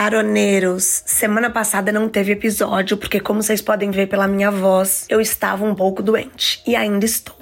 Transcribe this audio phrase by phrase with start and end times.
[0.00, 5.20] Caroneiros, semana passada não teve episódio porque, como vocês podem ver pela minha voz, eu
[5.20, 7.36] estava um pouco doente e ainda estou.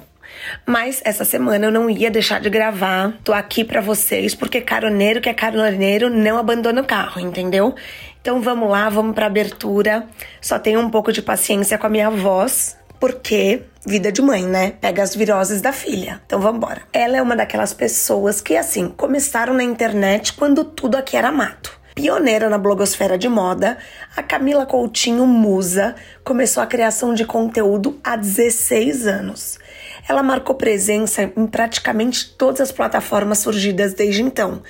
[0.65, 3.13] Mas essa semana eu não ia deixar de gravar.
[3.23, 7.73] Tô aqui para vocês porque caroneiro que é caroneiro não abandona o carro, entendeu?
[8.19, 10.05] Então vamos lá, vamos para abertura.
[10.41, 14.73] Só tenha um pouco de paciência com a minha voz, porque vida de mãe, né?
[14.81, 16.21] Pega as viroses da filha.
[16.25, 16.81] Então vamos embora.
[16.91, 21.78] Ela é uma daquelas pessoas que assim, começaram na internet quando tudo aqui era mato
[21.99, 23.77] pioneira na blogosfera de moda,
[24.15, 29.59] a Camila Coutinho Musa começou a criação de conteúdo há 16 anos.
[30.07, 34.61] Ela marcou presença em praticamente todas as plataformas surgidas desde então.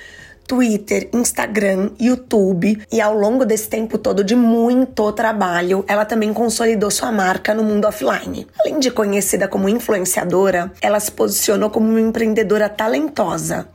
[0.44, 6.90] Twitter, Instagram, YouTube e ao longo desse tempo todo de muito trabalho, ela também consolidou
[6.90, 8.48] sua marca no mundo offline.
[8.58, 13.68] Além de conhecida como influenciadora, ela se posicionou como uma empreendedora talentosa.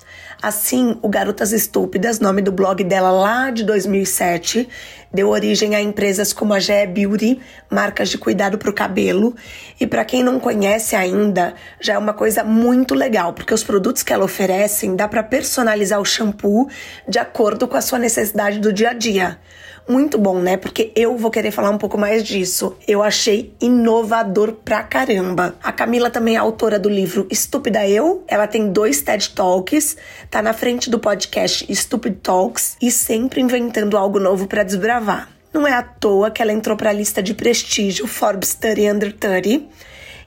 [0.45, 4.69] Assim, o Garotas Estúpidas, nome do blog dela lá de 2007,
[5.11, 9.35] deu origem a empresas como a GE Beauty, marcas de cuidado para o cabelo.
[9.81, 14.03] E para quem não conhece ainda, já é uma coisa muito legal, porque os produtos
[14.03, 16.69] que ela oferece dá para personalizar o shampoo
[17.09, 19.39] de acordo com a sua necessidade do dia a dia
[19.87, 20.57] muito bom, né?
[20.57, 22.75] Porque eu vou querer falar um pouco mais disso.
[22.87, 25.55] Eu achei inovador pra caramba.
[25.63, 28.23] A Camila também é autora do livro Estúpida Eu.
[28.27, 29.97] Ela tem dois TED Talks,
[30.29, 35.29] tá na frente do podcast Stupid Talks e sempre inventando algo novo para desbravar.
[35.53, 39.13] Não é à toa que ela entrou para a lista de prestígio Forbes 30 Under
[39.13, 39.63] 30.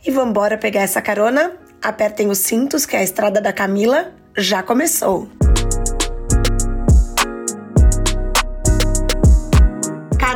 [0.07, 1.53] E vambora pegar essa carona?
[1.83, 5.29] Apertem os cintos que a estrada da Camila já começou.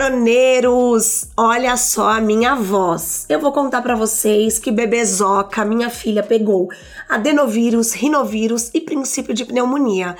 [0.02, 3.24] Caroneiros, olha só a minha voz.
[3.28, 6.68] Eu vou contar para vocês que bebezoca minha filha pegou
[7.08, 10.16] adenovírus, rinovírus e princípio de pneumonia.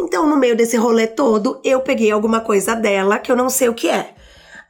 [0.00, 3.68] Então, no meio desse rolê todo, eu peguei alguma coisa dela que eu não sei
[3.68, 4.14] o que é.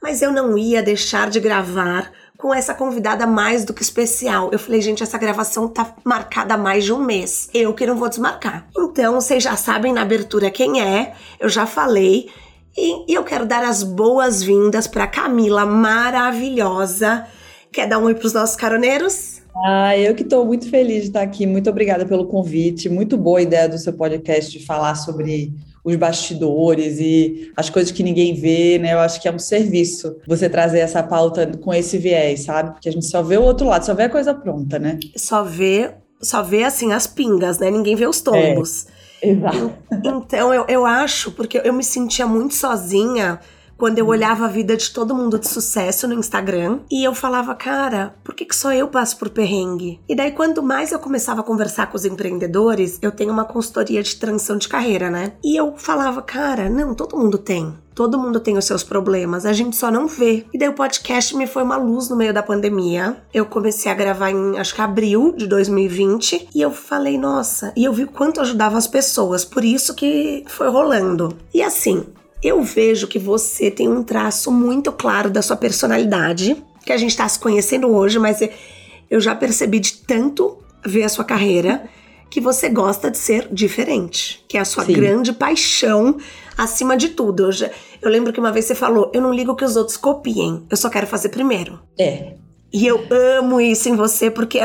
[0.02, 4.50] Mas eu não ia deixar de gravar com essa convidada mais do que especial.
[4.52, 7.48] Eu falei, gente, essa gravação tá marcada há mais de um mês.
[7.54, 8.66] Eu que não vou desmarcar.
[8.76, 11.14] Então, vocês já sabem na abertura quem é.
[11.40, 12.28] Eu já falei.
[12.76, 17.26] E, eu quero dar as boas-vindas para Camila maravilhosa.
[17.72, 19.40] Quer dar um oi para os nossos caroneiros?
[19.64, 21.46] Ah, eu que estou muito feliz de estar aqui.
[21.46, 22.88] Muito obrigada pelo convite.
[22.88, 28.02] Muito boa ideia do seu podcast de falar sobre os bastidores e as coisas que
[28.02, 28.92] ninguém vê, né?
[28.92, 32.72] Eu acho que é um serviço você trazer essa pauta com esse viés, sabe?
[32.72, 34.98] Porque a gente só vê o outro lado, só vê a coisa pronta, né?
[35.16, 37.70] Só vê, só vê assim as pingas, né?
[37.70, 38.86] Ninguém vê os tombos.
[38.86, 38.99] É.
[39.22, 39.72] Exato.
[40.04, 43.40] Então, eu, eu acho, porque eu me sentia muito sozinha
[43.80, 47.54] quando eu olhava a vida de todo mundo de sucesso no Instagram e eu falava,
[47.54, 49.98] cara, por que, que só eu passo por perrengue?
[50.06, 54.02] E daí, quanto mais eu começava a conversar com os empreendedores, eu tenho uma consultoria
[54.02, 55.32] de transição de carreira, né?
[55.42, 57.74] E eu falava, cara, não, todo mundo tem.
[57.94, 60.44] Todo mundo tem os seus problemas, a gente só não vê.
[60.52, 63.16] E daí o podcast me foi uma luz no meio da pandemia.
[63.32, 67.84] Eu comecei a gravar em acho que abril de 2020 e eu falei, nossa, e
[67.84, 71.36] eu vi quanto ajudava as pessoas, por isso que foi rolando.
[71.52, 72.06] E assim,
[72.42, 77.10] eu vejo que você tem um traço muito claro da sua personalidade, que a gente
[77.10, 78.40] está se conhecendo hoje, mas
[79.10, 81.84] eu já percebi de tanto ver a sua carreira
[82.30, 84.92] que você gosta de ser diferente, que é a sua Sim.
[84.92, 86.16] grande paixão
[86.56, 87.44] acima de tudo.
[87.44, 89.96] Eu, já, eu lembro que uma vez você falou: eu não ligo que os outros
[89.96, 91.80] copiem, eu só quero fazer primeiro.
[91.98, 92.34] É.
[92.72, 94.60] E eu amo isso em você porque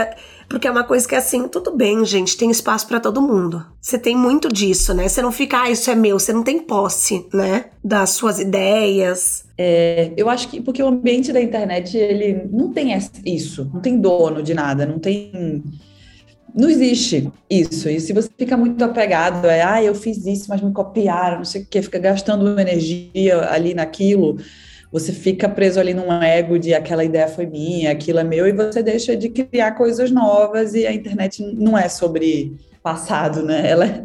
[0.48, 3.66] porque é uma coisa que assim, tudo bem, gente, tem espaço para todo mundo.
[3.82, 5.08] Você tem muito disso, né?
[5.08, 7.66] Você não fica, ah, isso é meu, você não tem posse, né?
[7.84, 9.46] Das suas ideias.
[9.58, 12.90] É, eu acho que porque o ambiente da internet, ele não tem
[13.26, 15.64] isso, não tem dono de nada, não tem
[16.56, 17.90] não existe isso.
[17.90, 21.46] E se você fica muito apegado, é, ah, eu fiz isso, mas me copiaram, não
[21.46, 24.38] sei o quê, fica gastando energia ali naquilo,
[24.92, 28.52] você fica preso ali num ego de aquela ideia foi minha, aquilo é meu, e
[28.52, 33.68] você deixa de criar coisas novas, e a internet não é sobre passado, né?
[33.68, 34.04] Ela, é,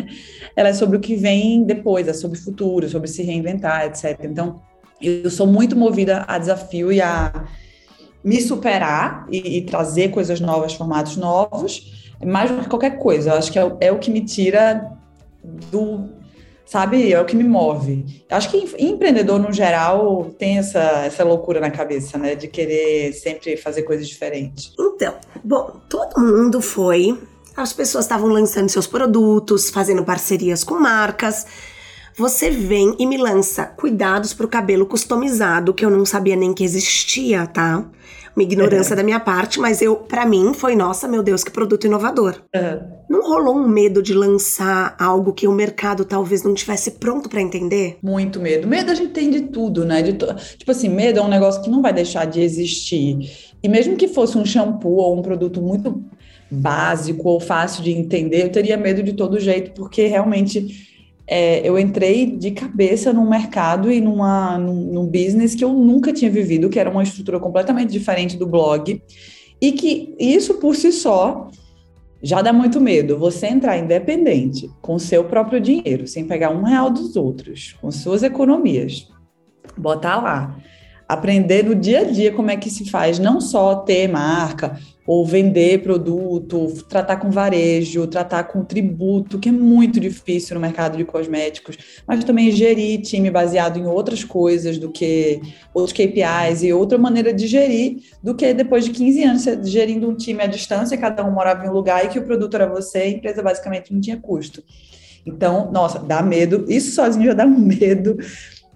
[0.57, 4.19] ela é sobre o que vem depois, é sobre futuro, sobre se reinventar, etc.
[4.25, 4.63] Então,
[5.01, 7.47] eu sou muito movida a desafio e a
[8.25, 13.31] me superar e, e trazer coisas novas, formatos novos, mais do que qualquer coisa.
[13.31, 14.93] Eu acho que é, é o que me tira
[15.71, 16.09] do
[16.71, 17.13] sabe?
[17.13, 18.25] É o que me move.
[18.31, 22.37] Acho que empreendedor, no geral, tem essa, essa loucura na cabeça, né?
[22.37, 24.73] De querer sempre fazer coisas diferentes.
[24.79, 27.19] Então, bom, todo mundo foi.
[27.57, 31.45] As pessoas estavam lançando seus produtos, fazendo parcerias com marcas.
[32.21, 36.53] Você vem e me lança cuidados para o cabelo customizado, que eu não sabia nem
[36.53, 37.91] que existia, tá?
[38.37, 38.97] Uma ignorância é.
[38.97, 42.43] da minha parte, mas eu, para mim, foi, nossa, meu Deus, que produto inovador.
[42.55, 42.79] É.
[43.09, 47.41] Não rolou um medo de lançar algo que o mercado talvez não tivesse pronto para
[47.41, 47.97] entender?
[48.03, 48.69] Muito medo.
[48.69, 50.03] Medo a gente tem de tudo, né?
[50.03, 50.27] De to...
[50.59, 53.31] Tipo assim, medo é um negócio que não vai deixar de existir.
[53.63, 56.05] E mesmo que fosse um shampoo ou um produto muito
[56.51, 60.90] básico ou fácil de entender, eu teria medo de todo jeito, porque realmente
[61.33, 66.13] é, eu entrei de cabeça num mercado e numa, num, num business que eu nunca
[66.13, 69.01] tinha vivido, que era uma estrutura completamente diferente do blog,
[69.61, 71.49] e que isso por si só
[72.21, 73.17] já dá muito medo.
[73.17, 78.25] Você entrar independente, com seu próprio dinheiro, sem pegar um real dos outros, com suas
[78.25, 79.07] economias,
[79.79, 80.57] botar lá
[81.11, 85.25] aprender no dia a dia como é que se faz, não só ter marca ou
[85.27, 91.05] vender produto, tratar com varejo, tratar com tributo, que é muito difícil no mercado de
[91.05, 91.77] cosméticos,
[92.07, 95.41] mas também gerir time baseado em outras coisas do que
[95.75, 100.09] outros KPIs e outra maneira de gerir do que depois de 15 anos você gerindo
[100.09, 102.69] um time à distância, cada um morava em um lugar e que o produto era
[102.69, 104.63] você, a empresa basicamente não tinha custo.
[105.27, 108.17] Então, nossa, dá medo, isso sozinho já dá um medo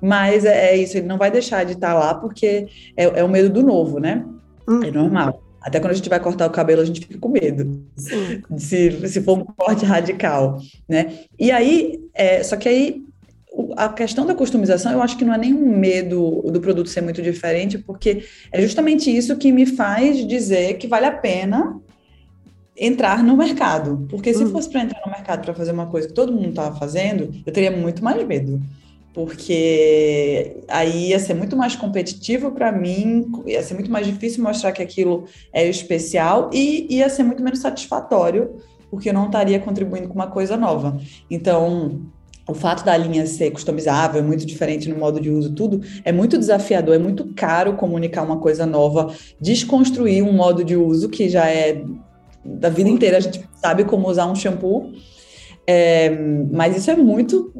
[0.05, 3.29] mas é, é, isso, ele não vai deixar de estar lá porque é, é o
[3.29, 4.23] medo do novo, né?
[4.69, 4.83] Hum.
[4.83, 5.44] É normal.
[5.65, 7.83] Até quando a gente vai cortar o cabelo, a gente fica com medo.
[8.59, 11.21] Se, se for um corte radical, né?
[11.39, 13.03] E aí, é, só que aí
[13.75, 17.23] a questão da customização, eu acho que não é nenhum medo do produto ser muito
[17.23, 21.81] diferente, porque é justamente isso que me faz dizer que vale a pena
[22.77, 24.07] entrar no mercado.
[24.11, 24.51] Porque se hum.
[24.51, 27.53] fosse para entrar no mercado para fazer uma coisa que todo mundo estava fazendo, eu
[27.53, 28.61] teria muito mais medo
[29.15, 34.73] porque aí ia ser muito mais competitivo para mim, ia ser muito mais difícil mostrar
[34.73, 38.57] que aquilo é especial e ia ser muito menos satisfatório,
[38.91, 41.01] porque eu não estaria contribuindo com uma coisa nova.
[41.31, 42.03] Então,
[42.47, 46.11] o fato da linha ser customizável, é muito diferente no modo de uso, tudo, é
[46.11, 51.29] muito desafiador, é muito caro comunicar uma coisa nova, desconstruir um modo de uso que
[51.29, 51.85] já é
[52.45, 54.93] da vida inteira, a gente sabe como usar um shampoo.
[55.67, 56.11] É,
[56.53, 57.51] mas isso é muito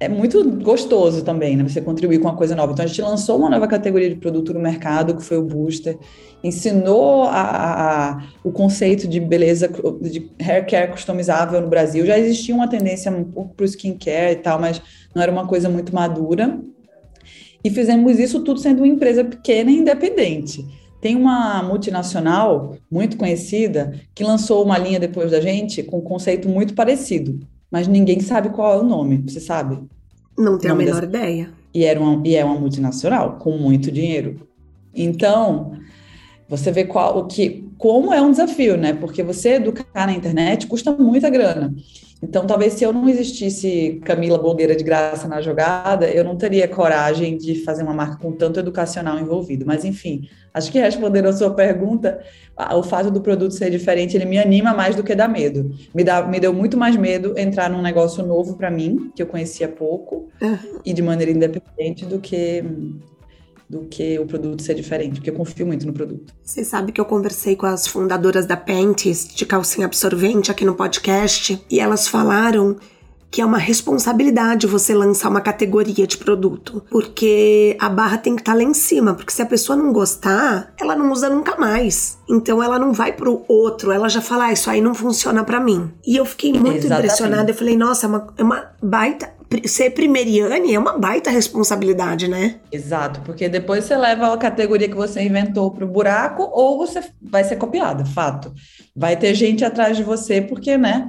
[0.00, 1.68] é muito gostoso também, né?
[1.68, 2.72] Você contribuir com uma coisa nova.
[2.72, 5.98] Então, a gente lançou uma nova categoria de produto no mercado, que foi o Booster,
[6.42, 9.68] ensinou a, a, o conceito de beleza,
[10.00, 12.06] de hair care customizável no Brasil.
[12.06, 14.80] Já existia uma tendência um pouco para o skincare e tal, mas
[15.14, 16.58] não era uma coisa muito madura.
[17.62, 20.64] E fizemos isso tudo sendo uma empresa pequena e independente.
[20.98, 26.48] Tem uma multinacional muito conhecida que lançou uma linha depois da gente com um conceito
[26.48, 27.38] muito parecido
[27.70, 29.78] mas ninguém sabe qual é o nome, você sabe?
[30.36, 31.04] Não tenho a menor dessa...
[31.04, 31.50] ideia.
[31.72, 34.48] E, era uma, e é uma multinacional com muito dinheiro.
[34.94, 35.72] Então,
[36.48, 38.92] você vê qual o que como é um desafio, né?
[38.92, 41.74] Porque você educar na internet custa muita grana.
[42.22, 46.68] Então, talvez se eu não existisse Camila Blogueira de graça na jogada, eu não teria
[46.68, 49.64] coragem de fazer uma marca com tanto educacional envolvido.
[49.64, 52.20] Mas, enfim, acho que respondendo a sua pergunta,
[52.74, 55.74] o fato do produto ser diferente, ele me anima mais do que dá medo.
[55.94, 59.26] Me, dá, me deu muito mais medo entrar num negócio novo para mim, que eu
[59.26, 60.28] conhecia pouco,
[60.84, 62.62] e de maneira independente, do que
[63.70, 66.34] do que o produto ser diferente, porque eu confio muito no produto.
[66.42, 70.74] Você sabe que eu conversei com as fundadoras da Pentes de calcinha absorvente aqui no
[70.74, 72.76] podcast e elas falaram
[73.30, 78.42] que é uma responsabilidade você lançar uma categoria de produto, porque a barra tem que
[78.42, 81.56] estar tá lá em cima, porque se a pessoa não gostar, ela não usa nunca
[81.56, 82.18] mais.
[82.28, 85.60] Então ela não vai pro outro, ela já fala, ah, isso aí não funciona para
[85.60, 85.92] mim.
[86.04, 87.04] E eu fiquei muito Exatamente.
[87.04, 92.28] impressionada, eu falei, nossa, é uma, é uma baita ser primeriane é uma baita responsabilidade,
[92.28, 92.60] né?
[92.70, 97.02] Exato, porque depois você leva a categoria que você inventou para o buraco ou você
[97.20, 98.52] vai ser copiado, fato.
[98.94, 101.08] Vai ter gente atrás de você, porque, né?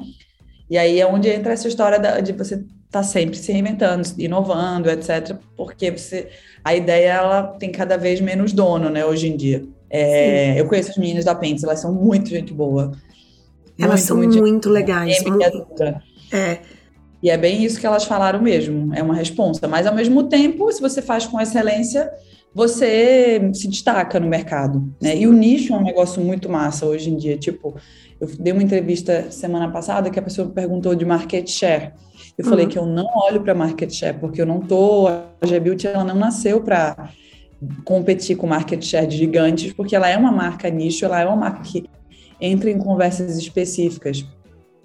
[0.70, 4.90] E aí é onde entra essa história de você estar tá sempre se reinventando, inovando,
[4.90, 5.36] etc.
[5.56, 6.30] Porque você,
[6.64, 9.06] a ideia ela tem cada vez menos dono, né?
[9.06, 9.64] Hoje em dia.
[9.90, 12.94] É, eu conheço as meninas da Pentes, elas são muito gente boa.
[13.78, 15.22] Elas muito, são muito, muito legais.
[15.24, 15.68] Muito,
[16.32, 16.60] é.
[17.22, 19.68] E é bem isso que elas falaram mesmo, é uma resposta.
[19.68, 22.12] Mas, ao mesmo tempo, se você faz com excelência,
[22.54, 25.16] você se destaca no mercado, né?
[25.16, 27.38] E o nicho é um negócio muito massa hoje em dia.
[27.38, 27.76] Tipo,
[28.20, 31.94] eu dei uma entrevista semana passada que a pessoa perguntou de market share.
[32.38, 32.50] Eu uhum.
[32.50, 35.08] falei que eu não olho para market share, porque eu não tô...
[35.08, 37.10] A G-Beauty, ela não nasceu para
[37.86, 41.36] competir com market share de gigantes, porque ela é uma marca nicho, ela é uma
[41.36, 41.86] marca que
[42.40, 44.26] entra em conversas específicas.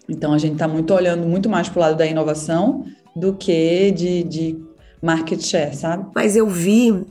[0.09, 2.85] Então a gente está muito olhando muito mais para o lado da inovação
[3.15, 4.59] do que de, de
[5.03, 6.07] market share, sabe?
[6.15, 7.05] Mas eu vi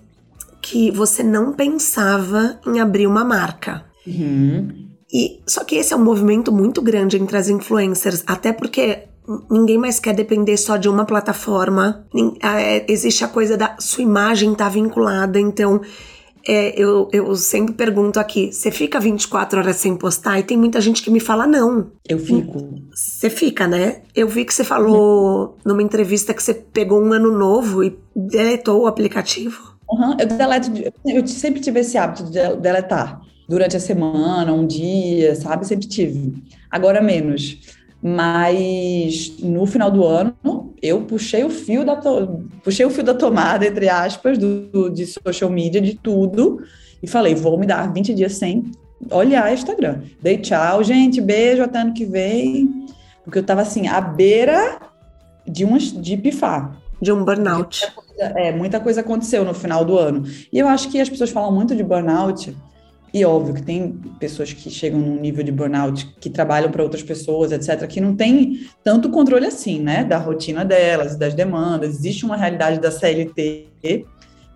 [0.62, 3.86] que você não pensava em abrir uma marca.
[4.06, 4.86] Uhum.
[5.12, 9.04] E só que esse é um movimento muito grande entre as influencers, até porque
[9.50, 12.06] ninguém mais quer depender só de uma plataforma.
[12.42, 15.82] É, existe a coisa da sua imagem tá vinculada, então
[16.48, 20.40] é, eu, eu sempre pergunto aqui: você fica 24 horas sem postar?
[20.40, 21.92] E tem muita gente que me fala não.
[22.08, 22.82] Eu fico.
[22.94, 24.02] Você fica, né?
[24.16, 28.84] Eu vi que você falou numa entrevista que você pegou um ano novo e deletou
[28.84, 29.76] o aplicativo.
[29.90, 30.72] Uhum, eu deleto,
[31.06, 35.66] eu sempre tive esse hábito de deletar durante a semana, um dia, sabe?
[35.66, 36.44] Sempre tive.
[36.70, 37.60] Agora menos.
[38.02, 41.96] Mas no final do ano eu puxei o fio da
[42.64, 46.62] puxei o fio da tomada entre aspas do, de social media de tudo
[47.02, 48.72] e falei vou me dar 20 dias sem
[49.12, 50.02] olhar Instagram.
[50.22, 52.88] Dei tchau, gente, beijo até ano que vem,
[53.24, 54.80] porque eu tava assim à beira
[55.48, 57.82] de umas de pifar, de um burnout.
[57.82, 60.24] Muita coisa, é, muita coisa aconteceu no final do ano.
[60.52, 62.56] E eu acho que as pessoas falam muito de burnout
[63.16, 67.02] e óbvio que tem pessoas que chegam num nível de burnout, que trabalham para outras
[67.02, 71.96] pessoas, etc., que não tem tanto controle assim, né, da rotina delas, das demandas.
[71.96, 73.70] Existe uma realidade da CLT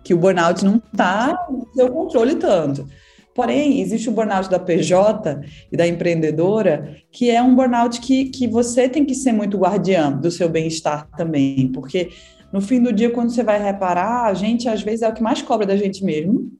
[0.04, 2.86] que o burnout não está no seu controle tanto.
[3.34, 5.40] Porém, existe o burnout da PJ
[5.72, 10.12] e da empreendedora, que é um burnout que, que você tem que ser muito guardiã
[10.12, 12.10] do seu bem-estar também, porque
[12.52, 15.22] no fim do dia, quando você vai reparar, a gente às vezes é o que
[15.22, 16.59] mais cobra da gente mesmo,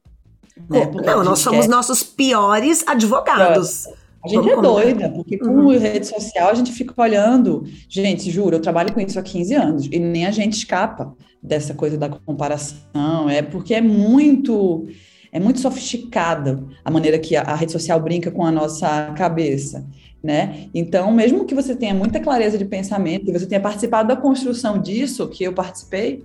[0.69, 0.89] né?
[1.05, 1.71] Não, nós somos quer...
[1.71, 3.87] nossos piores advogados.
[4.23, 5.79] A gente Vamos é doida, porque com uhum.
[5.79, 7.63] rede social a gente fica olhando.
[7.89, 11.73] Gente, juro, eu trabalho com isso há 15 anos e nem a gente escapa dessa
[11.73, 13.27] coisa da comparação.
[13.29, 14.87] É porque é muito
[15.31, 19.87] é muito sofisticada a maneira que a, a rede social brinca com a nossa cabeça.
[20.21, 20.67] Né?
[20.73, 24.77] Então, mesmo que você tenha muita clareza de pensamento, que você tenha participado da construção
[24.77, 26.23] disso, que eu participei,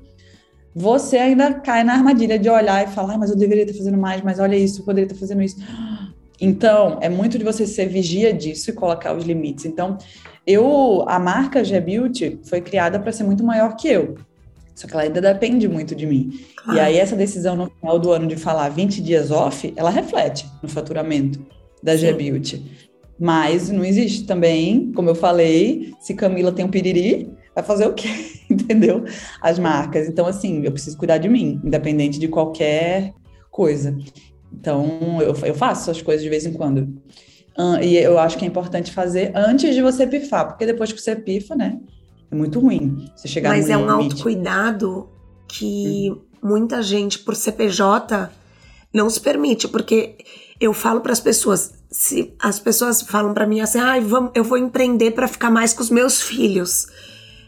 [0.78, 3.96] você ainda cai na armadilha de olhar e falar, ah, mas eu deveria estar fazendo
[3.96, 5.56] mais, mas olha isso, eu poderia estar fazendo isso.
[6.38, 9.64] Então, é muito de você ser vigia disso e colocar os limites.
[9.64, 9.96] Então,
[10.46, 14.18] eu, a marca G Beauty foi criada para ser muito maior que eu.
[14.74, 16.38] Só que ela ainda depende muito de mim.
[16.56, 16.78] Claro.
[16.78, 20.46] E aí, essa decisão no final do ano de falar 20 dias off, ela reflete
[20.62, 21.40] no faturamento
[21.82, 22.62] da G Beauty.
[23.18, 27.94] Mas não existe também, como eu falei, se Camila tem um piriri, vai fazer o
[27.94, 28.08] quê?
[28.50, 29.04] Entendeu?
[29.40, 30.06] As marcas.
[30.06, 33.14] Então, assim, eu preciso cuidar de mim, independente de qualquer
[33.50, 33.96] coisa.
[34.52, 36.82] Então, eu, eu faço as coisas de vez em quando.
[37.58, 41.00] Uh, e eu acho que é importante fazer antes de você pifar, porque depois que
[41.00, 41.80] você pifa, né?
[42.30, 44.12] É muito ruim você chegar Mas é um limite.
[44.12, 45.08] autocuidado
[45.48, 46.50] que uhum.
[46.50, 48.30] muita gente, por CPJ,
[48.92, 50.16] não se permite, porque
[50.60, 53.96] eu falo para as pessoas, se as pessoas falam para mim assim, ah,
[54.34, 56.86] eu vou empreender para ficar mais com os meus filhos.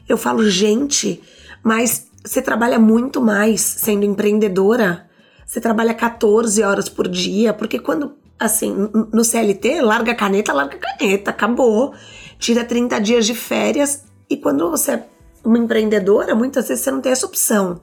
[0.08, 1.20] Eu falo, gente,
[1.62, 5.08] mas você trabalha muito mais sendo empreendedora.
[5.46, 10.76] Você trabalha 14 horas por dia, porque quando, assim, no CLT, larga a caneta, larga
[10.76, 11.94] a caneta, acabou.
[12.38, 15.06] Tira 30 dias de férias e quando você é
[15.44, 17.80] uma empreendedora, muitas vezes você não tem essa opção.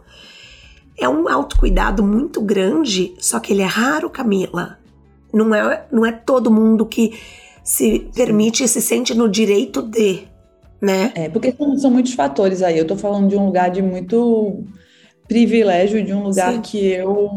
[0.97, 4.79] É um autocuidado muito grande, só que ele é raro, Camila.
[5.33, 7.19] Não é, não é todo mundo que
[7.63, 10.27] se permite e se sente no direito de
[10.81, 11.11] né?
[11.15, 12.77] É, porque são, são muitos fatores aí.
[12.77, 14.63] Eu tô falando de um lugar de muito
[15.27, 16.61] privilégio, de um lugar Sim.
[16.61, 17.29] que eu.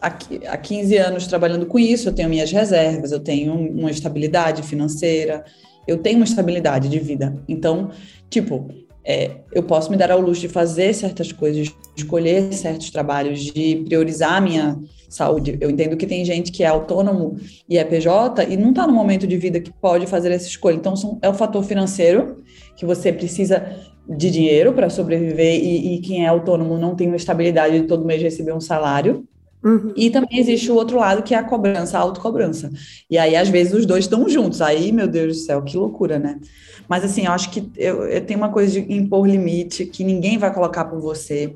[0.00, 0.08] Há,
[0.48, 5.44] há 15 anos trabalhando com isso, eu tenho minhas reservas, eu tenho uma estabilidade financeira,
[5.86, 7.36] eu tenho uma estabilidade de vida.
[7.46, 7.90] Então,
[8.30, 8.68] tipo,
[9.04, 13.40] é, eu posso me dar ao luxo de fazer certas coisas, de escolher certos trabalhos,
[13.40, 14.78] de priorizar minha
[15.10, 15.58] saúde.
[15.60, 17.36] Eu entendo que tem gente que é autônomo
[17.68, 20.76] e é PJ e não está no momento de vida que pode fazer essa escolha.
[20.76, 22.42] Então, são, é o fator financeiro,
[22.76, 23.76] que você precisa
[24.08, 28.04] de dinheiro para sobreviver e, e, quem é autônomo não tem uma estabilidade de todo
[28.04, 29.24] mês receber um salário.
[29.62, 29.92] Uhum.
[29.94, 32.70] E também existe o outro lado que é a cobrança, a autocobrança.
[33.10, 34.62] E aí, às vezes, os dois estão juntos.
[34.62, 36.40] Aí, meu Deus do céu, que loucura, né?
[36.88, 40.38] Mas assim, eu acho que eu, eu tenho uma coisa de impor limite que ninguém
[40.38, 41.54] vai colocar por você.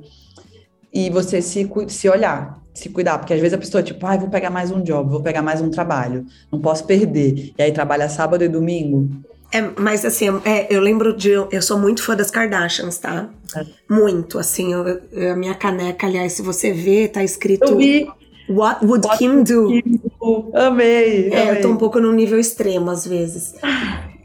[0.93, 4.29] E você se, se olhar, se cuidar, porque às vezes a pessoa, tipo, ah, vou
[4.29, 7.53] pegar mais um job, vou pegar mais um trabalho, não posso perder.
[7.57, 9.09] E aí trabalha sábado e domingo.
[9.53, 11.31] É, mas assim, é, eu lembro de.
[11.31, 13.29] Eu sou muito fã das Kardashians, tá?
[13.57, 13.65] É.
[13.89, 14.73] Muito, assim.
[14.73, 17.65] Eu, eu, a minha caneca, aliás, se você ver, tá escrito.
[17.65, 18.09] Eu vi.
[18.49, 19.69] What would What Kim do?
[19.69, 20.51] Kim do?
[20.55, 21.59] Amei, é, amei.
[21.59, 23.55] eu tô um pouco no nível extremo às vezes.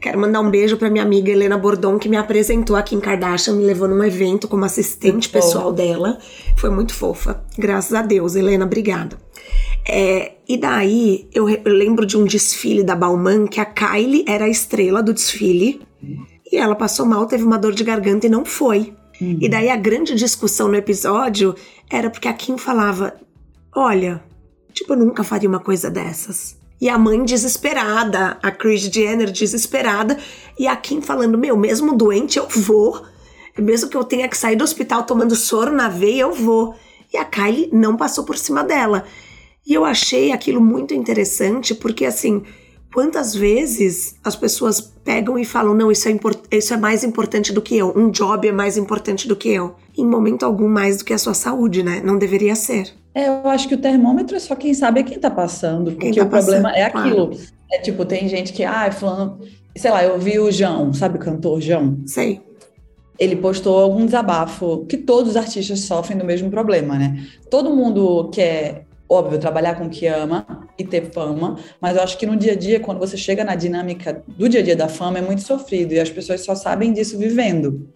[0.00, 3.54] Quero mandar um beijo para minha amiga Helena Bordon, que me apresentou aqui em Kardashian,
[3.54, 6.18] me levou num evento como assistente pessoal dela.
[6.56, 7.44] Foi muito fofa.
[7.58, 9.18] Graças a Deus, Helena, obrigada.
[9.86, 14.46] É, e daí, eu, eu, lembro de um desfile da Balmain que a Kylie era
[14.46, 15.82] a estrela do desfile.
[16.50, 18.94] E ela passou mal, teve uma dor de garganta e não foi.
[19.20, 19.38] Uhum.
[19.40, 21.54] E daí a grande discussão no episódio
[21.90, 23.14] era porque a Kim falava:
[23.74, 24.22] Olha,
[24.72, 26.59] tipo, eu nunca faria uma coisa dessas.
[26.80, 30.18] E a mãe desesperada, a Kris Jenner desesperada,
[30.58, 33.02] e a Kim falando: Meu, mesmo doente eu vou.
[33.58, 36.74] Mesmo que eu tenha que sair do hospital tomando soro na veia, eu vou.
[37.12, 39.04] E a Kylie não passou por cima dela.
[39.66, 42.42] E eu achei aquilo muito interessante, porque assim,
[42.92, 46.18] quantas vezes as pessoas pegam e falam: não, isso é,
[46.50, 49.74] isso é mais importante do que eu, um job é mais importante do que eu.
[49.96, 52.00] Em momento algum, mais do que a sua saúde, né?
[52.02, 52.99] Não deveria ser.
[53.14, 56.12] É, eu acho que o termômetro é só quem sabe é quem tá passando, porque
[56.12, 57.28] tá o problema é aquilo.
[57.28, 57.44] Claro.
[57.72, 59.40] É tipo, tem gente que, ah, falando,
[59.76, 61.98] sei lá, eu vi o João, sabe o cantor João?
[62.06, 62.40] Sei.
[63.18, 67.26] Ele postou algum desabafo que todos os artistas sofrem do mesmo problema, né?
[67.50, 70.46] Todo mundo quer óbvio, trabalhar com o que ama
[70.78, 73.56] e ter fama, mas eu acho que no dia a dia, quando você chega na
[73.56, 76.92] dinâmica do dia a dia da fama, é muito sofrido e as pessoas só sabem
[76.92, 77.88] disso vivendo.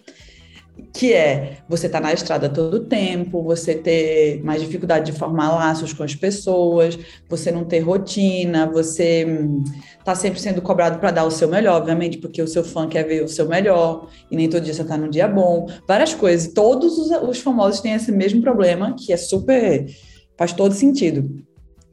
[0.93, 5.19] Que é você estar tá na estrada todo o tempo, você ter mais dificuldade de
[5.19, 9.26] formar laços com as pessoas, você não ter rotina, você
[10.04, 13.04] tá sempre sendo cobrado para dar o seu melhor, obviamente, porque o seu fã quer
[13.04, 15.66] ver o seu melhor, e nem todo dia você está num dia bom.
[15.87, 16.52] Várias coisas.
[16.52, 19.87] Todos os, os famosos têm esse mesmo problema, que é super
[20.37, 21.45] Faz todo sentido.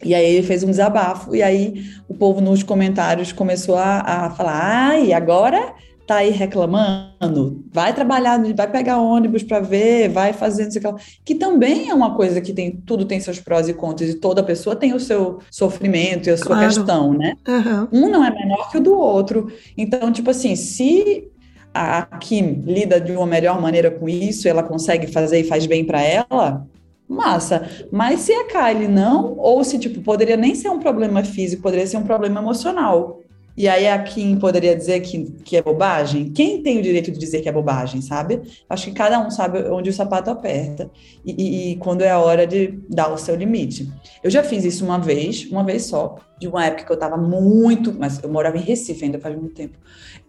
[0.03, 4.29] E aí ele fez um desabafo, e aí o povo nos comentários começou a, a
[4.31, 5.75] falar: ai, agora
[6.11, 11.35] tá aí reclamando, vai trabalhar, vai pegar ônibus para ver, vai fazendo isso que, que
[11.35, 14.75] também é uma coisa que tem tudo tem seus prós e contras e toda pessoa
[14.75, 16.65] tem o seu sofrimento e a sua claro.
[16.65, 17.37] questão, né?
[17.47, 17.87] Uhum.
[17.93, 19.49] Um não é menor que o do outro.
[19.77, 21.29] Então, tipo assim, se
[21.73, 25.85] a Kim lida de uma melhor maneira com isso, ela consegue fazer e faz bem
[25.85, 26.67] para ela,
[27.07, 27.69] massa.
[27.89, 31.87] Mas se a Kylie não, ou se, tipo, poderia nem ser um problema físico, poderia
[31.87, 33.21] ser um problema emocional.
[33.61, 36.31] E aí a Kim poderia dizer que, que é bobagem?
[36.31, 38.41] Quem tem o direito de dizer que é bobagem, sabe?
[38.67, 40.89] Acho que cada um sabe onde o sapato aperta
[41.23, 43.87] e, e, e quando é a hora de dar o seu limite.
[44.23, 47.17] Eu já fiz isso uma vez, uma vez só, de uma época que eu tava
[47.17, 49.77] muito, mas eu morava em Recife ainda faz muito tempo,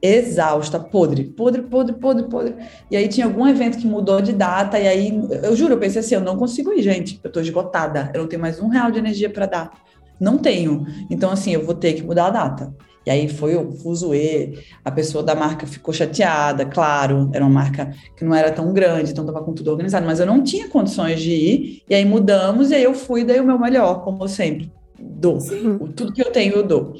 [0.02, 2.54] exausta, podre, podre, podre, podre, podre.
[2.90, 6.00] E aí tinha algum evento que mudou de data, e aí, eu juro, eu pensei
[6.00, 8.90] assim, eu não consigo ir, gente, eu tô esgotada, eu não tenho mais um real
[8.90, 9.72] de energia para dar.
[10.20, 10.86] Não tenho.
[11.10, 12.91] Então, assim, eu vou ter que mudar a data.
[13.04, 17.92] E aí foi o fuzuê, a pessoa da marca ficou chateada, claro, era uma marca
[18.16, 21.20] que não era tão grande, então estava com tudo organizado, mas eu não tinha condições
[21.20, 24.70] de ir, e aí mudamos, e aí eu fui, dei o meu melhor, como sempre,
[24.98, 25.40] dou.
[25.40, 25.78] Sim.
[25.96, 26.94] Tudo que eu tenho eu dou.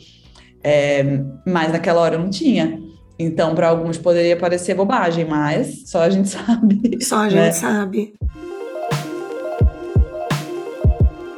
[0.65, 2.81] É, mas naquela hora eu não tinha.
[3.19, 6.99] Então, para alguns poderia parecer bobagem, mas só a gente sabe.
[7.03, 7.53] Só a gente né?
[7.53, 8.15] sabe.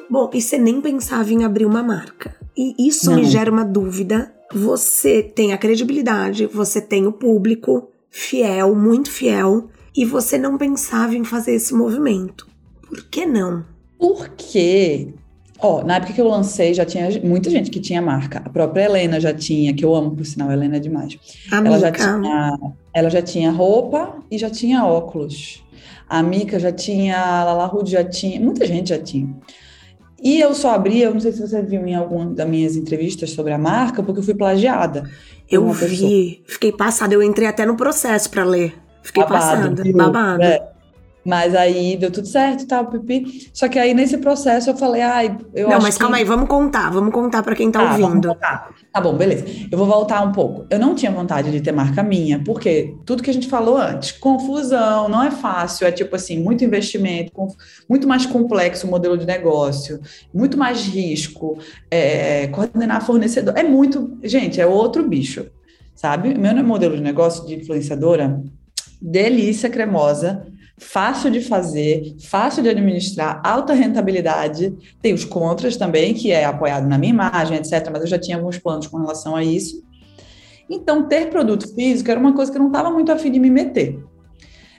[0.09, 2.35] Bom, e você nem pensava em abrir uma marca.
[2.57, 3.17] E isso não.
[3.17, 9.69] me gera uma dúvida você tem a credibilidade, você tem o público fiel, muito fiel,
[9.97, 12.47] e você não pensava em fazer esse movimento.
[12.89, 13.65] Por que não?
[13.99, 15.09] Porque,
[15.59, 18.43] ó, na época que eu lancei já tinha muita gente que tinha marca.
[18.45, 21.19] A própria Helena já tinha, que eu amo por sinal, a Helena é demais.
[21.51, 21.69] Amica.
[21.69, 22.59] Ela já tinha,
[22.93, 25.65] ela já tinha roupa e já tinha óculos.
[26.09, 29.35] A Mica já tinha, a Lala Rude já tinha, muita gente já tinha.
[30.25, 33.31] E eu só abri, eu não sei se você viu em alguma das minhas entrevistas
[33.31, 35.11] sobre a marca, porque eu fui plagiada.
[35.51, 36.49] Eu vi, pessoa.
[36.49, 38.75] fiquei passada, eu entrei até no processo para ler.
[39.03, 39.95] Fiquei babado, passada, viu?
[39.95, 40.43] babado.
[40.43, 40.74] É.
[41.25, 43.51] Mas aí deu tudo certo tal, pipi.
[43.53, 46.91] Só que aí nesse processo eu falei, ai, eu Não, mas calma aí, vamos contar,
[46.91, 48.35] vamos contar para quem tá, tá ouvindo.
[48.35, 49.45] Tá bom, beleza.
[49.71, 50.67] Eu vou voltar um pouco.
[50.69, 54.13] Eu não tinha vontade de ter marca minha, porque tudo que a gente falou antes,
[54.13, 57.33] confusão, não é fácil, é tipo assim, muito investimento,
[57.89, 60.01] muito mais complexo o modelo de negócio,
[60.33, 61.59] muito mais risco,
[61.91, 63.57] é, coordenar fornecedor.
[63.57, 64.19] É muito.
[64.23, 65.47] Gente, é outro bicho,
[65.95, 66.35] sabe?
[66.35, 68.43] Meu modelo de negócio de influenciadora,
[69.01, 74.75] delícia cremosa fácil de fazer, fácil de administrar, alta rentabilidade.
[75.01, 77.89] Tem os contras também, que é apoiado na minha imagem, etc.
[77.93, 79.83] Mas eu já tinha alguns planos com relação a isso.
[80.69, 83.51] Então, ter produto físico era uma coisa que eu não estava muito afim de me
[83.51, 84.03] meter.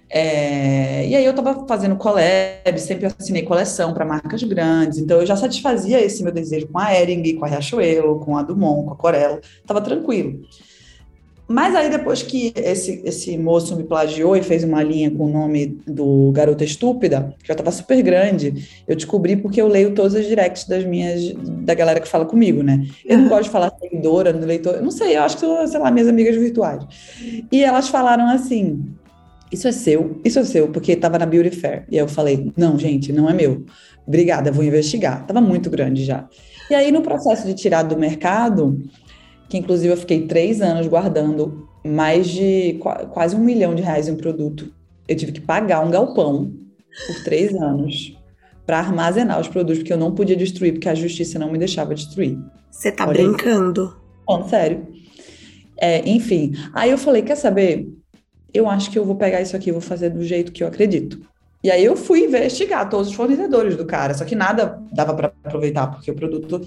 [0.10, 5.26] É, e aí eu estava fazendo collab, sempre assinei coleção para marcas grandes, então eu
[5.26, 8.94] já satisfazia esse meu desejo com a Ering, com a Riachuelo, com a Dumont, com
[8.94, 10.42] a Corella, estava tranquilo.
[11.48, 15.30] Mas aí, depois que esse, esse moço me plagiou e fez uma linha com o
[15.30, 20.16] nome do Garota Estúpida, que já estava super grande, eu descobri porque eu leio todas
[20.16, 22.88] as directs das minhas, da galera que fala comigo, né?
[23.06, 25.80] Eu não gosto de falar seguidora, no leitor, não sei, eu acho que são, sei
[25.80, 26.84] lá, minhas amigas virtuais.
[27.52, 28.84] E elas falaram assim:
[29.52, 31.86] Isso é seu, isso é seu, porque estava na Beauty Fair.
[31.92, 33.66] E aí eu falei: Não, gente, não é meu.
[34.08, 35.26] Obrigada, vou investigar.
[35.28, 36.28] Tava muito grande já.
[36.70, 38.82] E aí, no processo de tirar do mercado,
[39.50, 42.80] que inclusive eu fiquei três anos guardando mais de
[43.12, 44.74] quase um milhão de reais em produto.
[45.08, 46.52] Eu tive que pagar um galpão
[47.08, 48.18] por três anos
[48.66, 51.94] para armazenar os produtos que eu não podia destruir, porque a justiça não me deixava
[51.94, 52.38] destruir.
[52.72, 53.96] Você tá Olha brincando?
[54.26, 54.88] Bom, sério.
[55.78, 57.88] É, enfim, aí eu falei, quer saber?
[58.54, 60.68] Eu acho que eu vou pegar isso aqui e vou fazer do jeito que eu
[60.68, 61.20] acredito.
[61.64, 65.34] E aí eu fui investigar todos os fornecedores do cara, só que nada dava para
[65.44, 66.62] aproveitar, porque o produto,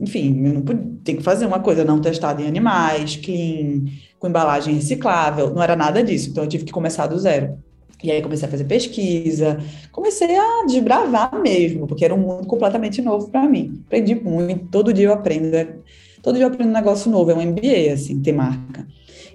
[0.00, 0.62] enfim,
[1.04, 3.84] tem que fazer uma coisa não testada em animais, clean,
[4.18, 7.58] com embalagem reciclável, não era nada disso, então eu tive que começar do zero.
[8.02, 9.58] E aí comecei a fazer pesquisa,
[9.92, 13.82] comecei a desbravar mesmo, porque era um mundo completamente novo para mim.
[13.86, 15.76] Aprendi muito, todo dia eu aprendo, é,
[16.22, 18.86] todo dia eu aprendo um negócio novo, é um MBA, assim, ter marca.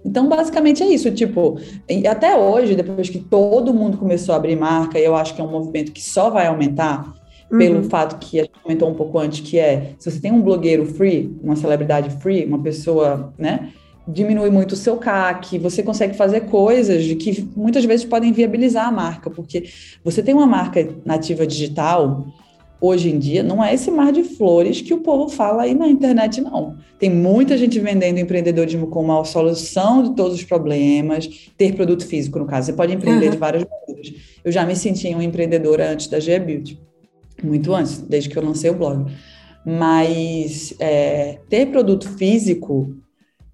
[0.03, 1.59] Então, basicamente é isso, tipo,
[2.09, 5.51] até hoje, depois que todo mundo começou a abrir marca, eu acho que é um
[5.51, 7.11] movimento que só vai aumentar,
[7.51, 7.57] uhum.
[7.57, 10.41] pelo fato que a gente comentou um pouco antes, que é, se você tem um
[10.41, 13.71] blogueiro free, uma celebridade free, uma pessoa, né,
[14.07, 18.87] diminui muito o seu CAC, você consegue fazer coisas de que muitas vezes podem viabilizar
[18.87, 19.65] a marca, porque
[20.03, 22.27] você tem uma marca nativa digital,
[22.79, 25.87] hoje em dia, não é esse mar de flores que o povo fala aí na
[25.87, 26.75] internet, não.
[26.99, 32.37] Tem muita gente vendendo empreendedorismo como a solução de todos os problemas, ter produto físico,
[32.37, 32.67] no caso.
[32.67, 33.31] Você pode empreender uhum.
[33.31, 34.13] de várias maneiras.
[34.43, 36.79] Eu já me senti uma empreendedora antes da G Beauty,
[37.45, 39.11] muito antes, desde que eu lancei o blog.
[39.65, 42.95] Mas é, ter produto físico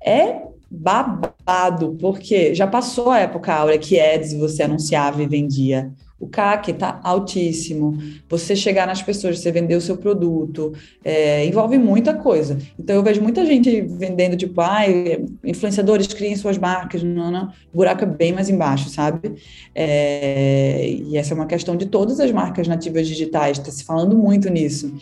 [0.04, 5.92] é babado, porque já passou a época áurea que ads você anunciava e vendia.
[6.22, 7.98] O CAC está altíssimo.
[8.30, 10.72] Você chegar nas pessoas, você vender o seu produto,
[11.04, 12.60] é, envolve muita coisa.
[12.80, 14.84] Então, eu vejo muita gente vendendo, tipo, ah,
[15.44, 17.02] influenciadores criem suas marcas.
[17.02, 17.46] Não, não.
[17.74, 19.34] O buraco é bem mais embaixo, sabe?
[19.74, 23.58] É, e essa é uma questão de todas as marcas nativas digitais.
[23.58, 24.94] Está se falando muito nisso,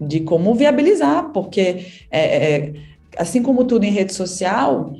[0.00, 2.72] de como viabilizar, porque, é, é
[3.16, 4.92] assim como tudo em rede social,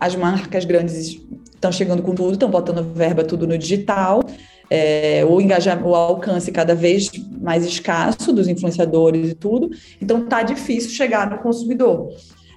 [0.00, 1.20] as marcas grandes
[1.54, 4.20] estão chegando com tudo, estão botando verba tudo no digital
[4.74, 9.68] é, o engajamento, o alcance cada vez mais escasso dos influenciadores e tudo,
[10.00, 12.08] então tá difícil chegar no consumidor.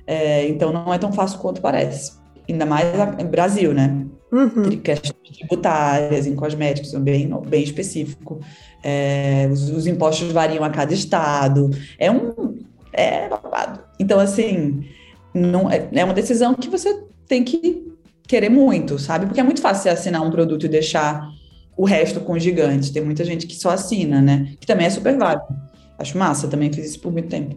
[0.07, 2.13] É, então não é tão fácil quanto parece.
[2.47, 2.85] Ainda mais
[3.21, 4.05] no Brasil, né?
[4.31, 4.79] Uhum.
[4.81, 8.39] Questões tributárias, em cosméticos, bem, bem específico.
[8.81, 11.69] É, os, os, impostos variam a cada estado.
[11.99, 12.55] É um.
[12.93, 13.81] É babado.
[13.99, 14.85] Então, assim,
[15.33, 17.91] não, é, é uma decisão que você tem que
[18.25, 19.25] querer muito, sabe?
[19.25, 21.34] Porque é muito fácil você assinar um produto e deixar
[21.77, 22.89] o resto com gigantes.
[22.89, 24.53] Tem muita gente que só assina, né?
[24.59, 25.45] Que também é super válido.
[25.97, 27.55] Acho massa, também fiz isso por muito tempo.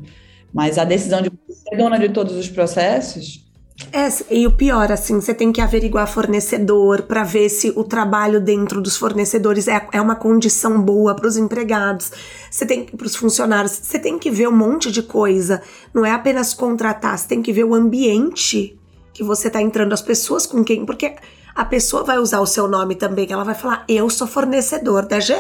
[0.53, 3.47] Mas a decisão de ser dona de todos os processos.
[3.93, 8.41] É, e o pior, assim, você tem que averiguar fornecedor para ver se o trabalho
[8.41, 12.11] dentro dos fornecedores é, é uma condição boa para os empregados,
[12.51, 15.63] você tem para os funcionários, você tem que ver um monte de coisa.
[15.95, 18.77] Não é apenas contratar, você tem que ver o ambiente
[19.13, 20.85] que você está entrando, as pessoas com quem.
[20.85, 21.15] Porque
[21.55, 25.19] a pessoa vai usar o seu nome também, ela vai falar, eu sou fornecedor da
[25.21, 25.35] GE.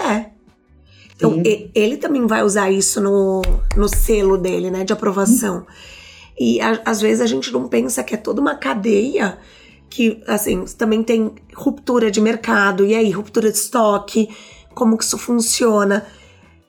[1.14, 3.42] Então, e, ele também vai usar isso no,
[3.76, 5.66] no selo dele, né, de aprovação.
[6.38, 9.38] E a, às vezes a gente não pensa que é toda uma cadeia
[9.90, 14.28] que, assim, também tem ruptura de mercado, e aí, ruptura de estoque,
[14.74, 16.06] como que isso funciona.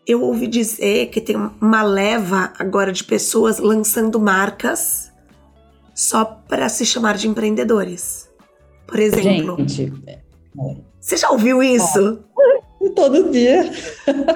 [0.08, 5.12] Eu ouvi dizer que tem uma leva agora de pessoas lançando marcas
[5.93, 8.29] só para se chamar de empreendedores
[8.89, 9.58] por exemplo.
[9.60, 9.93] Gente.
[10.08, 10.19] É.
[10.99, 12.19] Você já ouviu isso?
[12.95, 13.69] Todo dia.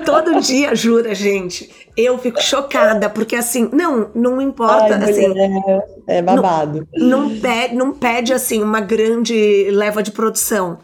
[0.05, 1.69] Todo dia, jura, gente.
[1.95, 4.95] Eu fico chocada, porque assim, não, não importa.
[4.95, 6.87] Ai, assim, é, é babado.
[6.93, 10.79] Não, não, pede, não pede assim uma grande leva de produção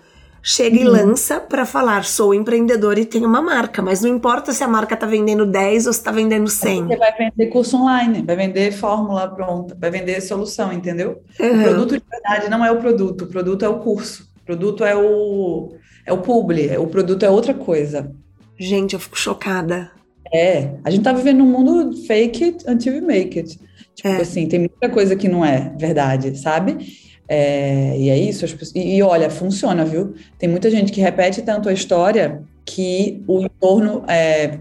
[0.50, 0.82] chega uhum.
[0.82, 4.68] e lança para falar sou empreendedor e tenho uma marca, mas não importa se a
[4.68, 6.88] marca tá vendendo 10 ou se tá vendendo 100.
[6.88, 11.22] Você vai vender curso online, vai vender fórmula pronta, vai vender solução, entendeu?
[11.40, 11.60] Uhum.
[11.60, 14.84] O produto de verdade não é o produto, o produto é o curso, o produto
[14.84, 15.70] é o
[16.04, 18.12] é o publi, o produto é outra coisa.
[18.58, 19.92] Gente, eu fico chocada.
[20.34, 23.60] É, a gente tá vivendo num mundo fake it until you make it.
[23.94, 24.22] Tipo é.
[24.22, 27.09] assim, tem muita coisa que não é verdade, sabe?
[27.32, 28.42] É, e é isso.
[28.42, 30.16] Pessoas, e, e, olha, funciona, viu?
[30.40, 34.60] Tem muita gente que repete tanto a história que o entorno é,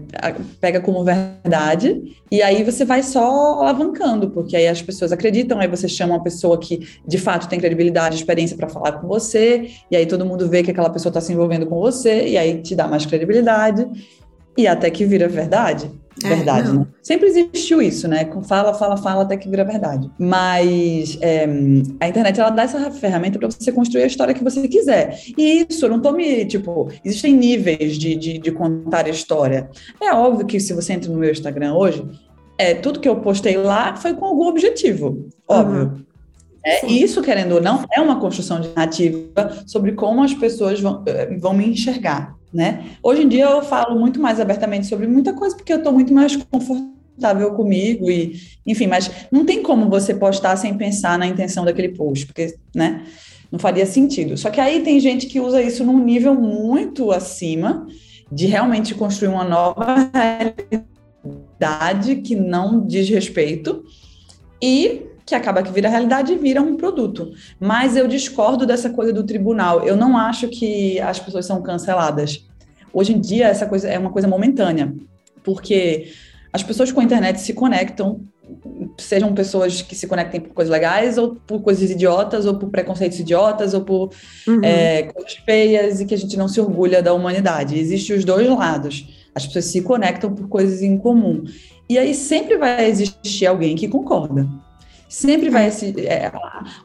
[0.59, 5.67] pega como verdade, e aí você vai só alavancando, porque aí as pessoas acreditam, aí
[5.67, 9.95] você chama uma pessoa que de fato tem credibilidade, experiência para falar com você, e
[9.95, 12.75] aí todo mundo vê que aquela pessoa está se envolvendo com você, e aí te
[12.75, 13.87] dá mais credibilidade,
[14.57, 15.91] e até que vira verdade.
[16.23, 16.85] É, verdade, né?
[17.01, 18.25] Sempre existiu isso, né?
[18.25, 20.09] Com fala, fala, fala até que vira verdade.
[20.19, 21.45] Mas é,
[21.99, 25.19] a internet ela dá essa ferramenta para você construir a história que você quiser.
[25.37, 26.45] E isso, eu não tô me.
[26.45, 29.69] Tipo, existem níveis de, de, de contar a história.
[30.01, 32.05] É óbvio que se você entra no meu Instagram hoje,
[32.57, 35.83] é, tudo que eu postei lá foi com algum objetivo, óbvio.
[35.83, 36.09] Uhum.
[36.65, 41.03] É, isso, querendo ou não, é uma construção de narrativa sobre como as pessoas vão,
[41.07, 42.85] eh, vão me enxergar, né?
[43.03, 46.13] Hoje em dia eu falo muito mais abertamente sobre muita coisa porque eu estou muito
[46.13, 51.65] mais confortável comigo e, enfim, mas não tem como você postar sem pensar na intenção
[51.65, 53.03] daquele post, porque, né?
[53.51, 54.37] Não faria sentido.
[54.37, 57.87] Só que aí tem gente que usa isso num nível muito acima
[58.31, 60.09] de realmente construir uma nova
[61.59, 63.83] realidade que não diz respeito
[64.61, 67.31] e que acaba que vira realidade e vira um produto.
[67.59, 69.83] Mas eu discordo dessa coisa do tribunal.
[69.85, 72.45] Eu não acho que as pessoas são canceladas.
[72.91, 74.91] Hoje em dia, essa coisa é uma coisa momentânea,
[75.43, 76.11] porque
[76.51, 78.21] as pessoas com a internet se conectam,
[78.97, 83.19] sejam pessoas que se conectem por coisas legais, ou por coisas idiotas, ou por preconceitos
[83.19, 84.09] idiotas, ou por
[84.47, 84.61] uhum.
[84.63, 87.77] é, coisas feias, e que a gente não se orgulha da humanidade.
[87.77, 89.07] Existem os dois lados.
[89.35, 91.43] As pessoas se conectam por coisas em comum.
[91.87, 94.47] E aí sempre vai existir alguém que concorda.
[95.09, 95.93] Sempre vai esse.
[96.05, 96.31] É,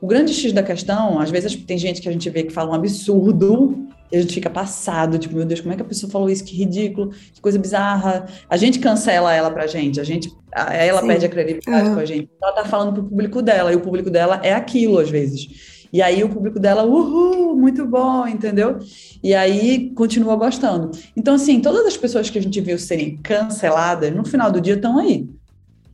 [0.01, 2.71] o grande X da questão, às vezes tem gente que a gente vê que fala
[2.71, 6.11] um absurdo, e a gente fica passado, tipo, meu Deus, como é que a pessoa
[6.11, 6.45] falou isso?
[6.45, 8.27] Que ridículo, que coisa bizarra.
[8.49, 10.33] A gente cancela ela pra gente, a gente.
[10.53, 11.07] Ela Sim.
[11.07, 11.95] perde a credibilidade uhum.
[11.95, 12.31] com a gente.
[12.43, 15.85] Ela tá falando pro público dela, e o público dela é aquilo, às vezes.
[15.93, 18.79] E aí o público dela, uhul, muito bom, entendeu?
[19.23, 20.91] E aí continua gostando.
[21.17, 24.75] Então, assim, todas as pessoas que a gente viu serem canceladas, no final do dia
[24.75, 25.29] estão aí.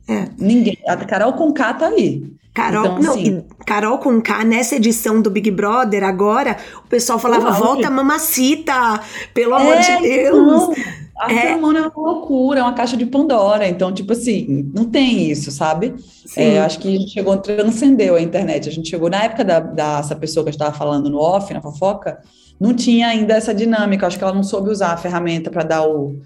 [0.07, 0.27] É.
[0.37, 0.77] Ninguém.
[0.87, 2.31] A Carol Conká tá aí.
[2.53, 7.49] Carol, então, não, assim, Carol Conká, nessa edição do Big Brother, agora, o pessoal falava,
[7.49, 8.99] uau, volta mamacita,
[9.33, 10.77] pelo é, amor de então, Deus.
[11.17, 11.53] a é.
[11.53, 13.69] hormônio é uma loucura, é uma caixa de Pandora.
[13.69, 15.95] Então, tipo assim, não tem isso, sabe?
[16.35, 18.67] É, acho que a gente chegou, transcendeu a internet.
[18.67, 21.61] A gente chegou na época da, dessa pessoa que eu estava falando no off, na
[21.61, 22.19] fofoca,
[22.59, 24.05] não tinha ainda essa dinâmica.
[24.05, 26.19] Acho que ela não soube usar a ferramenta para dar o,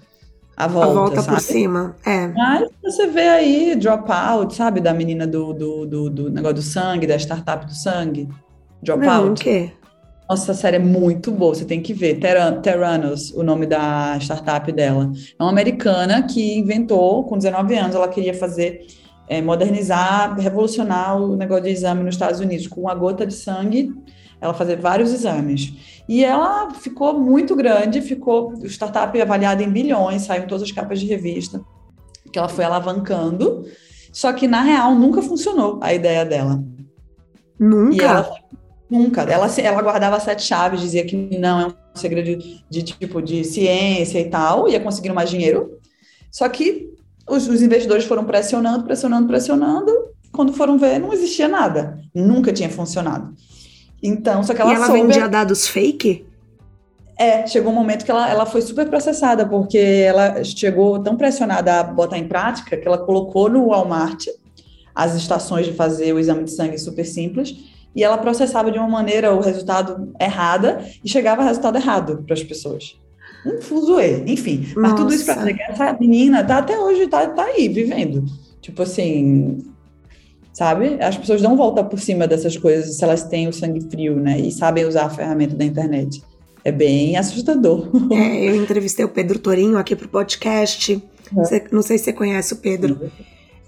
[0.56, 1.36] a volta, a volta sabe?
[1.36, 2.28] por cima, é.
[2.28, 4.80] Mas você vê aí Dropout, sabe?
[4.80, 8.26] Da menina do, do, do, do, negócio do sangue, da startup do sangue.
[8.82, 9.06] Dropout.
[9.06, 9.72] Não, o quê?
[10.28, 12.18] Nossa, a série é muito boa, você tem que ver.
[12.18, 15.12] Terran Terranos, o nome da startup dela.
[15.38, 18.86] É uma americana que inventou, com 19 anos, ela queria fazer,
[19.28, 23.92] é, modernizar, revolucionar o negócio de exame nos Estados Unidos, com uma gota de sangue
[24.40, 25.72] ela fazer vários exames.
[26.08, 30.72] E ela ficou muito grande, ficou o startup avaliado em bilhões, saiu em todas as
[30.72, 31.60] capas de revista,
[32.32, 33.64] que ela foi alavancando.
[34.12, 36.62] Só que na real nunca funcionou a ideia dela.
[37.58, 38.04] Nunca.
[38.04, 38.34] Ela,
[38.88, 39.22] nunca.
[39.22, 43.44] Ela, ela guardava sete chaves, dizia que não é um segredo de, de tipo de
[43.44, 45.78] ciência e tal, ia conseguindo mais dinheiro.
[46.30, 46.90] Só que
[47.28, 49.92] os, os investidores foram pressionando, pressionando, pressionando.
[50.32, 51.98] Quando foram ver, não existia nada.
[52.14, 53.34] Nunca tinha funcionado.
[54.02, 55.02] Então, só que ela E ela soube...
[55.02, 56.26] vendia dados fake?
[57.18, 61.80] É, chegou um momento que ela, ela foi super processada, porque ela chegou tão pressionada
[61.80, 64.26] a botar em prática que ela colocou no Walmart
[64.94, 67.54] as estações de fazer o exame de sangue super simples
[67.94, 72.34] e ela processava de uma maneira o resultado errada e chegava ao resultado errado para
[72.34, 72.98] as pessoas.
[73.46, 74.66] Um fuzuê, enfim.
[74.76, 78.24] Mas tudo isso para dizer que essa menina tá até hoje, tá, tá aí, vivendo.
[78.60, 79.58] Tipo assim,
[80.56, 80.96] sabe?
[81.02, 84.40] As pessoas não voltam por cima dessas coisas se elas têm o sangue frio, né?
[84.40, 86.22] E sabem usar a ferramenta da internet.
[86.64, 87.90] É bem assustador.
[88.10, 91.02] É, eu entrevistei o Pedro Torinho aqui pro podcast.
[91.52, 91.64] É.
[91.70, 93.12] não sei se você conhece o Pedro.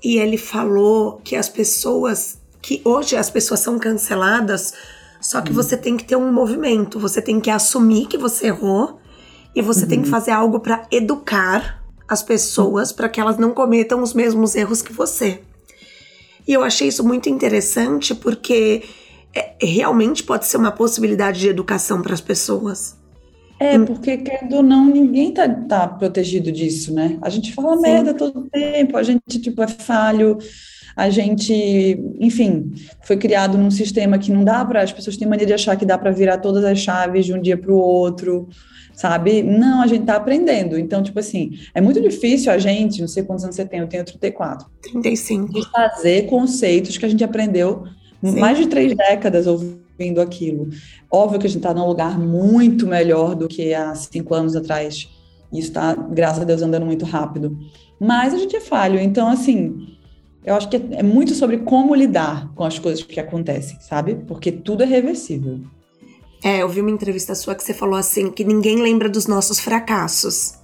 [0.02, 4.72] E ele falou que as pessoas, que hoje as pessoas são canceladas,
[5.20, 5.56] só que uhum.
[5.56, 8.98] você tem que ter um movimento, você tem que assumir que você errou
[9.54, 9.88] e você uhum.
[9.88, 10.12] tem que uhum.
[10.12, 14.92] fazer algo para educar as pessoas para que elas não cometam os mesmos erros que
[14.92, 15.42] você.
[16.48, 18.82] E eu achei isso muito interessante porque
[19.36, 22.96] é, realmente pode ser uma possibilidade de educação para as pessoas.
[23.60, 27.18] É, porque querendo ou não, ninguém tá, tá protegido disso, né?
[27.20, 27.82] A gente fala Sim.
[27.82, 30.38] merda todo tempo, a gente, tipo, é falho,
[30.96, 31.52] a gente,
[32.18, 35.76] enfim, foi criado num sistema que não dá para, as pessoas têm mania de achar
[35.76, 38.48] que dá para virar todas as chaves de um dia para o outro,
[38.98, 39.44] sabe?
[39.44, 40.76] Não, a gente tá aprendendo.
[40.76, 43.86] Então, tipo assim, é muito difícil a gente, não sei quantos anos você tem, eu
[43.86, 44.68] tenho 34.
[44.82, 45.52] 35.
[45.52, 47.84] De fazer conceitos que a gente aprendeu
[48.24, 48.40] Sim.
[48.40, 50.68] mais de três décadas ouvindo aquilo.
[51.08, 55.08] Óbvio que a gente está num lugar muito melhor do que há cinco anos atrás.
[55.52, 57.56] Isso está, graças a Deus, andando muito rápido.
[58.00, 58.98] Mas a gente é falho.
[58.98, 59.96] Então, assim,
[60.44, 64.16] eu acho que é, é muito sobre como lidar com as coisas que acontecem, sabe?
[64.26, 65.60] Porque tudo é reversível.
[66.42, 69.58] É, eu vi uma entrevista sua que você falou assim que ninguém lembra dos nossos
[69.58, 70.54] fracassos.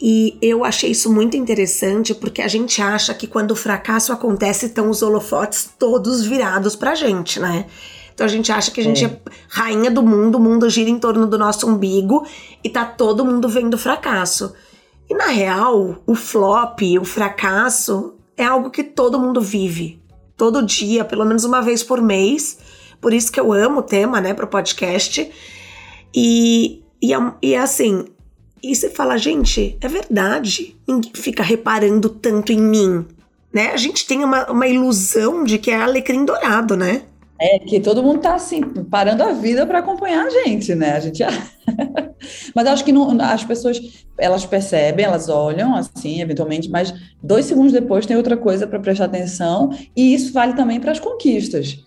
[0.00, 4.66] E eu achei isso muito interessante porque a gente acha que quando o fracasso acontece
[4.66, 7.66] estão os holofotes todos virados pra gente, né?
[8.14, 9.08] Então a gente acha que a gente é.
[9.08, 12.26] é rainha do mundo, o mundo gira em torno do nosso umbigo
[12.62, 14.54] e tá todo mundo vendo o fracasso.
[15.10, 20.00] E na real, o flop, o fracasso, é algo que todo mundo vive.
[20.36, 22.58] todo dia, pelo menos uma vez por mês.
[23.00, 25.30] Por isso que eu amo o tema, né, pro podcast.
[26.14, 28.04] E, e, é e é assim,
[28.62, 30.76] e você fala, gente, é verdade.
[30.86, 33.06] Ninguém fica reparando tanto em mim,
[33.52, 33.70] né?
[33.72, 37.02] A gente tem uma, uma ilusão de que é alecrim dourado, né?
[37.40, 40.94] É que todo mundo tá assim, parando a vida para acompanhar a gente, né?
[40.94, 41.22] A gente.
[42.52, 43.80] mas acho que não, as pessoas
[44.18, 49.04] elas percebem, elas olham assim, eventualmente, mas dois segundos depois tem outra coisa para prestar
[49.04, 51.78] atenção, e isso vale também para as conquistas.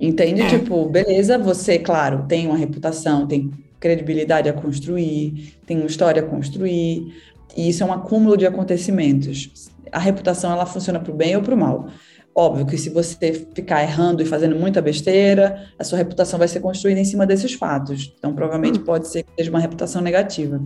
[0.00, 0.42] Entende?
[0.42, 0.48] É.
[0.48, 6.26] Tipo, beleza, você, claro, tem uma reputação, tem credibilidade a construir, tem uma história a
[6.26, 7.14] construir,
[7.56, 9.70] e isso é um acúmulo de acontecimentos.
[9.92, 11.88] A reputação ela funciona para o bem ou para o mal.
[12.34, 16.58] Óbvio que se você ficar errando e fazendo muita besteira, a sua reputação vai ser
[16.58, 18.12] construída em cima desses fatos.
[18.18, 18.84] Então, provavelmente hum.
[18.84, 20.60] pode ser que seja uma reputação negativa.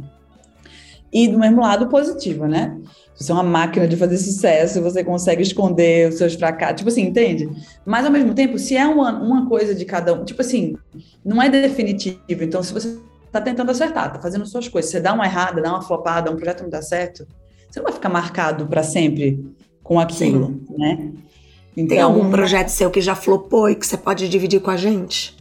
[1.13, 2.77] E do mesmo lado, positivo, né?
[3.15, 7.03] Você é uma máquina de fazer sucesso, você consegue esconder os seus fracassos, tipo assim,
[7.03, 7.51] entende?
[7.85, 10.77] Mas ao mesmo tempo, se é uma, uma coisa de cada um, tipo assim,
[11.25, 12.21] não é definitivo.
[12.29, 15.71] Então, se você está tentando acertar, está fazendo suas coisas, você dá uma errada, dá
[15.71, 17.27] uma flopada, um projeto não dá certo,
[17.69, 19.45] você não vai ficar marcado para sempre
[19.83, 20.77] com aquilo, Sim.
[20.77, 21.13] né?
[21.77, 24.77] Então, Tem algum projeto seu que já flopou e que você pode dividir com a
[24.77, 25.38] gente?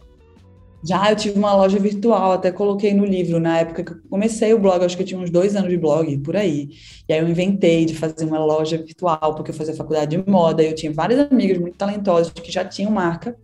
[0.82, 4.54] Já, eu tive uma loja virtual, até coloquei no livro, na época que eu comecei
[4.54, 6.70] o blog, acho que eu tinha uns dois anos de blog, por aí.
[7.08, 10.62] E aí eu inventei de fazer uma loja virtual, porque eu fazia faculdade de moda,
[10.62, 13.36] e eu tinha várias amigas muito talentosas que já tinham marca.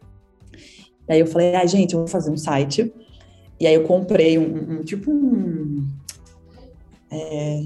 [1.09, 2.93] E aí eu falei, ai, ah, gente, eu vou fazer um site.
[3.59, 5.89] E aí eu comprei um, um tipo um...
[7.11, 7.65] É,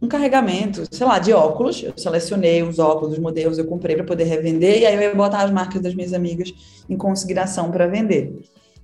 [0.00, 1.82] um carregamento, sei lá, de óculos.
[1.82, 5.14] Eu selecionei os óculos, os modelos, eu comprei para poder revender, e aí eu ia
[5.14, 6.52] botar as marcas das minhas amigas
[6.88, 8.38] em consideração para vender.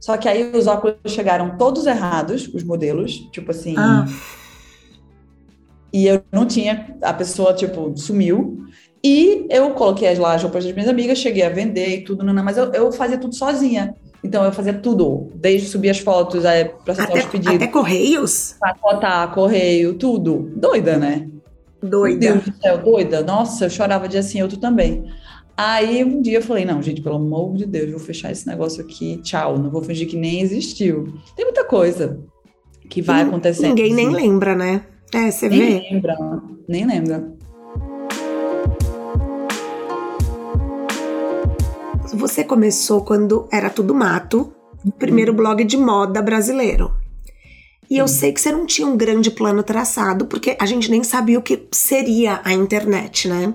[0.05, 3.75] Só que aí os óculos chegaram todos errados, os modelos, tipo assim.
[3.79, 4.05] Ah.
[5.91, 8.67] E eu não tinha, a pessoa, tipo, sumiu.
[9.03, 12.23] E eu coloquei as lá as roupas das minhas amigas, cheguei a vender e tudo,
[12.23, 13.95] não, não, mas eu, eu fazia tudo sozinha.
[14.23, 16.43] Então eu fazia tudo, desde subir as fotos,
[16.85, 17.55] processar até, os pedidos.
[17.55, 18.57] Até correios?
[18.61, 20.53] Pacotar, correio, tudo.
[20.55, 21.31] Doida, né?
[21.83, 22.27] Doida.
[22.27, 23.23] Meu Deus do céu, doida.
[23.23, 25.11] Nossa, eu chorava de assim, eu tu também.
[25.57, 28.83] Aí um dia eu falei, não, gente, pelo amor de Deus, vou fechar esse negócio
[28.83, 31.15] aqui, tchau, não vou fingir que nem existiu.
[31.37, 32.21] Tem muita coisa
[32.89, 33.69] que vai acontecendo.
[33.69, 34.85] Ninguém nem lembra, né?
[35.13, 35.67] É, você nem vê.
[35.67, 36.17] Nem lembra,
[36.69, 37.35] nem lembra.
[42.15, 44.53] Você começou quando era tudo mato,
[44.85, 45.37] o primeiro hum.
[45.37, 46.93] blog de moda brasileiro.
[47.89, 51.05] E eu sei que você não tinha um grande plano traçado, porque a gente nem
[51.05, 53.55] sabia o que seria a internet, né?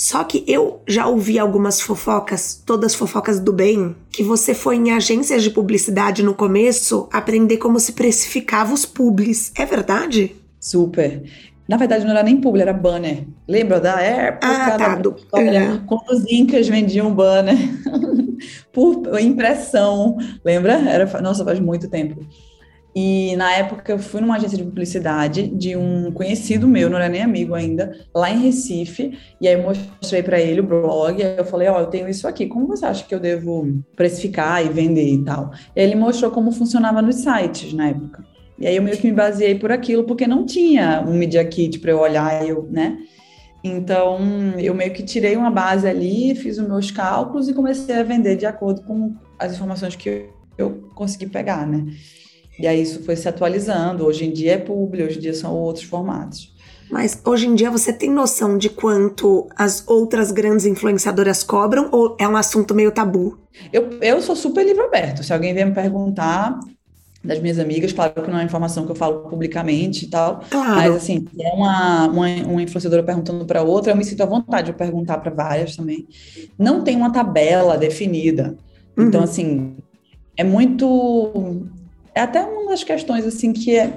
[0.00, 4.92] Só que eu já ouvi algumas fofocas, todas fofocas do bem, que você foi em
[4.92, 9.52] agências de publicidade no começo aprender como se precificava os publis.
[9.54, 10.34] É verdade?
[10.58, 11.22] Super.
[11.68, 13.26] Na verdade, não era nem publi, era banner.
[13.46, 14.46] Lembra da época?
[14.46, 14.94] Ah, tá.
[14.94, 15.10] Do...
[15.10, 15.84] Uhum.
[15.86, 17.58] Quando os incas vendiam banner
[18.72, 20.16] por impressão.
[20.42, 20.80] Lembra?
[20.80, 22.26] Era, nossa, faz muito tempo.
[22.94, 27.08] E na época eu fui numa agência de publicidade de um conhecido meu, não era
[27.08, 31.36] nem amigo ainda, lá em Recife, e aí eu mostrei para ele o blog, aí
[31.38, 34.64] eu falei, ó, oh, eu tenho isso aqui, como você acha que eu devo precificar
[34.64, 35.52] e vender e tal?
[35.74, 38.24] E ele mostrou como funcionava nos sites na época.
[38.58, 41.78] E aí eu meio que me baseei por aquilo, porque não tinha um Media Kit
[41.78, 42.98] para eu olhar, eu, né?
[43.62, 44.18] Então,
[44.58, 48.36] eu meio que tirei uma base ali, fiz os meus cálculos e comecei a vender
[48.36, 51.86] de acordo com as informações que eu consegui pegar, né?
[52.60, 54.04] E aí isso foi se atualizando.
[54.04, 56.52] Hoje em dia é publi, hoje em dia são outros formatos.
[56.90, 62.16] Mas hoje em dia você tem noção de quanto as outras grandes influenciadoras cobram ou
[62.20, 63.38] é um assunto meio tabu?
[63.72, 65.22] Eu, eu sou super livre aberto.
[65.22, 66.58] Se alguém vier me perguntar
[67.22, 70.74] das minhas amigas, claro que não é informação que eu falo publicamente e tal, claro.
[70.74, 74.26] mas assim, se é uma, uma, uma influenciadora perguntando para outra, eu me sinto à
[74.26, 76.08] vontade de perguntar para várias também.
[76.58, 78.56] Não tem uma tabela definida.
[78.98, 79.24] Então, uhum.
[79.24, 79.76] assim,
[80.36, 81.68] é muito
[82.20, 83.92] é até uma das questões assim que é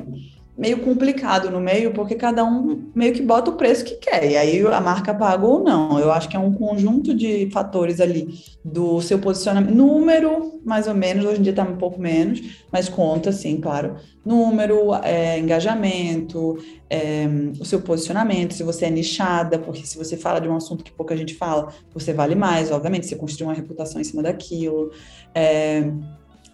[0.55, 4.37] meio complicado no meio, porque cada um meio que bota o preço que quer, e
[4.37, 5.97] aí a marca paga ou não.
[5.99, 10.93] Eu acho que é um conjunto de fatores ali do seu posicionamento, número, mais ou
[10.93, 12.39] menos, hoje em dia está um pouco menos,
[12.71, 13.95] mas conta, sim, claro.
[14.23, 17.25] Número, é, engajamento, é,
[17.59, 20.91] o seu posicionamento, se você é nichada, porque se você fala de um assunto que
[20.91, 24.91] pouca gente fala, você vale mais, obviamente, você construiu uma reputação em cima daquilo.
[25.33, 25.89] É,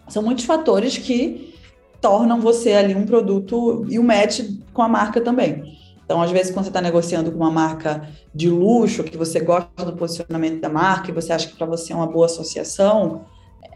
[0.08, 1.59] são muitos fatores que
[2.02, 4.42] tornam você ali um produto e um match
[4.74, 5.78] com a marca também.
[6.04, 9.86] Então, às vezes, quando você está negociando com uma marca de luxo, que você gosta
[9.86, 13.26] do posicionamento da marca e você acha que para você é uma boa associação,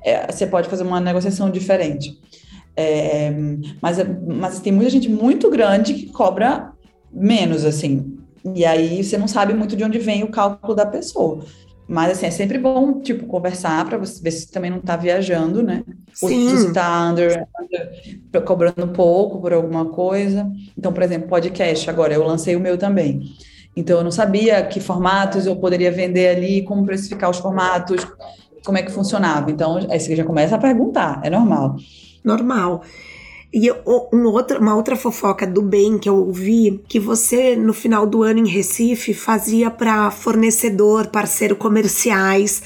[0.04, 2.20] é, você pode fazer uma negociação diferente.
[2.76, 3.32] É,
[3.80, 6.74] mas, mas tem muita gente muito grande que cobra
[7.12, 8.18] menos, assim.
[8.56, 11.46] E aí você não sabe muito de onde vem o cálculo da pessoa.
[11.88, 15.62] Mas assim, é sempre bom, tipo, conversar para você ver se também não está viajando,
[15.62, 15.84] né?
[16.14, 16.50] Sim.
[16.50, 20.50] Ou se está under, under, cobrando pouco por alguma coisa.
[20.78, 23.22] Então, por exemplo, podcast agora, eu lancei o meu também.
[23.76, 28.06] Então, eu não sabia que formatos eu poderia vender ali, como precificar os formatos,
[28.64, 29.52] como é que funcionava.
[29.52, 31.76] Então, aí você já começa a perguntar, é normal.
[32.24, 32.84] Normal.
[33.54, 33.72] E
[34.12, 38.24] um outro, uma outra fofoca do bem que eu ouvi, que você no final do
[38.24, 42.64] ano em Recife fazia para fornecedor, parceiro comerciais,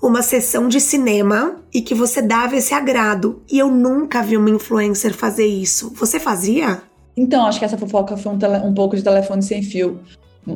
[0.00, 3.42] uma sessão de cinema e que você dava esse agrado.
[3.50, 5.92] E eu nunca vi uma influencer fazer isso.
[5.96, 6.82] Você fazia?
[7.16, 9.98] Então, acho que essa fofoca foi um, tele, um pouco de telefone sem fio.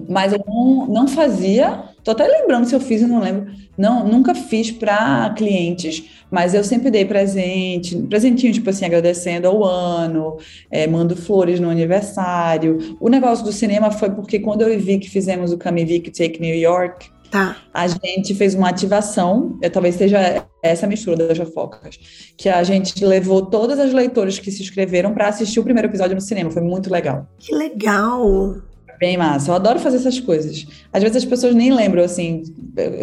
[0.09, 3.51] Mas eu não, não fazia, tô até lembrando se eu fiz, eu não lembro.
[3.77, 9.65] Não, nunca fiz para clientes, mas eu sempre dei presente, presentinho, tipo assim, agradecendo ao
[9.65, 10.37] ano,
[10.71, 12.97] é, mando flores no aniversário.
[13.01, 16.55] O negócio do cinema foi porque quando eu vi que fizemos o Camivic Take New
[16.55, 17.57] York, Tá.
[17.73, 21.99] A gente fez uma ativação, talvez seja essa mistura das fofocas,
[22.37, 26.15] que a gente levou todas as leitoras que se inscreveram para assistir o primeiro episódio
[26.15, 26.51] no cinema.
[26.51, 27.27] Foi muito legal.
[27.39, 28.61] Que legal!
[29.03, 29.51] Bem massa.
[29.51, 30.65] Eu adoro fazer essas coisas.
[30.93, 32.45] Às vezes as pessoas nem lembram, assim,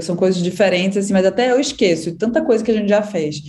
[0.01, 2.15] são coisas diferentes, assim, mas até eu esqueço.
[2.15, 3.43] Tanta coisa que a gente já fez.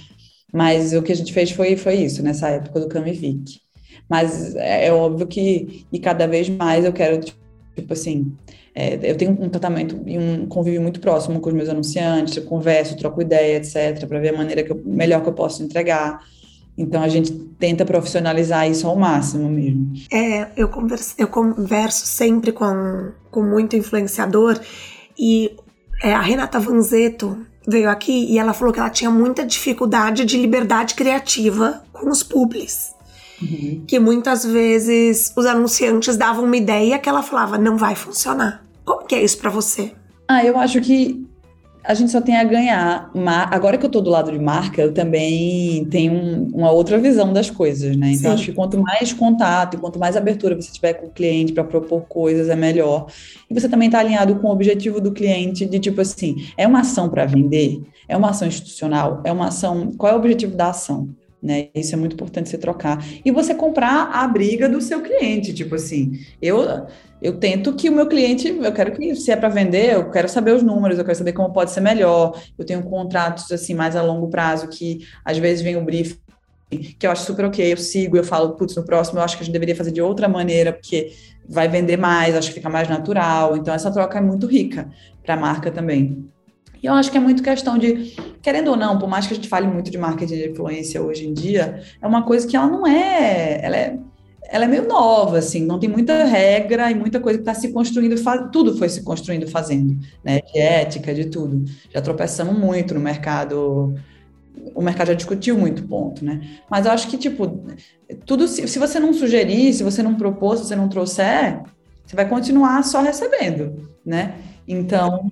[0.53, 3.61] Mas o que a gente fez foi, foi isso, nessa época do Camivic.
[4.09, 8.33] Mas é, é óbvio que, e cada vez mais eu quero, tipo assim,
[8.75, 12.43] é, eu tenho um tratamento e um convívio muito próximo com os meus anunciantes, eu
[12.43, 16.19] converso, troco ideia, etc., para ver a maneira que eu, melhor que eu posso entregar.
[16.77, 19.93] Então a gente tenta profissionalizar isso ao máximo mesmo.
[20.11, 24.59] É, eu converso, eu converso sempre com, com muito influenciador
[25.19, 25.55] e
[26.03, 30.39] é, a Renata Vanzeto veio aqui e ela falou que ela tinha muita dificuldade de
[30.39, 32.95] liberdade criativa com os publis.
[33.43, 33.85] Uhum.
[33.87, 38.65] Que muitas vezes os anunciantes davam uma ideia que ela falava, não vai funcionar.
[38.85, 39.93] Como que é isso para você?
[40.29, 41.27] Ah, eu acho que
[41.83, 43.11] a gente só tem a ganhar.
[43.51, 47.51] Agora que eu estou do lado de marca, eu também tenho uma outra visão das
[47.51, 48.13] coisas, né?
[48.13, 48.35] Então, Sim.
[48.35, 52.03] acho que quanto mais contato, quanto mais abertura você tiver com o cliente para propor
[52.03, 53.07] coisas, é melhor.
[53.49, 56.81] E você também está alinhado com o objetivo do cliente de tipo assim, é uma
[56.81, 57.81] ação para vender?
[58.09, 59.21] É uma ação institucional?
[59.25, 59.93] É uma ação.
[59.97, 61.09] Qual é o objetivo da ação?
[61.43, 61.69] Né?
[61.75, 63.03] Isso é muito importante você trocar.
[63.25, 65.55] E você comprar a briga do seu cliente.
[65.55, 66.87] Tipo assim, eu,
[67.23, 70.29] eu tento que o meu cliente, eu quero que, se é para vender, eu quero
[70.29, 72.39] saber os números, eu quero saber como pode ser melhor.
[72.59, 76.19] Eu tenho contratos assim mais a longo prazo que às vezes vem o brief
[76.99, 79.43] que eu acho super ok, eu sigo, eu falo, putz, no próximo eu acho que
[79.43, 81.13] a gente deveria fazer de outra maneira, porque
[81.49, 83.57] vai vender mais, acho que fica mais natural.
[83.57, 84.89] Então, essa troca é muito rica
[85.23, 86.31] para a marca também.
[86.83, 89.37] E eu acho que é muito questão de, querendo ou não, por mais que a
[89.37, 92.67] gente fale muito de marketing de influência hoje em dia, é uma coisa que ela
[92.67, 93.99] não é, ela é,
[94.51, 97.73] ela é meio nova, assim, não tem muita regra e muita coisa que está se
[97.73, 98.17] construindo,
[98.51, 101.65] tudo foi se construindo fazendo, né, de ética, de tudo.
[101.93, 103.95] Já tropeçamos muito no mercado,
[104.75, 107.63] o mercado já discutiu muito ponto, né, mas eu acho que, tipo,
[108.25, 111.61] tudo, se, se você não sugerir, se você não propor, se você não trouxer,
[112.05, 114.35] você vai continuar só recebendo, né,
[114.67, 115.31] então,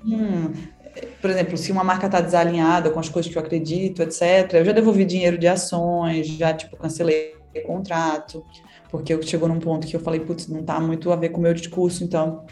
[1.20, 4.64] por exemplo, se uma marca está desalinhada com as coisas que eu acredito, etc., eu
[4.64, 7.36] já devolvi dinheiro de ações, já, tipo, cancelei
[7.66, 8.44] contrato,
[8.90, 11.38] porque eu chegou num ponto que eu falei, putz, não está muito a ver com
[11.38, 12.44] o meu discurso, então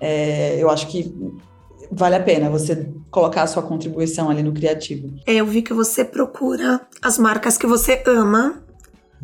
[0.00, 1.14] é, eu acho que
[1.90, 5.14] vale a pena você colocar a sua contribuição ali no criativo.
[5.26, 8.62] É, eu vi que você procura as marcas que você ama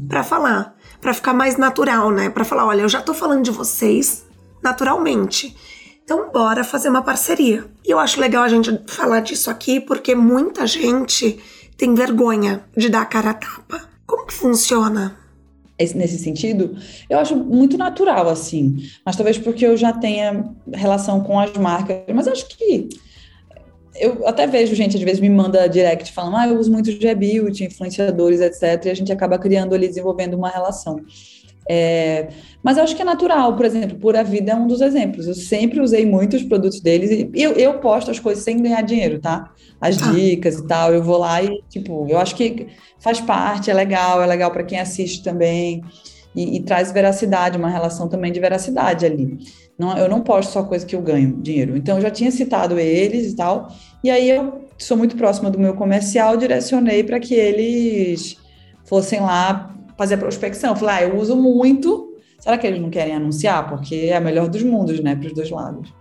[0.08, 2.30] para falar, para ficar mais natural, né?
[2.30, 4.24] Para falar, olha, eu já tô falando de vocês
[4.62, 5.54] naturalmente.
[6.04, 7.64] Então, bora fazer uma parceria.
[7.84, 11.38] E eu acho legal a gente falar disso aqui porque muita gente
[11.78, 13.88] tem vergonha de dar a cara a tapa.
[14.06, 15.16] Como que funciona?
[15.78, 16.76] Nesse sentido,
[17.10, 18.76] eu acho muito natural, assim.
[19.04, 21.96] Mas talvez porque eu já tenha relação com as marcas.
[22.14, 22.88] Mas acho que
[23.96, 27.64] eu até vejo gente, às vezes, me manda direct falando, ah, eu uso muito G-Beauty,
[27.64, 28.84] influenciadores, etc.
[28.84, 31.00] E a gente acaba criando ali, desenvolvendo uma relação.
[31.68, 32.28] É,
[32.62, 35.26] mas eu acho que é natural, por exemplo, Pura Vida é um dos exemplos.
[35.26, 39.18] Eu sempre usei muitos produtos deles e eu, eu posto as coisas sem ganhar dinheiro,
[39.18, 39.50] tá?
[39.80, 40.12] As ah.
[40.12, 42.68] dicas e tal, eu vou lá e, tipo, eu acho que
[43.00, 45.82] faz parte, é legal, é legal para quem assiste também
[46.34, 49.38] e, e, traz veracidade, uma relação também de veracidade ali.
[49.78, 51.76] Não, eu não posto só coisa que eu ganho dinheiro.
[51.76, 53.68] Então, eu já tinha citado eles e tal,
[54.02, 58.36] e aí eu sou muito próxima do meu comercial, direcionei para que eles
[58.84, 60.70] fossem lá fazer a prospecção.
[60.70, 62.14] Eu falei, ah, eu uso muito.
[62.38, 63.68] Será que eles não querem anunciar?
[63.68, 65.92] Porque é a melhor dos mundos, né, para os dois lados.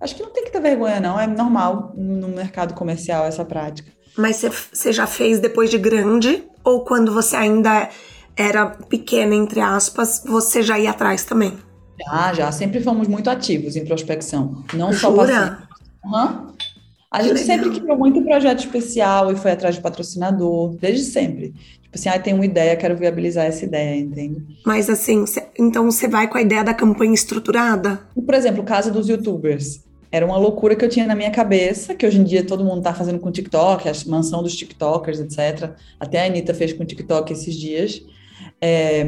[0.00, 1.18] Acho que não tem que ter vergonha, não.
[1.18, 3.92] É normal no mercado comercial essa prática.
[4.16, 6.44] Mas você já fez depois de grande?
[6.64, 7.88] Ou quando você ainda
[8.36, 11.56] era pequena, entre aspas, você já ia atrás também?
[12.04, 12.52] Já, já.
[12.52, 14.64] Sempre fomos muito ativos em prospecção.
[14.74, 15.68] Não só Jura?
[16.04, 16.51] Uhum.
[17.12, 21.48] A gente sempre criou muito projeto especial e foi atrás de patrocinador, desde sempre.
[21.82, 24.42] Tipo assim, ah, tem uma ideia, quero viabilizar essa ideia, entende?
[24.64, 28.00] Mas assim, cê, então você vai com a ideia da campanha estruturada?
[28.14, 29.84] Por exemplo, o caso dos youtubers.
[30.10, 32.78] Era uma loucura que eu tinha na minha cabeça, que hoje em dia todo mundo
[32.78, 35.70] está fazendo com TikTok, a mansão dos TikTokers, etc.
[36.00, 38.02] Até a Anitta fez com TikTok esses dias.
[38.60, 39.04] É,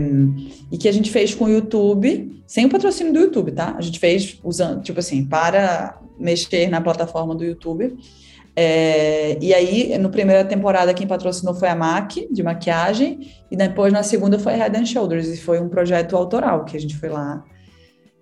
[0.70, 3.74] e que a gente fez com o YouTube, sem o patrocínio do YouTube, tá?
[3.78, 7.96] A gente fez usando, tipo assim, para mexer na plataforma do YouTube.
[8.56, 13.92] É, e aí, no primeira temporada, quem patrocinou foi a MAC, de maquiagem, e depois
[13.92, 17.08] na segunda foi Head and Shoulders, e foi um projeto autoral que a gente foi
[17.08, 17.44] lá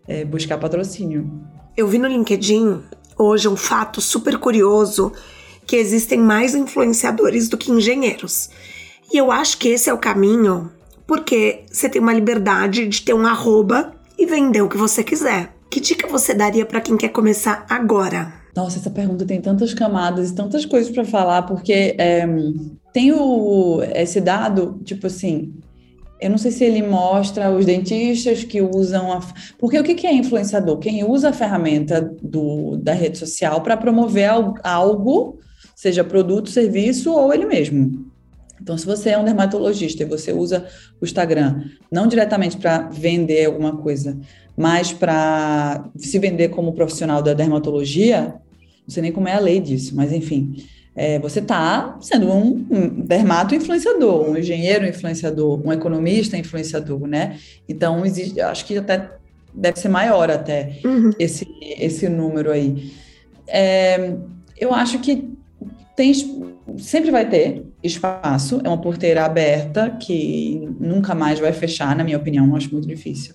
[0.09, 1.31] é, buscar patrocínio.
[1.77, 2.83] Eu vi no LinkedIn
[3.19, 5.13] hoje um fato super curioso
[5.67, 8.51] que existem mais influenciadores do que engenheiros.
[9.13, 10.71] E eu acho que esse é o caminho
[11.07, 15.52] porque você tem uma liberdade de ter um arroba e vender o que você quiser.
[15.73, 18.31] Que dica você daria para quem quer começar agora?
[18.55, 22.29] Nossa, essa pergunta tem tantas camadas e tantas coisas para falar, porque é,
[22.93, 25.55] tem o, esse dado, tipo assim,
[26.21, 29.21] eu não sei se ele mostra os dentistas que usam a.
[29.59, 30.79] Porque o que é influenciador?
[30.79, 34.29] Quem usa a ferramenta do, da rede social para promover
[34.63, 35.39] algo,
[35.75, 38.13] seja produto, serviço ou ele mesmo.
[38.61, 40.65] Então, se você é um dermatologista e você usa
[41.01, 44.17] o Instagram não diretamente para vender alguma coisa,
[44.57, 48.35] mas para se vender como profissional da dermatologia,
[48.87, 50.57] não sei nem como é a lei disso, mas enfim,
[50.95, 57.39] é, você está sendo um, um dermato influenciador, um engenheiro influenciador, um economista influenciador, né?
[57.69, 59.11] Então, existe, acho que até
[59.55, 61.11] deve ser maior até uhum.
[61.19, 61.47] esse,
[61.79, 62.93] esse número aí.
[63.47, 64.15] É,
[64.59, 65.31] eu acho que
[65.97, 66.13] tem,
[66.79, 72.19] sempre vai ter espaço, é uma porteira aberta que nunca mais vai fechar, na minha
[72.19, 73.35] opinião, acho muito difícil.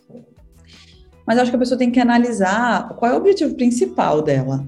[1.28, 4.65] Mas acho que a pessoa tem que analisar qual é o objetivo principal dela.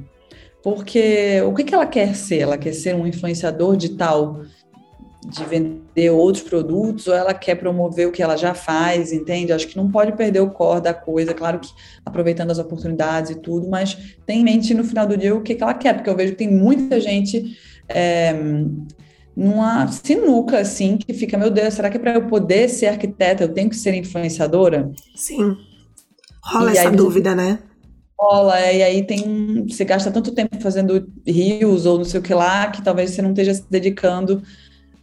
[0.62, 2.40] Porque o que, que ela quer ser?
[2.40, 4.42] Ela quer ser um influenciador de tal,
[5.26, 9.54] de vender outros produtos, ou ela quer promover o que ela já faz, entende?
[9.54, 11.70] Acho que não pode perder o core da coisa, claro que
[12.06, 15.56] aproveitando as oportunidades e tudo, mas tem em mente no final do dia o que,
[15.56, 17.58] que ela quer, porque eu vejo que tem muita gente
[17.88, 18.34] é,
[19.36, 23.54] numa sinuca, assim, que fica, meu Deus, será que para eu poder ser arquiteta, eu
[23.54, 24.92] tenho que ser influenciadora?
[25.16, 25.56] Sim.
[26.44, 27.60] Rola e essa dúvida, né?
[28.20, 32.24] Rola, é, e aí tem, você gasta tanto tempo fazendo rios ou não sei o
[32.24, 34.44] que lá, que talvez você não esteja se dedicando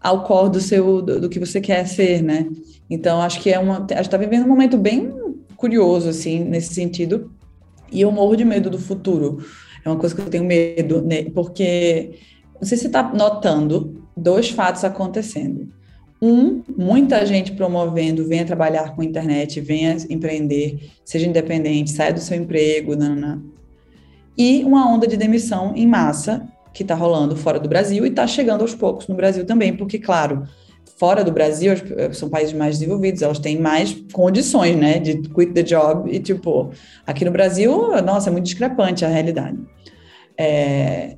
[0.01, 2.47] ao core do seu, do, do que você quer ser, né?
[2.89, 5.13] Então, acho que é uma, a gente tá vivendo um momento bem
[5.57, 7.33] curioso, assim, nesse sentido,
[7.91, 9.45] e eu morro de medo do futuro.
[9.85, 11.25] É uma coisa que eu tenho medo, né?
[11.31, 12.19] Porque
[12.61, 15.69] não sei se você está notando dois fatos acontecendo.
[16.27, 22.37] Um, muita gente promovendo, venha trabalhar com internet, venha empreender, seja independente, saia do seu
[22.37, 23.41] emprego, nanana.
[24.37, 28.27] e uma onda de demissão em massa que está rolando fora do Brasil e está
[28.27, 30.43] chegando aos poucos no Brasil também, porque, claro,
[30.99, 31.73] fora do Brasil,
[32.13, 36.71] são países mais desenvolvidos, elas têm mais condições, né, de quit the job, e, tipo,
[37.07, 37.71] aqui no Brasil,
[38.03, 39.59] nossa, é muito discrepante a realidade.
[40.37, 41.17] É,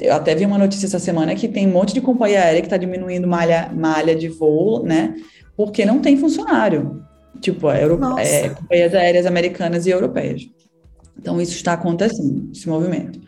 [0.00, 2.66] eu até vi uma notícia essa semana que tem um monte de companhia aérea que
[2.66, 5.14] está diminuindo malha, malha de voo, né?
[5.56, 7.02] Porque não tem funcionário.
[7.40, 7.82] Tipo, é,
[8.18, 10.48] é, companhias aéreas americanas e europeias.
[11.18, 13.20] Então, isso está acontecendo, esse movimento.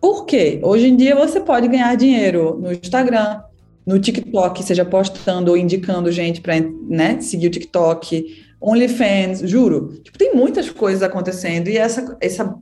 [0.00, 0.60] Por quê?
[0.62, 3.42] Hoje em dia você pode ganhar dinheiro no Instagram,
[3.86, 6.54] no TikTok, seja postando ou indicando gente para
[6.88, 8.24] né, seguir o TikTok,
[8.60, 10.00] OnlyFans, juro.
[10.02, 12.54] Tipo, tem muitas coisas acontecendo e essa, essa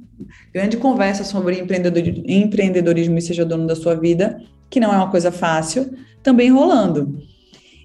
[0.52, 4.40] grande conversa sobre empreendedorismo, e seja dono da sua vida,
[4.70, 5.92] que não é uma coisa fácil,
[6.22, 7.18] também rolando.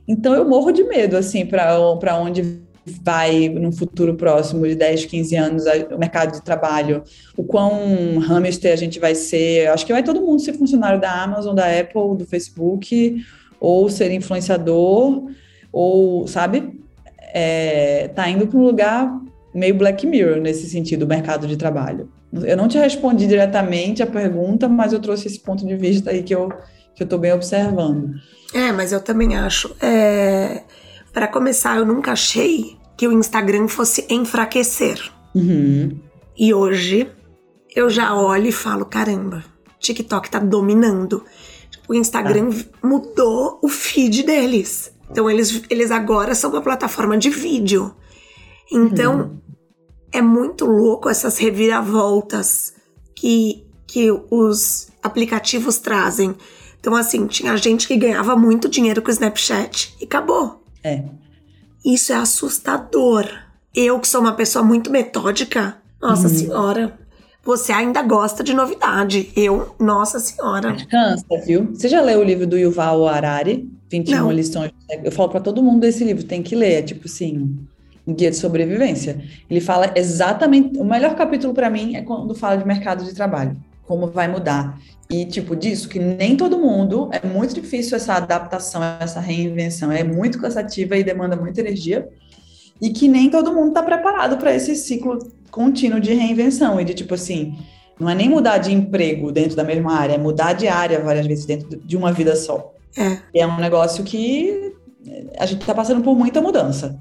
[0.07, 2.61] Então eu morro de medo, assim, para onde
[3.01, 5.63] vai no futuro próximo de 10, 15 anos
[5.93, 7.03] o mercado de trabalho,
[7.38, 9.69] o quão hamster a gente vai ser.
[9.69, 13.23] Acho que vai todo mundo ser funcionário da Amazon, da Apple, do Facebook,
[13.59, 15.29] ou ser influenciador,
[15.71, 16.81] ou, sabe?
[17.34, 19.17] É, tá indo para um lugar
[19.55, 22.09] meio Black Mirror nesse sentido, o mercado de trabalho.
[22.41, 26.23] Eu não te respondi diretamente a pergunta, mas eu trouxe esse ponto de vista aí
[26.23, 26.49] que eu
[26.95, 28.13] que eu estou bem observando.
[28.53, 29.75] É, mas eu também acho.
[29.81, 30.63] É...
[31.11, 34.99] Para começar, eu nunca achei que o Instagram fosse enfraquecer.
[35.34, 35.99] Uhum.
[36.38, 37.09] E hoje
[37.75, 39.43] eu já olho e falo: caramba,
[39.79, 41.23] TikTok tá dominando.
[41.88, 42.88] O Instagram ah.
[42.88, 44.93] mudou o feed deles.
[45.09, 47.93] Então eles, eles agora são uma plataforma de vídeo.
[48.71, 49.42] Então, uhum
[50.14, 52.74] é muito louco essas reviravoltas
[53.16, 56.36] que, que os aplicativos trazem.
[56.80, 60.64] Então, assim, tinha gente que ganhava muito dinheiro com o Snapchat e acabou.
[60.84, 61.03] É.
[61.86, 63.26] Isso é assustador.
[63.76, 66.34] Eu que sou uma pessoa muito metódica, nossa Uhum.
[66.34, 66.99] senhora.
[67.45, 69.32] Você ainda gosta de novidade.
[69.36, 70.78] Eu, nossa senhora.
[70.89, 71.70] Cansa, viu?
[71.74, 73.70] Você já leu o livro do Yuval Harari?
[73.89, 74.32] 21 Não.
[74.32, 74.72] lições.
[75.03, 76.74] Eu falo pra todo mundo desse livro, tem que ler.
[76.74, 77.57] É tipo assim,
[78.08, 79.22] guia de sobrevivência.
[79.49, 80.78] Ele fala exatamente.
[80.78, 83.56] O melhor capítulo pra mim é quando fala de mercado de trabalho.
[83.84, 84.80] Como vai mudar.
[85.10, 87.10] E, tipo, disso, que nem todo mundo.
[87.12, 89.91] É muito difícil essa adaptação, essa reinvenção.
[89.91, 92.08] É muito cansativa e demanda muita energia.
[92.82, 95.20] E que nem todo mundo está preparado para esse ciclo
[95.51, 96.80] contínuo de reinvenção.
[96.80, 97.58] E de, tipo assim,
[97.99, 101.28] não é nem mudar de emprego dentro da mesma área, é mudar de área várias
[101.28, 102.74] vezes dentro de uma vida só.
[102.97, 103.41] É.
[103.41, 104.74] É um negócio que
[105.38, 106.99] a gente está passando por muita mudança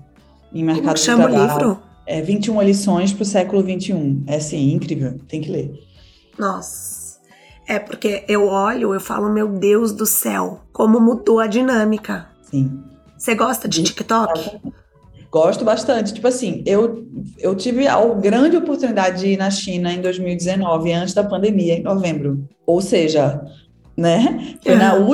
[0.54, 1.52] em Como mercado que de chama o trabalho.
[1.58, 1.82] livro?
[2.06, 4.24] É 21 lições para o século 21.
[4.26, 5.72] É assim, incrível, tem que ler.
[6.38, 7.02] Nossa.
[7.68, 12.26] É porque eu olho, eu falo, meu Deus do céu, como mudou a dinâmica.
[12.42, 12.80] Sim.
[13.16, 14.58] Você gosta de TikTok?
[15.30, 16.12] Gosto bastante.
[16.12, 17.06] Tipo assim, eu,
[17.38, 21.82] eu tive a grande oportunidade de ir na China em 2019, antes da pandemia, em
[21.82, 22.46] novembro.
[22.66, 23.40] Ou seja,
[23.96, 24.56] né?
[24.62, 25.06] Foi na Uhum.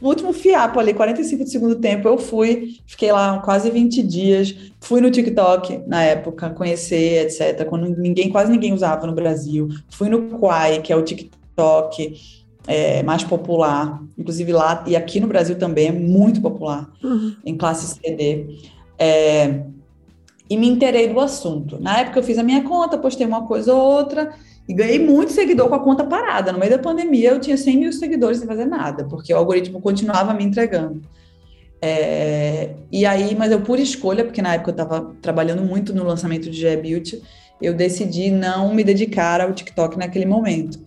[0.00, 4.54] No último fiapo ali, 45 do segundo tempo, eu fui, fiquei lá quase 20 dias,
[4.80, 7.64] fui no TikTok na época, conhecer, etc.
[7.66, 9.68] Quando ninguém, quase ninguém usava no Brasil.
[9.90, 12.14] Fui no Quai, que é o TikTok
[12.66, 17.36] é, mais popular, inclusive lá e aqui no Brasil também é muito popular Uhum.
[17.44, 18.58] em classe CD.
[18.98, 19.62] É,
[20.48, 21.78] e me interei do assunto.
[21.80, 24.32] Na época eu fiz a minha conta, postei uma coisa ou outra
[24.68, 26.52] e ganhei muito seguidor com a conta parada.
[26.52, 29.80] No meio da pandemia eu tinha 100 mil seguidores sem fazer nada, porque o algoritmo
[29.80, 31.02] continuava me entregando.
[31.80, 36.04] É, e aí, mas eu por escolha, porque na época eu estava trabalhando muito no
[36.04, 37.22] lançamento de G Beauty,
[37.60, 40.84] eu decidi não me dedicar ao TikTok naquele momento.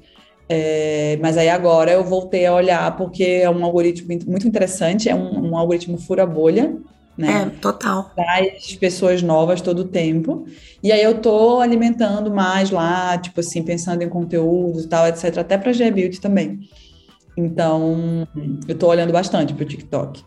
[0.52, 5.16] É, mas aí agora eu voltei a olhar porque é um algoritmo muito interessante, é
[5.16, 6.76] um, um algoritmo fura bolha,
[7.20, 7.52] né?
[7.54, 8.12] É, total.
[8.16, 10.46] Traz pessoas novas todo o tempo.
[10.82, 15.40] E aí eu tô alimentando mais lá, tipo assim, pensando em conteúdos e tal, etc,
[15.40, 16.62] até para G-Beauty também.
[17.36, 18.26] Então,
[18.66, 20.24] eu tô olhando bastante pro TikTok.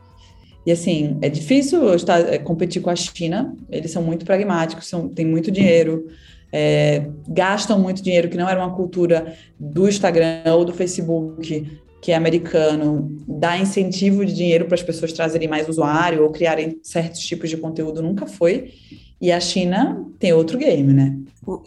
[0.66, 4.86] E assim, é difícil eu estar, é, competir com a China, eles são muito pragmáticos,
[4.86, 6.07] são, têm muito dinheiro,
[6.53, 12.11] é, gastam muito dinheiro, que não era uma cultura do Instagram ou do Facebook, que
[12.11, 17.20] é americano, dá incentivo de dinheiro para as pessoas trazerem mais usuário ou criarem certos
[17.20, 18.74] tipos de conteúdo, nunca foi.
[19.20, 21.16] E a China tem outro game, né?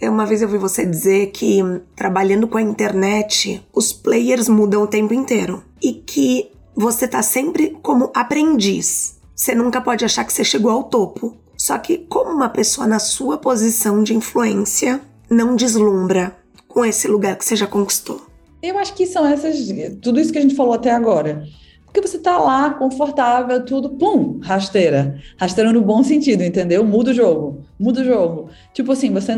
[0.02, 1.62] Uma vez eu vi você dizer que
[1.96, 5.64] trabalhando com a internet, os players mudam o tempo inteiro.
[5.82, 9.18] E que você tá sempre como aprendiz.
[9.34, 11.34] Você nunca pode achar que você chegou ao topo.
[11.58, 16.36] Só que, como uma pessoa na sua posição de influência não deslumbra
[16.68, 18.35] com esse lugar que você já conquistou?
[18.66, 19.68] Eu acho que são essas.
[20.02, 21.44] Tudo isso que a gente falou até agora.
[21.86, 25.18] Porque você tá lá, confortável, tudo, pum, rasteira.
[25.38, 26.84] Rasteira no bom sentido, entendeu?
[26.84, 27.64] Muda o jogo.
[27.80, 28.50] Muda o jogo.
[28.74, 29.34] Tipo assim, você.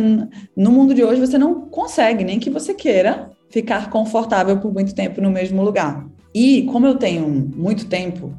[0.55, 4.95] No mundo de hoje, você não consegue, nem que você queira, ficar confortável por muito
[4.95, 6.07] tempo no mesmo lugar.
[6.33, 8.33] E como eu tenho muito tempo,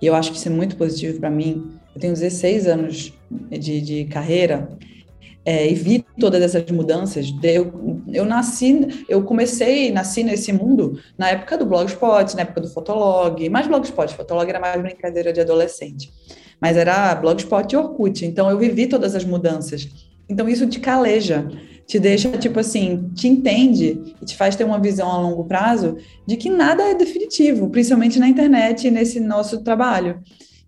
[0.00, 3.12] e eu acho que isso é muito positivo para mim, eu tenho 16 anos
[3.50, 4.68] de, de carreira,
[5.48, 7.34] é, e vi todas essas mudanças.
[7.42, 12.68] Eu, eu nasci, eu comecei, nasci nesse mundo na época do Blogspot, na época do
[12.68, 16.12] Fotolog, mais Blogspot, Fotolog era mais brincadeira de adolescente,
[16.60, 19.88] mas era Blogspot e Orkut, então eu vivi todas as mudanças.
[20.28, 21.48] Então isso te caleja,
[21.86, 25.96] te deixa, tipo assim, te entende e te faz ter uma visão a longo prazo
[26.26, 30.20] de que nada é definitivo, principalmente na internet e nesse nosso trabalho.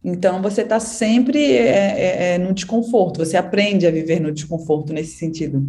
[0.02, 4.92] Então, você está sempre é, é, é, no desconforto, você aprende a viver no desconforto
[4.92, 5.66] nesse sentido.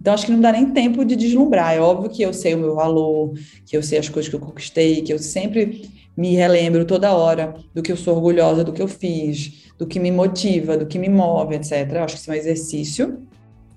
[0.00, 1.74] Então, acho que não dá nem tempo de deslumbrar.
[1.74, 3.32] É óbvio que eu sei o meu valor,
[3.66, 7.54] que eu sei as coisas que eu conquistei, que eu sempre me relembro toda hora
[7.74, 10.98] do que eu sou orgulhosa do que eu fiz, do que me motiva, do que
[10.98, 11.92] me move, etc.
[11.92, 13.22] Eu acho que isso é um exercício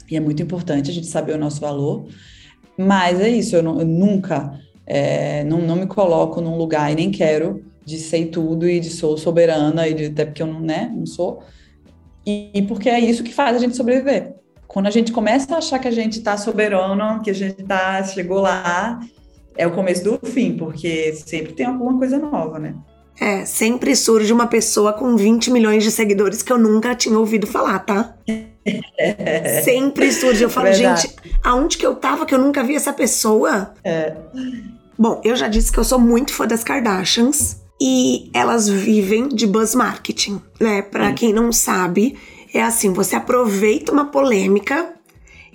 [0.10, 2.06] e é muito importante a gente saber o nosso valor.
[2.78, 6.96] Mas é isso, eu, não, eu nunca, é, não, não me coloco num lugar e
[6.96, 10.60] nem quero de sei tudo e de sou soberana, e de, até porque eu não,
[10.60, 11.44] né, não sou.
[12.26, 14.36] E, e, porque é isso que faz a gente sobreviver.
[14.68, 18.04] Quando a gente começa a achar que a gente está soberano, que a gente tá,
[18.04, 19.00] chegou lá,
[19.58, 22.76] é o começo do fim, porque sempre tem alguma coisa nova, né?
[23.20, 27.46] É, sempre surge uma pessoa com 20 milhões de seguidores que eu nunca tinha ouvido
[27.46, 28.16] falar, tá?
[28.98, 29.62] É.
[29.62, 30.44] Sempre surge.
[30.44, 31.02] Eu falo, Verdade.
[31.04, 33.74] gente, aonde que eu tava que eu nunca vi essa pessoa?
[33.84, 34.16] É.
[34.98, 39.46] Bom, eu já disse que eu sou muito fã das Kardashians e elas vivem de
[39.46, 40.82] buzz marketing, né?
[40.82, 42.18] Para quem não sabe,
[42.54, 44.94] é assim, você aproveita uma polêmica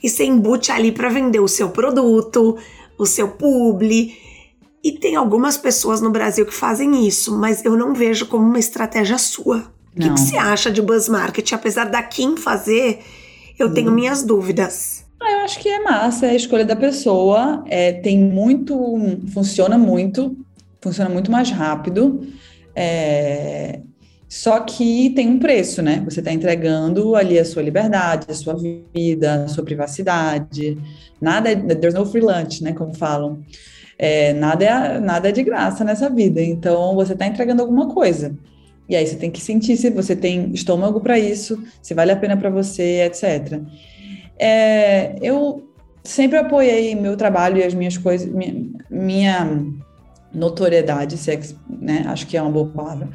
[0.03, 2.59] e você embute ali para vender o seu produto,
[2.99, 4.15] o seu publi.
[4.85, 8.59] E tem algumas pessoas no Brasil que fazem isso, mas eu não vejo como uma
[8.59, 9.73] estratégia sua.
[9.97, 11.55] O que, que você acha de buzz marketing?
[11.55, 13.01] Apesar da Kim fazer,
[13.59, 13.95] eu tenho hum.
[13.95, 15.03] minhas dúvidas.
[15.19, 17.65] Ah, eu acho que é massa, é a escolha da pessoa.
[17.67, 18.77] É, tem muito,
[19.33, 20.37] funciona muito,
[20.81, 22.27] funciona muito mais rápido.
[22.75, 23.81] É,
[24.29, 26.03] só que tem um preço, né?
[26.05, 28.55] Você está entregando ali a sua liberdade, a sua
[28.95, 30.77] vida, a sua privacidade.
[31.21, 32.73] Nada, é, there's no free lunch, né?
[32.73, 33.43] Como falam.
[33.99, 36.43] É, nada, é, nada é de graça nessa vida.
[36.43, 38.37] Então, você está entregando alguma coisa.
[38.89, 42.17] E aí você tem que sentir se você tem estômago para isso, se vale a
[42.17, 43.61] pena para você, etc.
[44.39, 45.69] É, eu
[46.03, 49.63] sempre apoiei meu trabalho e as minhas coisas, minha, minha
[50.33, 53.09] notoriedade, se é, né, acho que é uma boa palavra,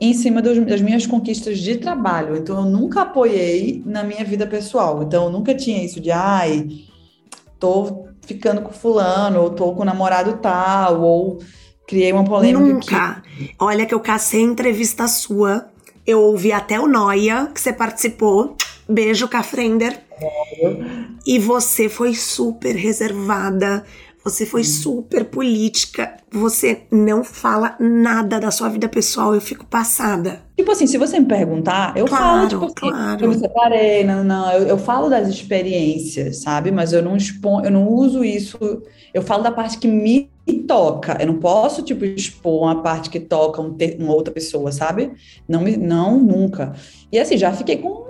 [0.00, 2.36] em cima dos, das minhas conquistas de trabalho.
[2.36, 5.02] Então, eu nunca apoiei na minha vida pessoal.
[5.02, 6.68] Então, eu nunca tinha isso de, ai,
[7.58, 11.38] tô ficando com fulano, ou tô com o namorado tal, ou
[11.86, 12.60] criei uma polêmica.
[12.60, 13.22] Nunca.
[13.58, 15.66] Olha que eu cacei entrevista sua.
[16.06, 18.56] Eu ouvi até o Noia, que você participou.
[18.88, 20.00] Beijo, Cafrender.
[21.26, 23.84] E você foi super reservada.
[24.22, 26.16] Você foi super política.
[26.30, 29.34] Você não fala nada da sua vida pessoal.
[29.34, 30.42] Eu fico passada.
[30.56, 33.24] Tipo assim, se você me perguntar, eu claro, falo, tipo assim, claro.
[33.24, 36.70] eu me separei, não, não, eu, eu, falo das experiências, sabe?
[36.70, 38.58] Mas eu não exponho, eu não uso isso,
[39.14, 40.30] eu falo da parte que me
[40.66, 41.16] toca.
[41.20, 45.12] Eu não posso, tipo, expor uma parte que toca um uma outra pessoa, sabe?
[45.48, 46.74] Não, não, nunca.
[47.10, 48.04] E assim, já fiquei com,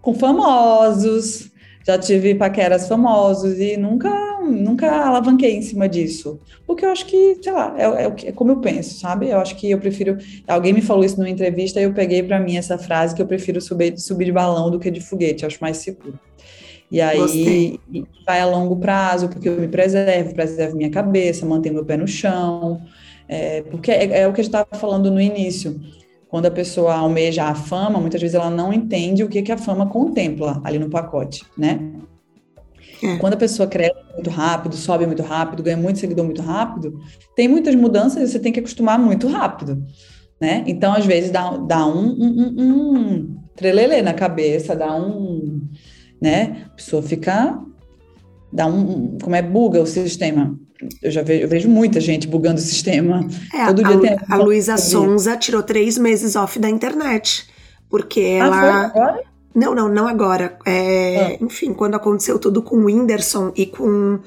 [0.00, 1.50] com famosos,
[1.86, 4.10] já tive paqueras famosos e nunca,
[4.42, 6.40] nunca alavanquei em cima disso.
[6.66, 9.28] Porque eu acho que, sei lá, é, é, é como eu penso, sabe?
[9.28, 10.18] Eu acho que eu prefiro.
[10.46, 13.26] Alguém me falou isso numa entrevista e eu peguei para mim essa frase que eu
[13.26, 16.18] prefiro subir, subir de balão do que de foguete, acho mais seguro.
[16.90, 17.80] E aí Gostei.
[18.26, 22.06] vai a longo prazo, porque eu me preservo, preservo minha cabeça, mantenho meu pé no
[22.06, 22.82] chão.
[23.28, 25.80] É, porque é, é o que a gente estava falando no início
[26.32, 29.58] quando a pessoa almeja a fama, muitas vezes ela não entende o que, que a
[29.58, 31.92] fama contempla ali no pacote, né?
[33.02, 33.16] É.
[33.16, 36.98] Quando a pessoa cresce muito rápido, sobe muito rápido, ganha muito seguidor muito rápido,
[37.34, 39.82] tem muitas mudanças e você tem que acostumar muito rápido,
[40.40, 40.62] né?
[40.66, 45.68] Então, às vezes, dá, dá um, um, um, um trelelê na cabeça, dá um,
[46.20, 46.66] né?
[46.66, 47.58] A pessoa fica,
[48.52, 50.56] dá um, como é, buga o sistema
[51.02, 53.26] eu já vejo, eu vejo muita gente bugando o sistema.
[53.54, 57.46] É, Todo dia a, tem a Luísa Sonza tirou três meses off da internet.
[57.88, 58.60] Porque ah, ela.
[58.60, 59.31] Foi agora?
[59.54, 60.56] Não, não, não agora.
[60.64, 61.44] É, ah.
[61.44, 64.20] Enfim, quando aconteceu tudo com o Whindersson e com,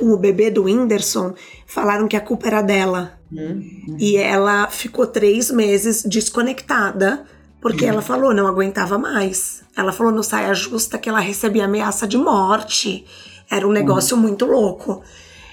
[0.00, 1.34] o bebê do Whindersson,
[1.66, 3.18] falaram que a culpa era dela.
[3.32, 3.96] Hum, hum.
[3.98, 7.24] E ela ficou três meses desconectada,
[7.60, 7.88] porque hum.
[7.88, 9.62] ela falou, não aguentava mais.
[9.76, 13.04] Ela falou no Saia Justa que ela recebia ameaça de morte.
[13.50, 15.02] Era um negócio muito louco.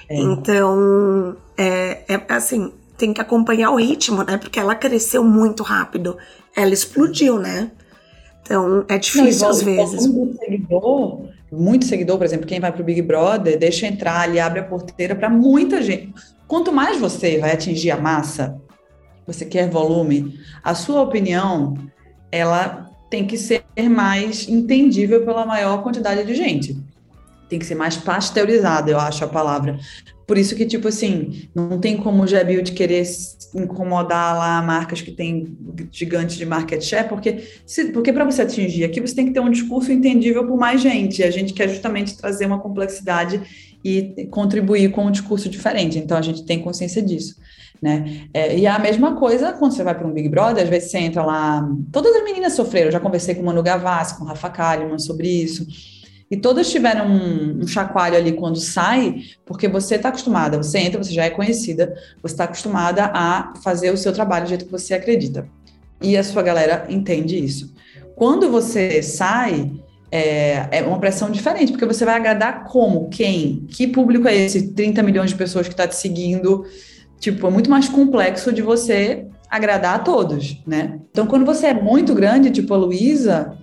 [0.09, 0.19] É.
[0.19, 4.38] Então, é, é assim, tem que acompanhar o ritmo, né?
[4.38, 6.17] Porque ela cresceu muito rápido.
[6.55, 7.71] Ela explodiu, né?
[8.48, 10.08] Então, é difícil Não, às vezes.
[10.08, 11.22] Muito seguidor,
[11.52, 14.64] muito seguidor, por exemplo, quem vai para o Big Brother, deixa entrar ali, abre a
[14.64, 16.14] porteira para muita gente.
[16.48, 18.60] Quanto mais você vai atingir a massa,
[19.26, 21.78] você quer volume, a sua opinião,
[22.32, 26.88] ela tem que ser mais entendível pela maior quantidade de gente
[27.50, 29.80] tem que ser mais pasteurizada, eu acho a palavra.
[30.28, 33.03] Por isso que, tipo assim, não tem como o Gebuild querer
[33.55, 35.57] incomodar lá marcas que têm
[35.89, 39.39] gigantes de market share, porque, se, porque para você atingir aqui, você tem que ter
[39.39, 41.21] um discurso entendível por mais gente.
[41.21, 43.41] E a gente quer justamente trazer uma complexidade
[43.82, 45.97] e contribuir com um discurso diferente.
[45.97, 47.38] Então, a gente tem consciência disso.
[47.82, 48.28] Né?
[48.34, 50.97] É, e a mesma coisa quando você vai para um Big Brother, às vezes você
[50.97, 51.65] entra lá.
[51.89, 54.99] Todas as meninas sofreram, eu já conversei com o Manu Gavassi, com o Rafa Kalimann
[54.99, 55.65] sobre isso
[56.30, 61.01] e todas tiveram um, um chacoalho ali quando sai, porque você está acostumada, você entra,
[61.01, 64.71] você já é conhecida, você está acostumada a fazer o seu trabalho do jeito que
[64.71, 65.47] você acredita.
[66.01, 67.73] E a sua galera entende isso.
[68.15, 69.71] Quando você sai,
[70.11, 73.09] é, é, uma pressão diferente, porque você vai agradar como?
[73.09, 73.65] Quem?
[73.69, 74.73] Que público é esse?
[74.73, 76.65] 30 milhões de pessoas que está te seguindo.
[77.19, 80.99] Tipo, é muito mais complexo de você agradar a todos, né?
[81.09, 83.57] Então, quando você é muito grande, tipo a Luísa,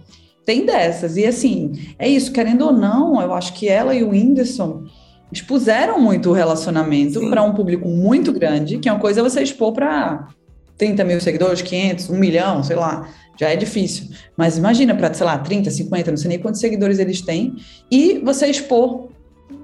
[0.45, 1.17] tem dessas.
[1.17, 4.85] E assim, é isso, querendo ou não, eu acho que ela e o Whindersson
[5.33, 9.73] expuseram muito o relacionamento para um público muito grande, que é uma coisa você expor
[9.73, 10.29] para
[10.77, 14.09] 30 mil seguidores, 500, 1 milhão, sei lá, já é difícil.
[14.37, 17.57] Mas imagina para, sei lá, 30, 50, não sei nem quantos seguidores eles têm,
[17.91, 19.09] e você expor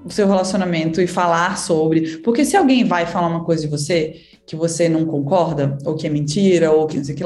[0.03, 2.17] o seu relacionamento e falar sobre.
[2.17, 4.19] Porque se alguém vai falar uma coisa de você
[4.51, 7.23] que você não concorda, ou que é mentira, ou que não sei o que,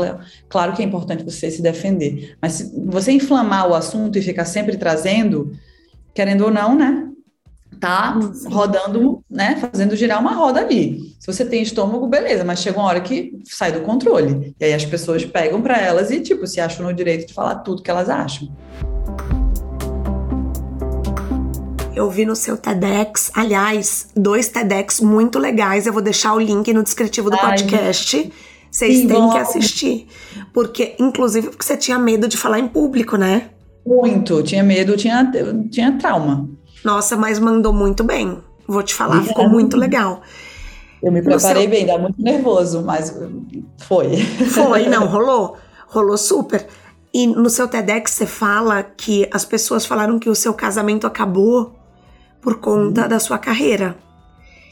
[0.47, 2.37] claro que é importante você se defender.
[2.39, 5.51] Mas se você inflamar o assunto e ficar sempre trazendo,
[6.13, 7.09] querendo ou não, né?
[7.79, 11.15] tá rodando, né, fazendo girar uma roda ali.
[11.19, 14.55] Se você tem estômago, beleza, mas chega uma hora que sai do controle.
[14.59, 17.55] E aí as pessoas pegam para elas e, tipo, se acham no direito de falar
[17.55, 18.49] tudo que elas acham.
[21.95, 25.87] Eu vi no seu TEDx, aliás, dois TEDx muito legais.
[25.87, 28.33] Eu vou deixar o link no descritivo do Ai, podcast.
[28.69, 29.31] Vocês têm bom.
[29.31, 30.07] que assistir.
[30.53, 33.49] Porque, inclusive, porque você tinha medo de falar em público, né?
[33.85, 35.31] Muito, tinha medo, tinha,
[35.71, 36.49] tinha trauma.
[36.83, 38.39] Nossa, mas mandou muito bem.
[38.67, 40.21] Vou te falar, ficou muito legal.
[41.01, 41.71] Eu me preparei seu...
[41.71, 43.15] bem, dá muito nervoso, mas
[43.87, 44.17] foi.
[44.17, 45.55] Foi, não, rolou.
[45.87, 46.67] Rolou super.
[47.13, 51.84] E no seu TEDx você fala que as pessoas falaram que o seu casamento acabou
[52.45, 53.09] por conta hum.
[53.09, 53.97] da sua carreira.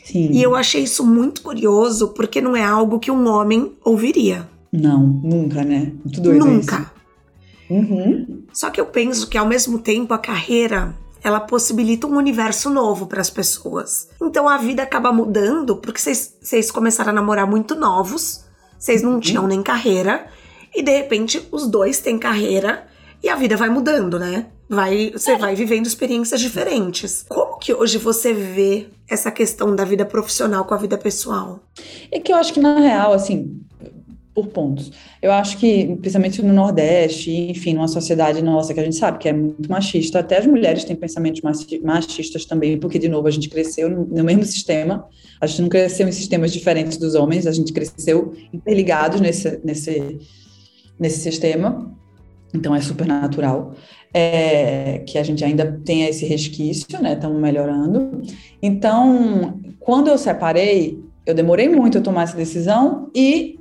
[0.06, 0.30] Sim.
[0.32, 4.48] E eu achei isso muito curioso, porque não é algo que um homem ouviria.
[4.72, 5.92] Não, nunca, né?
[6.04, 6.92] Muito doido Nunca.
[7.70, 8.44] Uhum.
[8.54, 10.94] Só que eu penso que ao mesmo tempo a carreira
[11.24, 14.10] ela possibilita um universo novo para as pessoas.
[14.22, 18.44] Então a vida acaba mudando porque vocês começaram a namorar muito novos,
[18.78, 19.20] vocês não uhum.
[19.20, 20.28] tinham nem carreira
[20.76, 22.86] e de repente os dois têm carreira
[23.24, 24.48] e a vida vai mudando, né?
[24.74, 25.38] Vai, você é.
[25.38, 27.26] vai vivendo experiências diferentes.
[27.30, 31.60] Como que hoje você vê essa questão da vida profissional com a vida pessoal?
[32.12, 33.62] É que eu acho que na real, assim,
[34.34, 34.92] por pontos.
[35.22, 39.30] Eu acho que, principalmente no Nordeste, enfim, numa sociedade nossa que a gente sabe que
[39.30, 41.42] é muito machista, até as mulheres têm pensamentos
[41.84, 45.08] machistas também, porque, de novo, a gente cresceu no mesmo sistema,
[45.40, 50.20] a gente não cresceu em sistemas diferentes dos homens, a gente cresceu interligados nesse, nesse,
[51.00, 51.96] nesse sistema,
[52.54, 53.74] então é super natural.
[54.16, 57.14] É, que a gente ainda tenha esse resquício, né?
[57.14, 58.22] Estamos melhorando.
[58.62, 63.60] Então, quando eu separei, eu demorei muito a tomar essa decisão e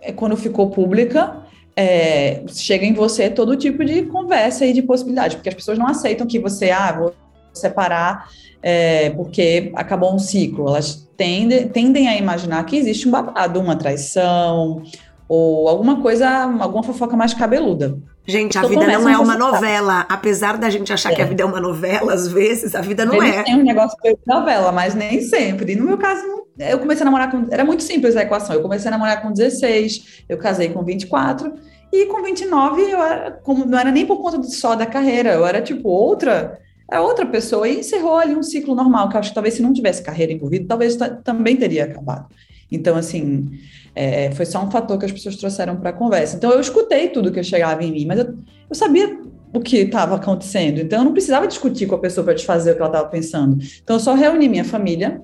[0.00, 1.42] é, quando ficou pública,
[1.74, 5.88] é, chega em você todo tipo de conversa e de possibilidade, porque as pessoas não
[5.88, 7.14] aceitam que você, ah, vou
[7.52, 8.28] separar
[8.62, 10.68] é, porque acabou um ciclo.
[10.68, 14.82] Elas tendem, tendem a imaginar que existe um babado, uma traição,
[15.28, 16.28] ou alguma coisa,
[16.60, 17.98] alguma fofoca mais cabeluda.
[18.24, 20.06] Gente, a então, vida não é uma novela.
[20.08, 21.16] Apesar da gente achar é.
[21.16, 23.42] que a vida é uma novela, às vezes, a vida não Eles é.
[23.42, 25.72] Tem um negócio de novela, mas nem sempre.
[25.72, 26.22] E no meu caso,
[26.58, 27.46] eu comecei a namorar com.
[27.50, 28.54] Era muito simples a equação.
[28.54, 31.52] Eu comecei a namorar com 16, eu casei com 24,
[31.92, 35.44] e com 29 eu era, como, não era nem por conta só da carreira, eu
[35.44, 36.58] era tipo outra.
[36.90, 39.62] Era outra pessoa e encerrou ali um ciclo normal, que eu acho que talvez se
[39.62, 42.26] não tivesse carreira envolvida, talvez também teria acabado.
[42.70, 43.48] Então, assim,
[43.94, 46.36] é, foi só um fator que as pessoas trouxeram para a conversa.
[46.36, 48.34] Então, eu escutei tudo que chegava em mim, mas eu,
[48.68, 49.18] eu sabia
[49.52, 50.80] o que estava acontecendo.
[50.80, 53.58] Então, eu não precisava discutir com a pessoa para desfazer o que ela estava pensando.
[53.82, 55.20] Então, eu só reuni minha família,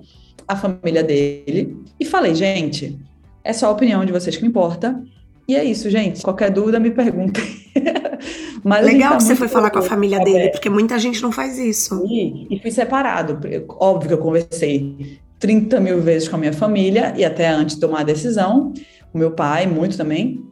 [0.47, 2.99] a família dele, e falei, gente,
[3.43, 5.03] é só a opinião de vocês que importa.
[5.49, 6.21] E é isso, gente.
[6.23, 7.43] Qualquer dúvida, me perguntem.
[8.62, 11.33] Mas Legal tá que você foi falar com a família dele, porque muita gente não
[11.33, 12.05] faz isso.
[12.07, 13.39] E, e fui separado.
[13.69, 17.80] Óbvio que eu conversei 30 mil vezes com a minha família e até antes de
[17.80, 18.72] tomar a decisão,
[19.12, 20.45] o meu pai, muito também.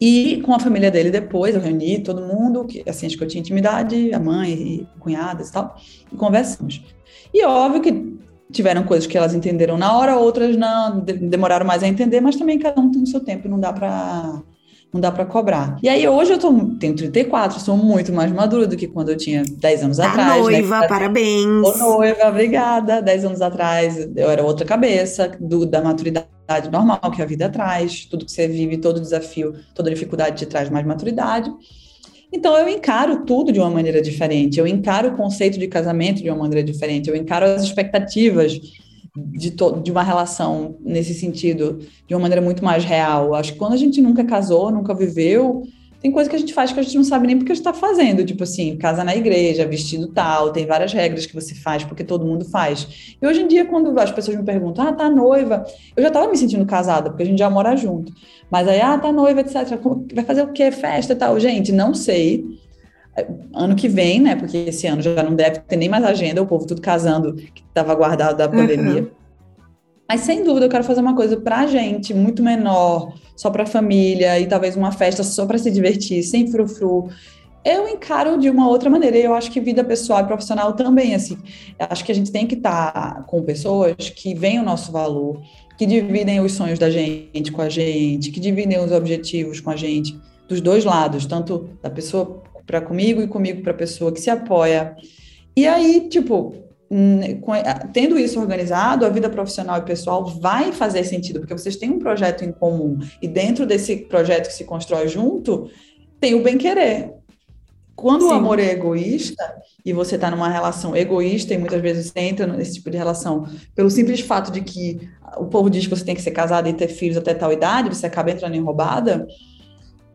[0.00, 3.28] E com a família dele depois, eu reuni todo mundo, que assim, acho que eu
[3.28, 5.76] tinha intimidade, a mãe e cunhadas e tal,
[6.12, 6.82] e conversamos.
[7.34, 8.18] E óbvio que
[8.52, 12.58] tiveram coisas que elas entenderam na hora, outras não, demoraram mais a entender, mas também
[12.58, 14.42] cada um tem o seu tempo, não dá para
[14.92, 15.78] não dá para cobrar.
[15.82, 19.16] E aí hoje eu tô, tenho 34, sou muito mais madura do que quando eu
[19.16, 20.34] tinha 10 anos tá atrás.
[20.34, 20.40] Né?
[20.40, 20.88] noiva, né?
[20.88, 21.62] parabéns.
[21.62, 23.02] Tô noiva, obrigada.
[23.02, 26.28] 10 anos atrás eu era outra cabeça, do, da maturidade
[26.72, 30.70] normal que a vida traz, tudo que você vive, todo desafio, toda dificuldade te traz
[30.70, 31.50] mais maturidade.
[32.32, 36.28] Então eu encaro tudo de uma maneira diferente, eu encaro o conceito de casamento de
[36.28, 38.58] uma maneira diferente, eu encaro as expectativas
[39.32, 39.50] de,
[39.82, 43.34] de uma relação nesse sentido de uma maneira muito mais real.
[43.34, 45.62] Acho que quando a gente nunca casou, nunca viveu,
[46.00, 47.66] tem coisa que a gente faz que a gente não sabe nem porque a gente
[47.66, 48.24] está fazendo.
[48.24, 52.24] Tipo assim, casa na igreja, vestido tal, tem várias regras que você faz porque todo
[52.24, 53.16] mundo faz.
[53.20, 55.64] E hoje em dia, quando as pessoas me perguntam, ah, tá noiva,
[55.96, 58.12] eu já estava me sentindo casada, porque a gente já mora junto.
[58.50, 59.78] Mas aí, ah, tá noiva, etc.
[60.14, 60.70] Vai fazer o quê?
[60.70, 61.38] Festa tal.
[61.40, 62.44] Gente, não sei
[63.54, 64.36] ano que vem, né?
[64.36, 67.62] Porque esse ano já não deve ter nem mais agenda, o povo tudo casando que
[67.62, 69.02] estava guardado da pandemia.
[69.02, 69.10] Uhum.
[70.08, 73.64] Mas sem dúvida eu quero fazer uma coisa para a gente, muito menor, só para
[73.64, 77.08] a família e talvez uma festa só para se divertir, sem frufru.
[77.62, 79.18] Eu encaro de uma outra maneira.
[79.18, 81.36] E eu acho que vida pessoal e profissional também, assim.
[81.78, 85.42] Acho que a gente tem que estar tá com pessoas que veem o nosso valor,
[85.76, 89.76] que dividem os sonhos da gente com a gente, que dividem os objetivos com a
[89.76, 94.20] gente, dos dois lados, tanto da pessoa para comigo e comigo para a pessoa que
[94.20, 94.94] se apoia.
[95.56, 96.54] E aí, tipo,
[97.94, 101.98] tendo isso organizado, a vida profissional e pessoal vai fazer sentido, porque vocês têm um
[101.98, 105.70] projeto em comum e dentro desse projeto que se constrói junto,
[106.20, 107.14] tem o bem-querer.
[107.96, 108.28] Quando Sim.
[108.28, 109.42] o amor é egoísta
[109.84, 113.48] e você está numa relação egoísta e muitas vezes você entra nesse tipo de relação
[113.74, 116.74] pelo simples fato de que o povo diz que você tem que ser casada e
[116.74, 119.26] ter filhos até tal idade, você acaba entrando em roubada,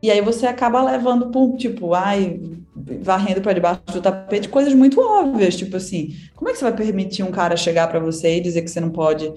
[0.04, 2.38] e aí você acaba levando por, tipo, ai,
[3.02, 6.74] varrendo para debaixo do tapete coisas muito óbvias, tipo assim, como é que você vai
[6.74, 9.34] permitir um cara chegar para você e dizer que você não pode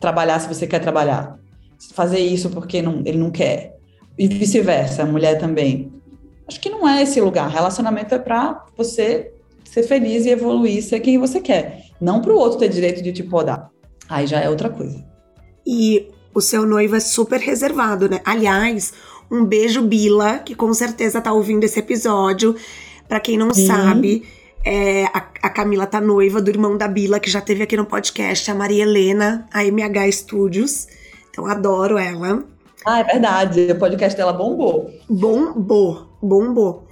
[0.00, 1.38] trabalhar se você quer trabalhar?
[1.92, 3.76] Fazer isso porque não, ele não quer.
[4.18, 5.92] E vice-versa, a mulher também.
[6.48, 7.48] Acho que não é esse lugar.
[7.48, 9.32] Relacionamento é para você
[9.64, 11.84] ser feliz e evoluir, ser quem você quer.
[12.00, 13.70] Não para o outro ter direito de te podar.
[14.08, 15.00] Aí já é outra coisa.
[15.64, 18.20] E o seu noivo é super reservado, né?
[18.24, 18.92] Aliás,
[19.30, 22.54] um beijo, Bila, que com certeza tá ouvindo esse episódio.
[23.08, 23.66] Para quem não Sim.
[23.66, 24.24] sabe,
[24.64, 27.86] é, a, a, Camila tá noiva do irmão da Bila, que já teve aqui no
[27.86, 30.86] podcast, a Maria Helena, a MH Studios.
[31.30, 32.44] Então, adoro ela.
[32.86, 33.72] Ah, é verdade.
[33.72, 34.90] O podcast dela bombou.
[35.08, 36.86] Bombou bombou.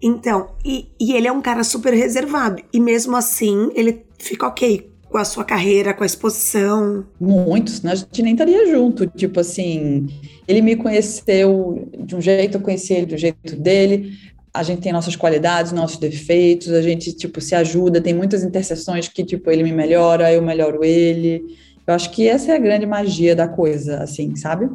[0.00, 2.62] Então, e, e ele é um cara super reservado.
[2.72, 7.04] E mesmo assim, ele fica ok com a sua carreira, com a exposição?
[7.20, 7.92] Muitos, né?
[7.92, 9.06] A gente nem estaria junto.
[9.06, 10.08] Tipo assim,
[10.48, 14.14] ele me conheceu de um jeito, eu conheci ele do jeito dele.
[14.54, 18.00] A gente tem nossas qualidades, nossos defeitos, a gente, tipo, se ajuda.
[18.00, 21.44] Tem muitas interseções que, tipo, ele me melhora, eu melhoro ele.
[21.86, 24.68] Eu acho que essa é a grande magia da coisa, assim, sabe?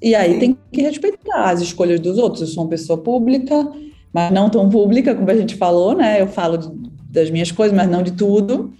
[0.00, 2.42] E aí tem que respeitar as escolhas dos outros.
[2.42, 3.70] Eu sou uma pessoa pública,
[4.12, 6.20] mas não tão pública, como a gente falou, né?
[6.20, 6.78] Eu falo
[7.10, 8.72] das minhas coisas, mas não de tudo.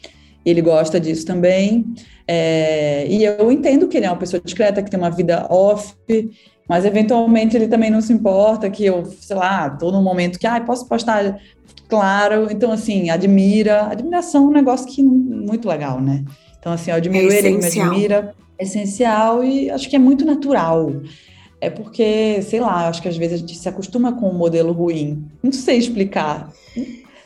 [0.47, 1.85] Ele gosta disso também.
[2.29, 5.93] É, e eu entendo que ele é uma pessoa discreta, que tem uma vida off,
[6.69, 10.47] mas eventualmente ele também não se importa que eu, sei lá, estou num momento que,
[10.47, 11.41] ah, posso postar,
[11.89, 12.47] claro.
[12.49, 13.89] Então, assim, admira.
[13.91, 16.25] Admiração é um negócio que muito legal, né?
[16.61, 20.25] Então, assim, eu admiro é ele, ele me admira essencial e acho que é muito
[20.25, 20.93] natural.
[21.61, 24.73] É porque, sei lá, acho que às vezes a gente se acostuma com um modelo
[24.73, 25.25] ruim.
[25.43, 26.53] Não sei explicar.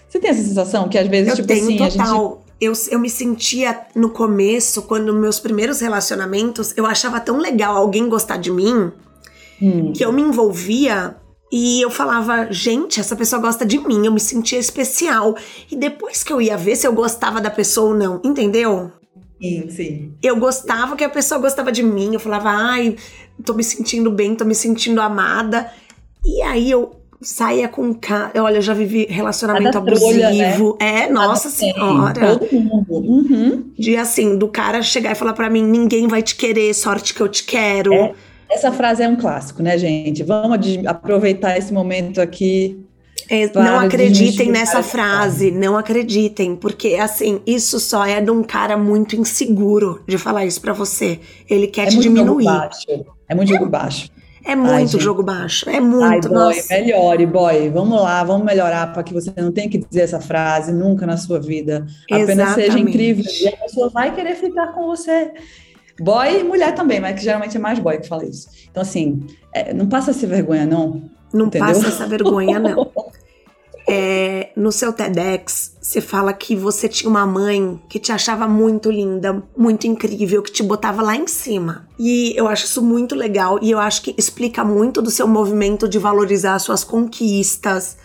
[0.08, 1.86] Você tem essa sensação que às vezes, eu tipo assim, total.
[1.86, 7.38] a gente eu, eu me sentia no começo, quando meus primeiros relacionamentos, eu achava tão
[7.38, 8.92] legal alguém gostar de mim,
[9.60, 9.92] hum.
[9.92, 11.16] que eu me envolvia
[11.52, 15.36] e eu falava, gente, essa pessoa gosta de mim, eu me sentia especial.
[15.70, 18.92] E depois que eu ia ver se eu gostava da pessoa ou não, entendeu?
[19.42, 20.14] Sim, sim.
[20.22, 22.12] Eu gostava que a pessoa gostava de mim.
[22.12, 22.96] Eu falava, ai,
[23.44, 25.72] tô me sentindo bem, tô me sentindo amada.
[26.24, 28.32] E aí eu saia com cara.
[28.42, 30.08] Olha, eu já vivi relacionamento abusivo.
[30.08, 30.56] Trolha, né?
[30.78, 32.38] É, nossa senhora.
[32.38, 32.86] Todo mundo.
[32.90, 33.70] Uhum.
[33.78, 37.20] De assim, do cara chegar e falar para mim: ninguém vai te querer, sorte que
[37.20, 37.92] eu te quero.
[37.92, 38.14] É,
[38.48, 40.22] essa frase é um clássico, né, gente?
[40.22, 42.84] Vamos aproveitar esse momento aqui
[43.30, 48.76] é, não acreditem nessa frase, não acreditem, porque assim, isso só é de um cara
[48.76, 51.20] muito inseguro de falar isso para você.
[51.48, 52.46] Ele quer é te diminuir.
[53.28, 54.08] É muito jogo baixo.
[54.08, 56.04] É muito Ai, jogo baixo, é muito.
[56.04, 56.74] Ai, boy, nossa.
[56.74, 57.70] melhore, boy.
[57.70, 61.16] Vamos lá, vamos melhorar para que você não tenha que dizer essa frase nunca na
[61.16, 61.86] sua vida.
[62.10, 62.54] Apenas Exatamente.
[62.54, 65.32] seja incrível e a pessoa vai querer ficar com você.
[66.00, 68.48] Boy e mulher também, mas que geralmente é mais boy que fala isso.
[68.70, 69.20] Então, assim,
[69.52, 71.02] é, não passa essa vergonha, não.
[71.32, 71.68] Não entendeu?
[71.68, 72.90] passa essa vergonha, não.
[73.92, 78.88] É, no seu TEDx, você fala que você tinha uma mãe que te achava muito
[78.88, 81.88] linda, muito incrível, que te botava lá em cima.
[81.98, 85.88] E eu acho isso muito legal e eu acho que explica muito do seu movimento
[85.88, 87.96] de valorizar suas conquistas.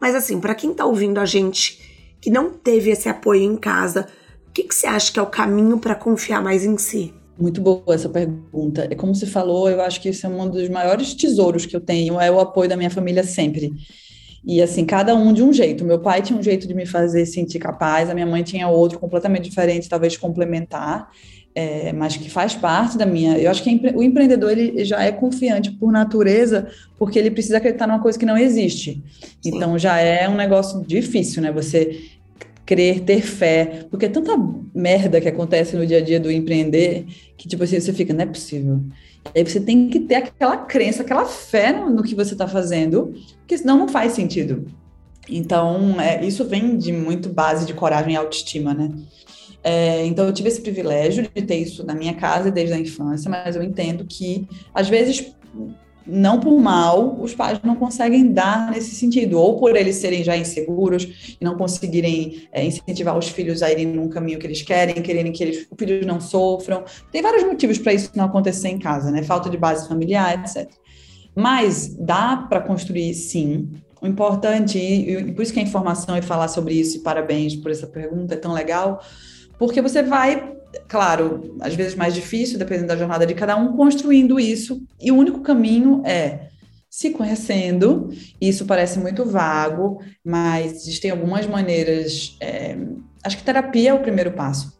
[0.00, 4.06] Mas assim, para quem tá ouvindo a gente que não teve esse apoio em casa,
[4.48, 7.12] o que, que você acha que é o caminho para confiar mais em si?
[7.38, 8.88] Muito boa essa pergunta.
[8.90, 11.80] É como você falou, eu acho que isso é um dos maiores tesouros que eu
[11.80, 13.70] tenho, é o apoio da minha família sempre.
[14.44, 15.84] E assim, cada um de um jeito.
[15.84, 18.98] Meu pai tinha um jeito de me fazer sentir capaz, a minha mãe tinha outro
[18.98, 21.10] completamente diferente, talvez complementar,
[21.54, 23.36] é, mas que faz parte da minha.
[23.38, 26.68] Eu acho que o empreendedor ele já é confiante por natureza,
[26.98, 29.02] porque ele precisa acreditar numa coisa que não existe.
[29.42, 29.56] Sim.
[29.56, 31.50] Então já é um negócio difícil, né?
[31.52, 32.00] Você
[32.64, 34.32] crer, ter fé, porque é tanta
[34.74, 38.22] merda que acontece no dia a dia do empreender que tipo assim você fica, não
[38.22, 38.82] é possível.
[39.34, 43.14] Aí você tem que ter aquela crença, aquela fé no, no que você está fazendo,
[43.38, 44.66] porque senão não faz sentido.
[45.28, 48.90] Então, é, isso vem de muito base de coragem e autoestima, né?
[49.62, 53.30] É, então, eu tive esse privilégio de ter isso na minha casa desde a infância,
[53.30, 55.32] mas eu entendo que, às vezes,
[56.08, 60.36] não por mal, os pais não conseguem dar nesse sentido, ou por eles serem já
[60.36, 64.94] inseguros e não conseguirem é, incentivar os filhos a irem num caminho que eles querem,
[65.02, 66.82] quererem que eles, os filhos não sofram.
[67.12, 69.22] Tem vários motivos para isso não acontecer em casa, né?
[69.22, 70.70] Falta de base familiar, etc.
[71.34, 73.68] Mas dá para construir sim.
[74.00, 77.70] O importante, e por isso que a informação e falar sobre isso, e parabéns por
[77.70, 79.02] essa pergunta, é tão legal,
[79.58, 84.38] porque você vai claro, às vezes mais difícil, dependendo da jornada de cada um, construindo
[84.38, 84.82] isso.
[85.00, 86.48] E o único caminho é
[86.90, 88.08] se conhecendo.
[88.40, 92.36] Isso parece muito vago, mas existem algumas maneiras.
[92.40, 92.76] É,
[93.22, 94.76] acho que terapia é o primeiro passo.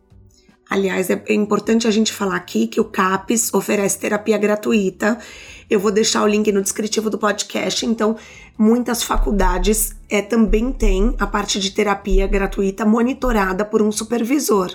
[0.70, 5.18] Aliás, é importante a gente falar aqui que o CAPES oferece terapia gratuita.
[5.70, 7.86] Eu vou deixar o link no descritivo do podcast.
[7.86, 8.16] Então,
[8.58, 14.70] muitas faculdades é, também têm a parte de terapia gratuita monitorada por um supervisor.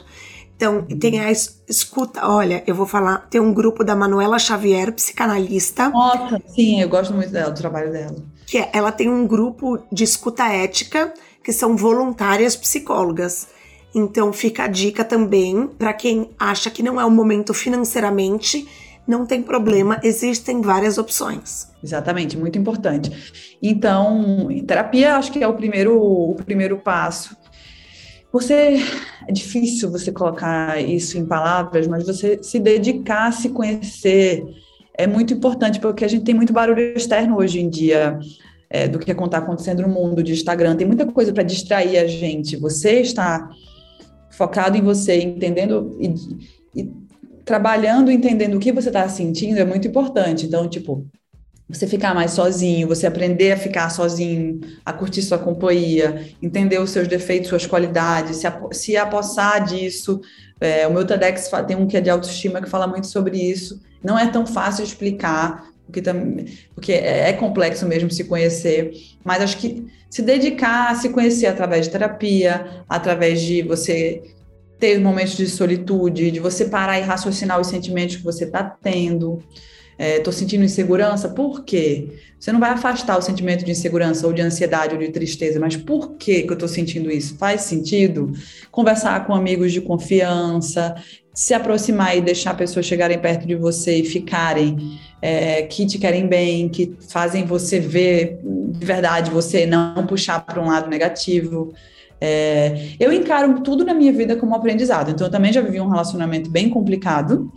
[0.55, 2.27] Então, tem a escuta.
[2.27, 3.27] Olha, eu vou falar.
[3.29, 5.89] Tem um grupo da Manuela Xavier, psicanalista.
[5.89, 8.15] Nossa, sim, eu gosto muito dela, do trabalho dela.
[8.45, 13.47] Que é, ela tem um grupo de escuta ética, que são voluntárias psicólogas.
[13.93, 18.67] Então, fica a dica também para quem acha que não é o momento financeiramente.
[19.05, 21.67] Não tem problema, existem várias opções.
[21.83, 23.57] Exatamente, muito importante.
[23.61, 27.35] Então, terapia acho que é o primeiro, o primeiro passo
[28.33, 28.77] você
[29.27, 34.43] é difícil você colocar isso em palavras, mas você se dedicar a se conhecer
[34.97, 38.17] é muito importante porque a gente tem muito barulho externo hoje em dia
[38.71, 40.75] é, do que está acontecendo no mundo de Instagram.
[40.75, 42.57] Tem muita coisa para distrair a gente.
[42.57, 43.47] Você está
[44.31, 46.91] focado em você, entendendo e, e
[47.45, 50.47] trabalhando, entendendo o que você está sentindo é muito importante.
[50.47, 51.05] Então, tipo,
[51.69, 56.89] você ficar mais sozinho, você aprender a ficar sozinho, a curtir sua companhia, entender os
[56.89, 60.21] seus defeitos, suas qualidades, se, se apossar disso.
[60.59, 63.81] É, o meu TEDx tem um que é de autoestima que fala muito sobre isso.
[64.03, 66.01] Não é tão fácil explicar, porque,
[66.75, 68.91] porque é, é complexo mesmo se conhecer,
[69.23, 74.21] mas acho que se dedicar a se conhecer através de terapia, através de você
[74.77, 79.41] ter momentos de solitude, de você parar e raciocinar os sentimentos que você está tendo
[79.97, 82.09] estou é, sentindo insegurança, por quê?
[82.39, 85.77] Você não vai afastar o sentimento de insegurança ou de ansiedade ou de tristeza, mas
[85.77, 87.37] por que, que eu estou sentindo isso?
[87.37, 88.33] Faz sentido?
[88.69, 90.95] Conversar com amigos de confiança,
[91.33, 96.27] se aproximar e deixar pessoas chegarem perto de você e ficarem é, que te querem
[96.27, 101.73] bem, que fazem você ver de verdade você, não puxar para um lado negativo.
[102.19, 105.11] É, eu encaro tudo na minha vida como aprendizado.
[105.11, 107.51] Então, eu também já vivi um relacionamento bem complicado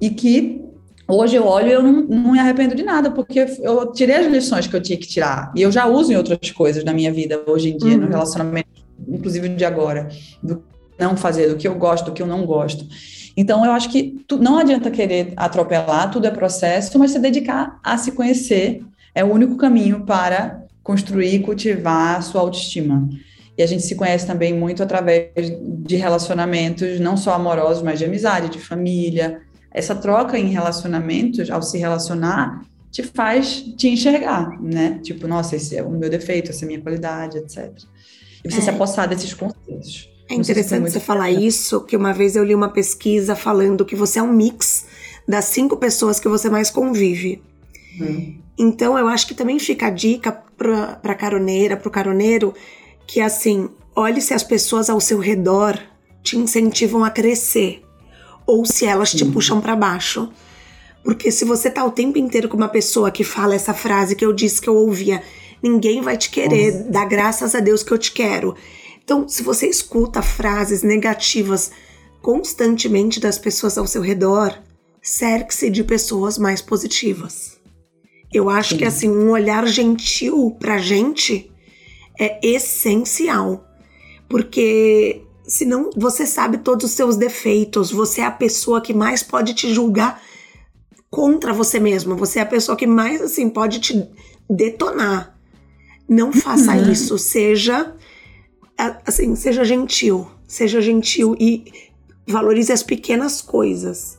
[0.00, 0.67] e que
[1.10, 4.26] Hoje eu olho e eu não, não me arrependo de nada, porque eu tirei as
[4.26, 5.50] lições que eu tinha que tirar.
[5.56, 8.02] E eu já uso em outras coisas na minha vida hoje em dia, uhum.
[8.02, 8.68] no relacionamento,
[9.08, 10.08] inclusive de agora,
[10.42, 10.62] do
[10.98, 12.84] não fazer, do que eu gosto, do que eu não gosto.
[13.36, 17.78] Então, eu acho que tu, não adianta querer atropelar, tudo é processo, mas se dedicar
[17.82, 18.82] a se conhecer
[19.14, 23.08] é o único caminho para construir e cultivar a sua autoestima.
[23.56, 28.04] E a gente se conhece também muito através de relacionamentos, não só amorosos, mas de
[28.04, 29.40] amizade, de família,
[29.78, 34.98] essa troca em relacionamentos, ao se relacionar, te faz te enxergar, né?
[35.02, 37.72] Tipo, nossa, esse é o meu defeito, essa é a minha qualidade, etc.
[38.44, 38.60] E você é.
[38.62, 40.10] se apossar desses conceitos.
[40.28, 44.18] É interessante você falar isso, que uma vez eu li uma pesquisa falando que você
[44.18, 44.86] é um mix
[45.26, 47.40] das cinco pessoas que você mais convive.
[48.00, 48.38] Hum.
[48.58, 52.52] Então, eu acho que também fica a dica pra, pra caroneira, pro caroneiro,
[53.06, 55.78] que assim, olhe se as pessoas ao seu redor
[56.22, 57.82] te incentivam a crescer
[58.48, 59.32] ou se elas te uhum.
[59.32, 60.26] puxam para baixo.
[61.04, 64.24] Porque se você tá o tempo inteiro com uma pessoa que fala essa frase que
[64.24, 65.22] eu disse que eu ouvia,
[65.62, 66.90] ninguém vai te querer, Nossa.
[66.90, 68.56] dá graças a Deus que eu te quero.
[69.04, 71.70] Então, se você escuta frases negativas
[72.22, 74.58] constantemente das pessoas ao seu redor,
[75.02, 77.58] cerque-se de pessoas mais positivas.
[78.32, 78.78] Eu acho Sim.
[78.78, 81.50] que assim, um olhar gentil pra gente
[82.18, 83.64] é essencial.
[84.28, 89.54] Porque senão você sabe todos os seus defeitos, você é a pessoa que mais pode
[89.54, 90.22] te julgar
[91.10, 94.06] contra você mesma, você é a pessoa que mais assim pode te
[94.48, 95.36] detonar.
[96.06, 96.92] Não faça uhum.
[96.92, 97.94] isso, seja
[99.04, 101.64] assim, seja gentil, seja gentil e
[102.26, 104.18] valorize as pequenas coisas.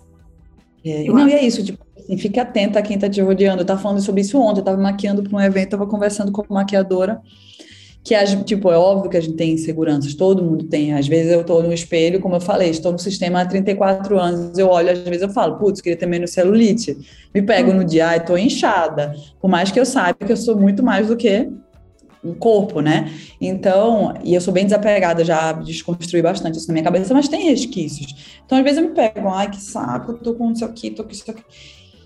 [0.83, 3.61] É, não, e é isso, tipo, assim, fique atenta a quem está te rodeando.
[3.61, 6.31] Eu tava falando sobre isso ontem, eu tava maquiando para um evento, eu tava conversando
[6.31, 7.21] com uma maquiadora
[8.09, 10.93] que tipo, é óbvio que a gente tem inseguranças, todo mundo tem.
[10.93, 14.57] Às vezes eu estou no espelho, como eu falei, estou no sistema há 34 anos,
[14.57, 16.97] eu olho, às vezes eu falo, putz, queria ter menos celulite.
[17.33, 19.13] Me pego no dia, tô inchada.
[19.39, 21.47] Por mais que eu saiba que eu sou muito mais do que
[22.23, 23.11] um corpo, né?
[23.39, 27.47] Então, e eu sou bem desapegada, já desconstruí bastante isso na minha cabeça, mas tem
[27.47, 28.41] resquícios.
[28.43, 31.11] Então, às vezes eu me pego, ai, que saco, tô com isso aqui, tô com
[31.11, 31.43] isso aqui.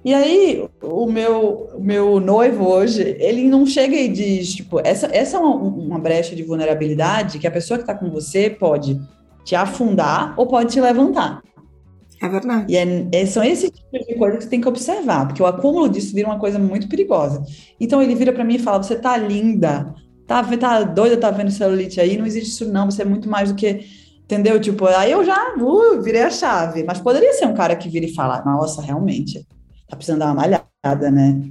[0.05, 5.37] E aí, o meu, meu noivo hoje, ele não chega e diz, tipo, essa, essa
[5.37, 8.99] é uma, uma brecha de vulnerabilidade que a pessoa que está com você pode
[9.45, 11.41] te afundar ou pode te levantar.
[12.21, 12.71] É verdade.
[12.71, 15.45] E é, é, são esses tipos de coisas que você tem que observar, porque o
[15.45, 17.43] acúmulo disso vira uma coisa muito perigosa.
[17.79, 19.93] Então ele vira para mim e fala: Você tá linda,
[20.25, 22.17] tá, tá doida, tá vendo celulite aí?
[22.17, 22.89] Não existe isso, não.
[22.89, 23.85] Você é muito mais do que.
[24.23, 24.57] Entendeu?
[24.59, 26.83] Tipo, aí eu já uh, virei a chave.
[26.85, 29.45] Mas poderia ser um cara que vira e fala: Nossa, realmente,
[29.93, 31.41] tá precisando dar uma malhada, né?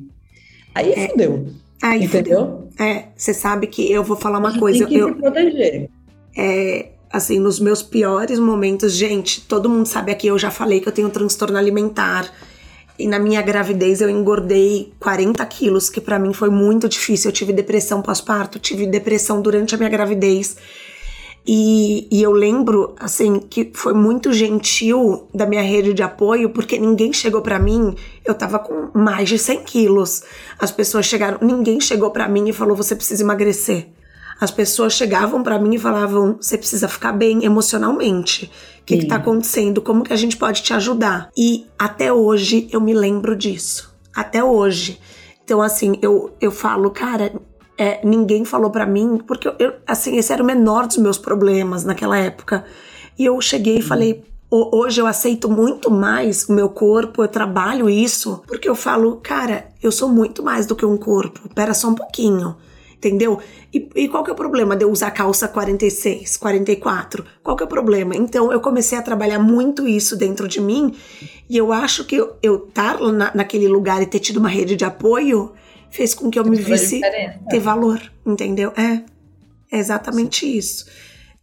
[0.74, 1.47] Aí é, fudeu.
[1.82, 2.40] Aí entendeu?
[2.40, 2.69] Fudeu.
[2.86, 4.86] É, você sabe que eu vou falar uma coisa.
[4.86, 5.90] Tem que eu, se proteger.
[6.36, 10.89] É, assim, nos meus piores momentos, gente, todo mundo sabe aqui, eu já falei que
[10.89, 12.31] eu tenho transtorno alimentar.
[12.98, 17.31] E na minha gravidez eu engordei 40 quilos, que para mim foi muito difícil.
[17.31, 20.56] Eu tive depressão pós-parto, tive depressão durante a minha gravidez.
[21.47, 26.78] E, e, eu lembro, assim, que foi muito gentil da minha rede de apoio, porque
[26.78, 27.97] ninguém chegou para mim.
[28.24, 30.23] Eu tava com mais de 100 quilos.
[30.59, 33.89] As pessoas chegaram, ninguém chegou para mim e falou: você precisa emagrecer.
[34.40, 38.51] As pessoas chegavam para mim e falavam: você precisa ficar bem emocionalmente.
[38.81, 39.82] O que, está acontecendo?
[39.82, 41.31] Como que a gente pode te ajudar?
[41.36, 43.93] E até hoje eu me lembro disso.
[44.14, 45.01] Até hoje.
[45.44, 47.32] Então, assim, eu, eu falo, cara,
[47.76, 51.84] é, ninguém falou para mim, porque eu, assim, esse era o menor dos meus problemas
[51.84, 52.64] naquela época.
[53.18, 57.88] E eu cheguei e falei, hoje eu aceito muito mais o meu corpo, eu trabalho
[57.88, 61.48] isso, porque eu falo, cara, eu sou muito mais do que um corpo.
[61.54, 62.56] Pera só um pouquinho
[63.02, 63.40] entendeu?
[63.74, 67.24] E, e, qual que é o problema de eu usar calça 46, 44?
[67.42, 68.14] Qual que é o problema?
[68.14, 70.94] Então eu comecei a trabalhar muito isso dentro de mim
[71.50, 74.76] e eu acho que eu, eu estar na, naquele lugar e ter tido uma rede
[74.76, 75.50] de apoio
[75.93, 77.01] fez com que eu me visse
[77.48, 78.73] ter valor, entendeu?
[78.77, 79.02] É,
[79.70, 80.56] é exatamente Sim.
[80.56, 80.86] isso.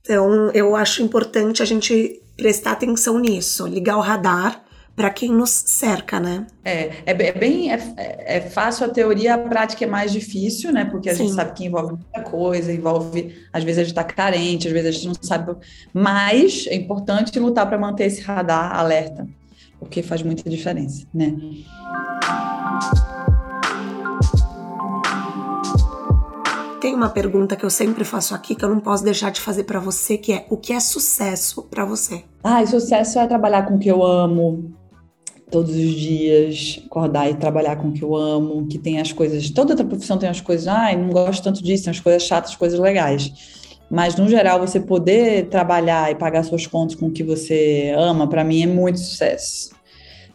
[0.02, 4.64] Então eu acho importante a gente prestar atenção nisso, ligar o radar
[4.96, 6.46] para quem nos cerca, né?
[6.66, 10.84] É, é, é bem é, é, fácil a teoria, a prática é mais difícil, né?
[10.84, 11.26] Porque a Sim.
[11.26, 14.90] gente sabe que envolve muita coisa, envolve às vezes a gente está carente, às vezes
[14.90, 15.56] a gente não sabe,
[15.94, 19.26] mas é importante lutar para manter esse radar alerta,
[19.80, 21.34] porque faz muita diferença, né?
[26.80, 29.66] Tem uma pergunta que eu sempre faço aqui que eu não posso deixar de fazer
[29.66, 32.24] para você, que é o que é sucesso para você?
[32.42, 34.72] Ah, sucesso é trabalhar com o que eu amo,
[35.52, 39.50] todos os dias, acordar e trabalhar com o que eu amo, que tem as coisas,
[39.50, 42.56] toda outra profissão tem as coisas, ai, não gosto tanto disso, tem as coisas chatas,
[42.56, 43.68] coisas legais.
[43.92, 48.26] Mas, no geral, você poder trabalhar e pagar suas contas com o que você ama,
[48.26, 49.72] para mim é muito sucesso,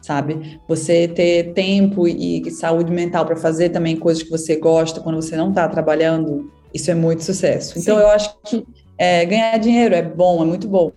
[0.04, 0.60] sabe?
[0.68, 5.36] Você ter tempo e saúde mental para fazer também coisas que você gosta quando você
[5.36, 7.78] não está trabalhando, isso é muito sucesso.
[7.78, 8.02] Então, Sim.
[8.02, 8.66] eu acho que
[8.98, 10.92] é, ganhar dinheiro é bom, é muito bom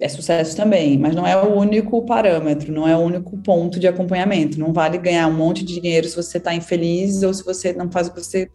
[0.00, 3.86] é sucesso também, mas não é o único parâmetro, não é o único ponto de
[3.86, 4.58] acompanhamento.
[4.58, 7.92] Não vale ganhar um monte de dinheiro se você está infeliz ou se você não
[7.92, 8.50] faz o que você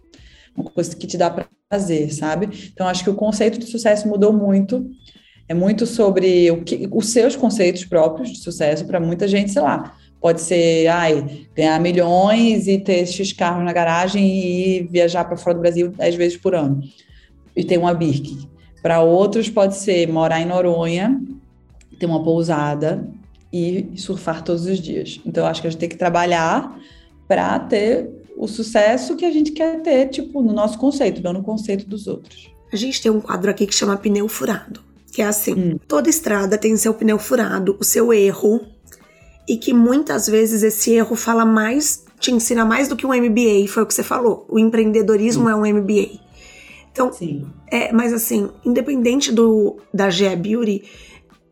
[0.58, 2.72] uma coisa que te dá prazer, sabe?
[2.74, 4.90] Então acho que o conceito de sucesso mudou muito.
[5.48, 9.62] É muito sobre o que, os seus conceitos próprios de sucesso para muita gente, sei
[9.62, 9.96] lá.
[10.20, 15.56] Pode ser, ai, ganhar milhões e ter X carros na garagem e viajar para fora
[15.56, 16.82] do Brasil dez vezes por ano
[17.56, 18.50] e ter uma Birkin.
[18.82, 21.22] Para outros pode ser morar em Noronha
[22.00, 23.08] ter uma pousada
[23.52, 25.22] e surfar todos os dias.
[25.26, 26.78] Então, acho que a gente tem que trabalhar
[27.28, 31.44] para ter o sucesso que a gente quer ter, tipo, no nosso conceito, não no
[31.44, 32.52] conceito dos outros.
[32.72, 34.82] A gente tem um quadro aqui que chama pneu furado,
[35.16, 35.80] que é assim: hum.
[35.88, 38.60] toda estrada tem seu pneu furado, o seu erro,
[39.48, 43.66] e que muitas vezes esse erro fala mais, te ensina mais do que um MBA,
[43.70, 44.46] foi o que você falou.
[44.50, 45.50] O empreendedorismo hum.
[45.50, 46.20] é um MBA.
[46.92, 47.48] Então, Sim.
[47.72, 50.84] é, mas assim, independente do da GE Beauty,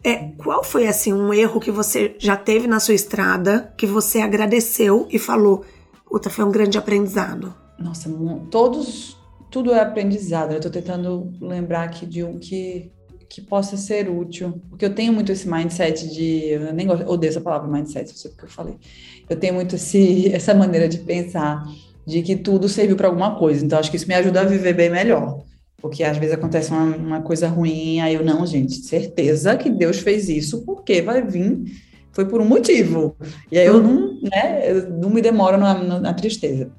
[0.03, 4.19] é, qual foi assim um erro que você já teve na sua estrada que você
[4.19, 5.64] agradeceu e falou,
[6.06, 7.53] puta, foi um grande aprendizado?
[7.80, 8.10] Nossa,
[8.49, 9.18] todos,
[9.49, 10.53] tudo é aprendizado.
[10.53, 12.93] Eu tô tentando lembrar aqui de um que
[13.34, 17.31] que possa ser útil, porque eu tenho muito esse mindset de, eu nem gosto, odeio
[17.31, 18.76] essa palavra mindset, não sei o que eu falei.
[19.27, 21.65] Eu tenho muito esse, essa maneira de pensar
[22.05, 23.65] de que tudo serviu para alguma coisa.
[23.65, 25.41] Então acho que isso me ajuda a viver bem melhor.
[25.77, 29.97] Porque às vezes acontece uma, uma, coisa ruim, aí eu, não, gente, certeza que Deus
[29.97, 31.60] fez isso, porque vai vir,
[32.11, 33.18] foi por um motivo.
[33.51, 36.69] E aí eu não, né, eu não me demoro na, na tristeza.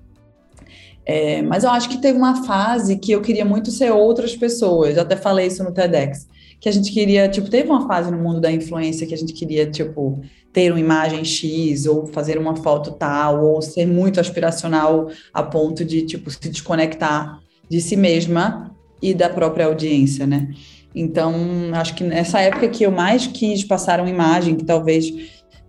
[1.04, 4.96] É, mas eu acho que teve uma fase que eu queria muito ser outras pessoas,
[4.96, 6.28] eu até falei isso no TEDx,
[6.64, 9.34] que a gente queria, tipo, teve uma fase no mundo da influência que a gente
[9.34, 15.10] queria, tipo, ter uma imagem X, ou fazer uma foto tal, ou ser muito aspiracional
[15.30, 17.38] a ponto de, tipo, se desconectar
[17.68, 20.54] de si mesma e da própria audiência, né?
[20.94, 21.34] Então,
[21.74, 25.12] acho que nessa época que eu mais quis passar uma imagem, que talvez,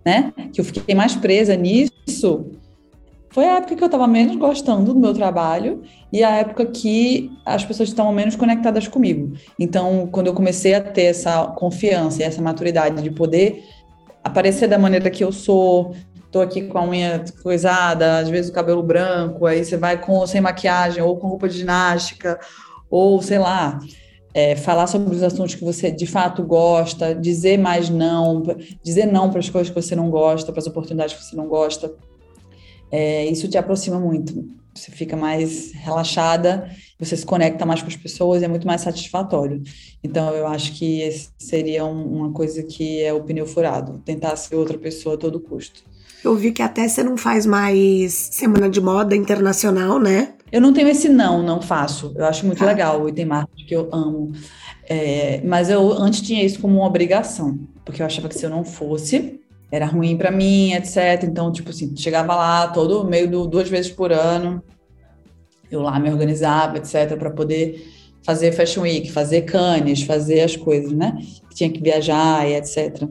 [0.02, 2.52] né, que eu fiquei mais presa nisso,
[3.36, 7.30] foi a época que eu estava menos gostando do meu trabalho e a época que
[7.44, 9.36] as pessoas estavam menos conectadas comigo.
[9.60, 13.62] Então, quando eu comecei a ter essa confiança e essa maturidade de poder
[14.24, 15.94] aparecer da maneira que eu sou,
[16.32, 20.26] tô aqui com a unha coisada, às vezes o cabelo branco, aí você vai com
[20.26, 22.40] sem maquiagem ou com roupa de ginástica
[22.90, 23.78] ou sei lá,
[24.32, 28.42] é, falar sobre os assuntos que você de fato gosta, dizer mais não,
[28.82, 31.46] dizer não para as coisas que você não gosta, para as oportunidades que você não
[31.46, 31.92] gosta.
[32.90, 34.48] É, isso te aproxima muito.
[34.74, 39.62] Você fica mais relaxada, você se conecta mais com as pessoas, é muito mais satisfatório.
[40.04, 44.76] Então, eu acho que seria uma coisa que é o pneu furado, tentar ser outra
[44.76, 45.82] pessoa a todo custo.
[46.22, 50.34] Eu vi que até você não faz mais semana de moda internacional, né?
[50.50, 52.12] Eu não tenho esse não, não faço.
[52.16, 52.66] Eu acho muito ah.
[52.66, 54.32] legal o item marketing que eu amo.
[54.88, 58.50] É, mas eu antes tinha isso como uma obrigação, porque eu achava que se eu
[58.50, 59.40] não fosse,
[59.70, 61.24] era ruim para mim, etc.
[61.24, 64.62] Então, tipo assim, chegava lá todo meio do duas vezes por ano,
[65.70, 67.84] eu lá me organizava, etc, para poder
[68.22, 71.18] fazer Fashion Week, fazer Cannes, fazer as coisas, né?
[71.54, 73.08] Tinha que viajar e etc.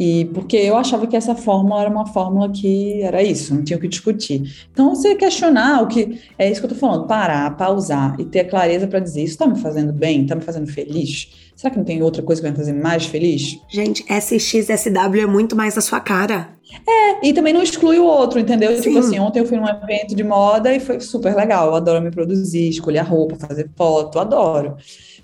[0.00, 3.76] E porque eu achava que essa fórmula era uma fórmula que era isso, não tinha
[3.76, 4.66] o que discutir.
[4.72, 6.18] Então, você questionar o que.
[6.38, 9.34] É isso que eu tô falando, parar, pausar e ter a clareza para dizer: isso
[9.34, 11.50] está me fazendo bem, está me fazendo feliz?
[11.54, 13.58] Será que não tem outra coisa que vai me fazer mais feliz?
[13.68, 16.48] Gente, SXSW é muito mais a sua cara.
[16.88, 18.74] É, e também não exclui o outro, entendeu?
[18.76, 18.80] Sim.
[18.80, 21.66] Tipo assim, ontem eu fui num evento de moda e foi super legal.
[21.66, 24.76] Eu adoro me produzir, escolher a roupa, fazer foto, adoro.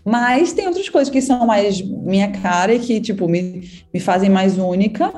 [0.06, 4.30] Mas tem outras coisas que são mais minha cara e que, tipo, me, me fazem
[4.30, 5.12] mais única.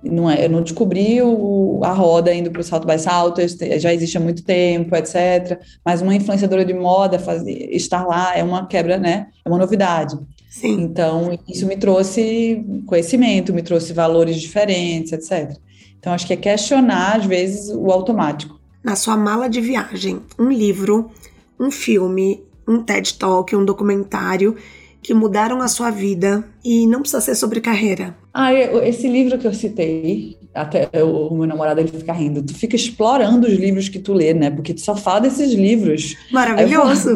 [0.00, 3.40] Não é, eu não descobri o, a roda indo para o salto by salto,
[3.80, 5.60] já existe há muito tempo, etc.
[5.84, 9.26] Mas uma influenciadora de moda fazer, estar lá é uma quebra, né?
[9.44, 10.16] É uma novidade.
[10.48, 10.82] Sim.
[10.82, 15.58] Então, isso me trouxe conhecimento, me trouxe valores diferentes, etc.
[15.98, 18.56] Então, acho que é questionar, às vezes, o automático.
[18.84, 21.10] Na sua mala de viagem, um livro,
[21.58, 24.54] um filme, um TED Talk, um documentário
[25.02, 28.16] que mudaram a sua vida e não precisa ser sobre carreira.
[28.34, 32.42] Ah, esse livro que eu citei, até o meu namorado ele fica rindo.
[32.42, 34.50] Tu fica explorando os livros que tu lê, né?
[34.50, 36.16] Porque tu só fala desses livros.
[36.30, 37.14] Maravilhoso.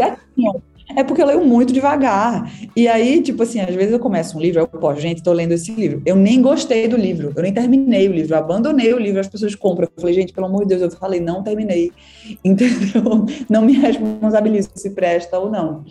[0.97, 2.51] É porque eu leio muito devagar.
[2.77, 5.53] E aí, tipo assim, às vezes eu começo um livro, eu, pô, gente, tô lendo
[5.53, 6.03] esse livro.
[6.05, 9.29] Eu nem gostei do livro, eu nem terminei o livro, eu abandonei o livro, as
[9.29, 9.89] pessoas compram.
[9.97, 11.93] Eu falei, gente, pelo amor de Deus, eu falei, não terminei.
[12.45, 13.27] Entendeu?
[13.49, 15.85] Não me responsabilizo se presta ou não.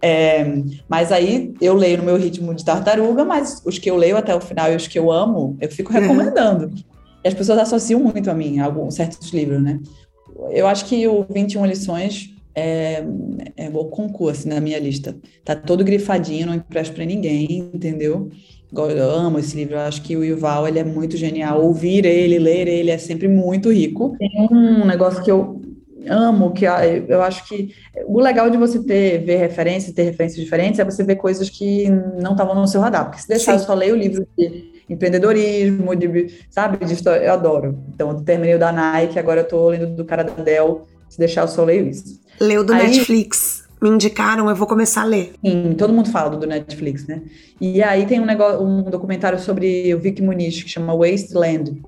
[0.00, 0.44] É,
[0.88, 4.34] mas aí eu leio no meu ritmo de tartaruga, mas os que eu leio até
[4.34, 6.66] o final e os que eu amo, eu fico recomendando.
[6.66, 6.92] Uhum.
[7.24, 9.78] E as pessoas associam muito a mim, a alguns certos livros, né?
[10.50, 13.04] Eu acho que o 21 lições é,
[13.56, 15.16] é o concurso na minha lista.
[15.44, 18.30] Tá todo grifadinho, não empresto para ninguém, entendeu?
[18.74, 21.62] Eu amo esse livro, eu acho que o Yuval ele é muito genial.
[21.62, 24.16] Ouvir ele, ler ele é sempre muito rico.
[24.18, 25.60] Tem um negócio que eu
[26.08, 27.74] amo, que eu acho que
[28.06, 31.88] o legal de você ter ver referências, ter referências diferentes, é você ver coisas que
[32.20, 33.04] não estavam no seu radar.
[33.06, 33.58] Porque se deixar, Sim.
[33.58, 37.78] eu só leio o livro de empreendedorismo, de, sabe, de história, eu adoro.
[37.94, 41.18] Então, eu terminei o da Nike, agora eu tô lendo do cara da Dell, se
[41.18, 42.18] deixar, eu só leio isso.
[42.40, 43.64] Leu do Aí, Netflix.
[43.82, 45.34] Me indicaram, eu vou começar a ler.
[45.44, 47.20] Sim, todo mundo fala do Netflix, né?
[47.60, 51.82] E aí tem um, negócio, um documentário sobre o Vic Muniz, que chama Wasteland.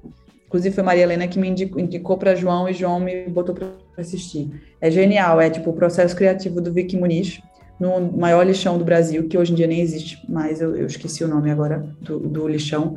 [0.46, 3.68] Inclusive foi Maria Helena que me indicou, indicou para João e João me botou para
[3.96, 4.50] assistir.
[4.78, 7.40] É genial, é tipo o processo criativo do Vic Muniz
[7.80, 11.24] no maior lixão do Brasil, que hoje em dia nem existe mais, eu, eu esqueci
[11.24, 12.96] o nome agora do, do lixão.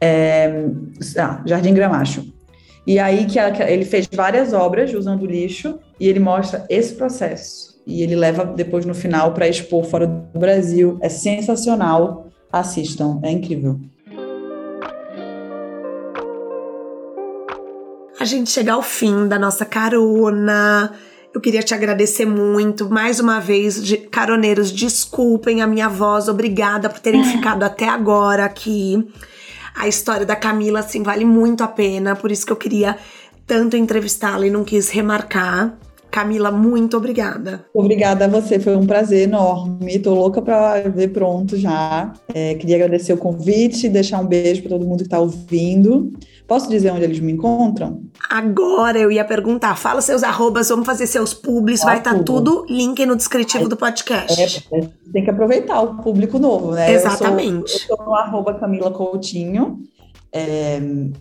[0.00, 0.64] É,
[1.18, 2.37] ah, Jardim Gramacho.
[2.86, 7.78] E aí que, ele fez várias obras usando lixo e ele mostra esse processo.
[7.86, 10.98] E ele leva depois no final para expor fora do Brasil.
[11.00, 12.28] É sensacional.
[12.52, 13.78] Assistam, é incrível.
[18.20, 20.92] A gente chega ao fim da nossa carona.
[21.32, 22.90] Eu queria te agradecer muito.
[22.90, 26.28] Mais uma vez, de, caroneiros, desculpem a minha voz.
[26.28, 29.06] Obrigada por terem ficado até agora aqui
[29.78, 32.16] a história da Camila, assim, vale muito a pena.
[32.16, 32.98] Por isso que eu queria
[33.46, 35.72] tanto entrevistá-la e não quis remarcar.
[36.10, 37.66] Camila, muito obrigada.
[37.74, 39.98] Obrigada a você, foi um prazer enorme.
[39.98, 42.12] Tô louca para ver pronto já.
[42.32, 46.10] É, queria agradecer o convite, deixar um beijo para todo mundo que está ouvindo.
[46.46, 48.00] Posso dizer onde eles me encontram?
[48.30, 49.76] Agora eu ia perguntar.
[49.76, 53.68] Fala seus arrobas, vamos fazer seus publis, vai estar tá tudo link no descritivo é,
[53.68, 54.64] do podcast.
[54.72, 56.90] É, é, tem que aproveitar o público novo, né?
[56.90, 57.74] Exatamente.
[57.74, 59.78] Eu sou, eu sou no arroba Camila Coutinho.
[60.32, 60.80] É,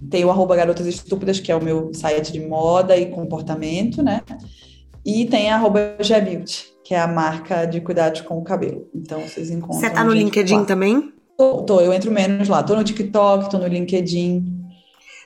[0.10, 4.22] tem o arroba Garotas Estúpidas, que é o meu site de moda e comportamento, né?
[5.08, 5.96] E tem a arroba
[6.84, 8.90] que é a marca de cuidados com o cabelo.
[8.94, 9.80] Então vocês encontram.
[9.80, 10.66] Você tá no LinkedIn lá.
[10.66, 11.14] também?
[11.38, 12.62] Tô, tô, eu entro menos lá.
[12.62, 14.66] Tô no TikTok, tô no LinkedIn.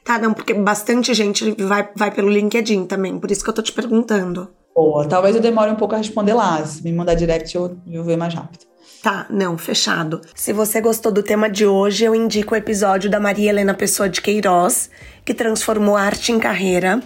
[0.04, 3.62] Tá, não, porque bastante gente vai, vai pelo LinkedIn também, por isso que eu tô
[3.64, 4.50] te perguntando.
[4.76, 6.64] Boa, talvez eu demore um pouco a responder lá.
[6.64, 8.71] Se me mandar direct, eu, eu ver mais rápido.
[9.02, 10.22] Tá, não, fechado.
[10.36, 14.08] Se você gostou do tema de hoje, eu indico o episódio da Maria Helena Pessoa
[14.08, 14.92] de Queiroz,
[15.26, 17.02] que transformou arte em carreira,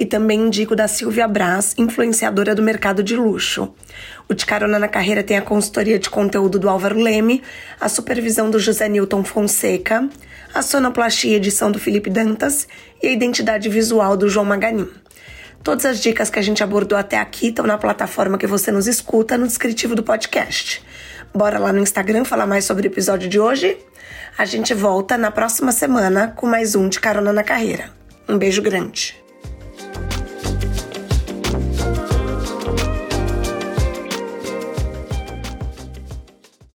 [0.00, 3.74] e também indico da Silvia Braz, influenciadora do mercado de luxo.
[4.26, 7.42] O De Carona na Carreira tem a consultoria de conteúdo do Álvaro Leme,
[7.78, 10.08] a supervisão do José Newton Fonseca,
[10.54, 12.66] a sonoplastia edição do Felipe Dantas
[13.02, 14.88] e a identidade visual do João Maganin.
[15.62, 18.86] Todas as dicas que a gente abordou até aqui estão na plataforma que você nos
[18.86, 20.82] escuta no descritivo do podcast.
[21.36, 23.76] Bora lá no Instagram falar mais sobre o episódio de hoje?
[24.38, 27.90] A gente volta na próxima semana com mais um de Carona na Carreira.
[28.28, 29.23] Um beijo grande.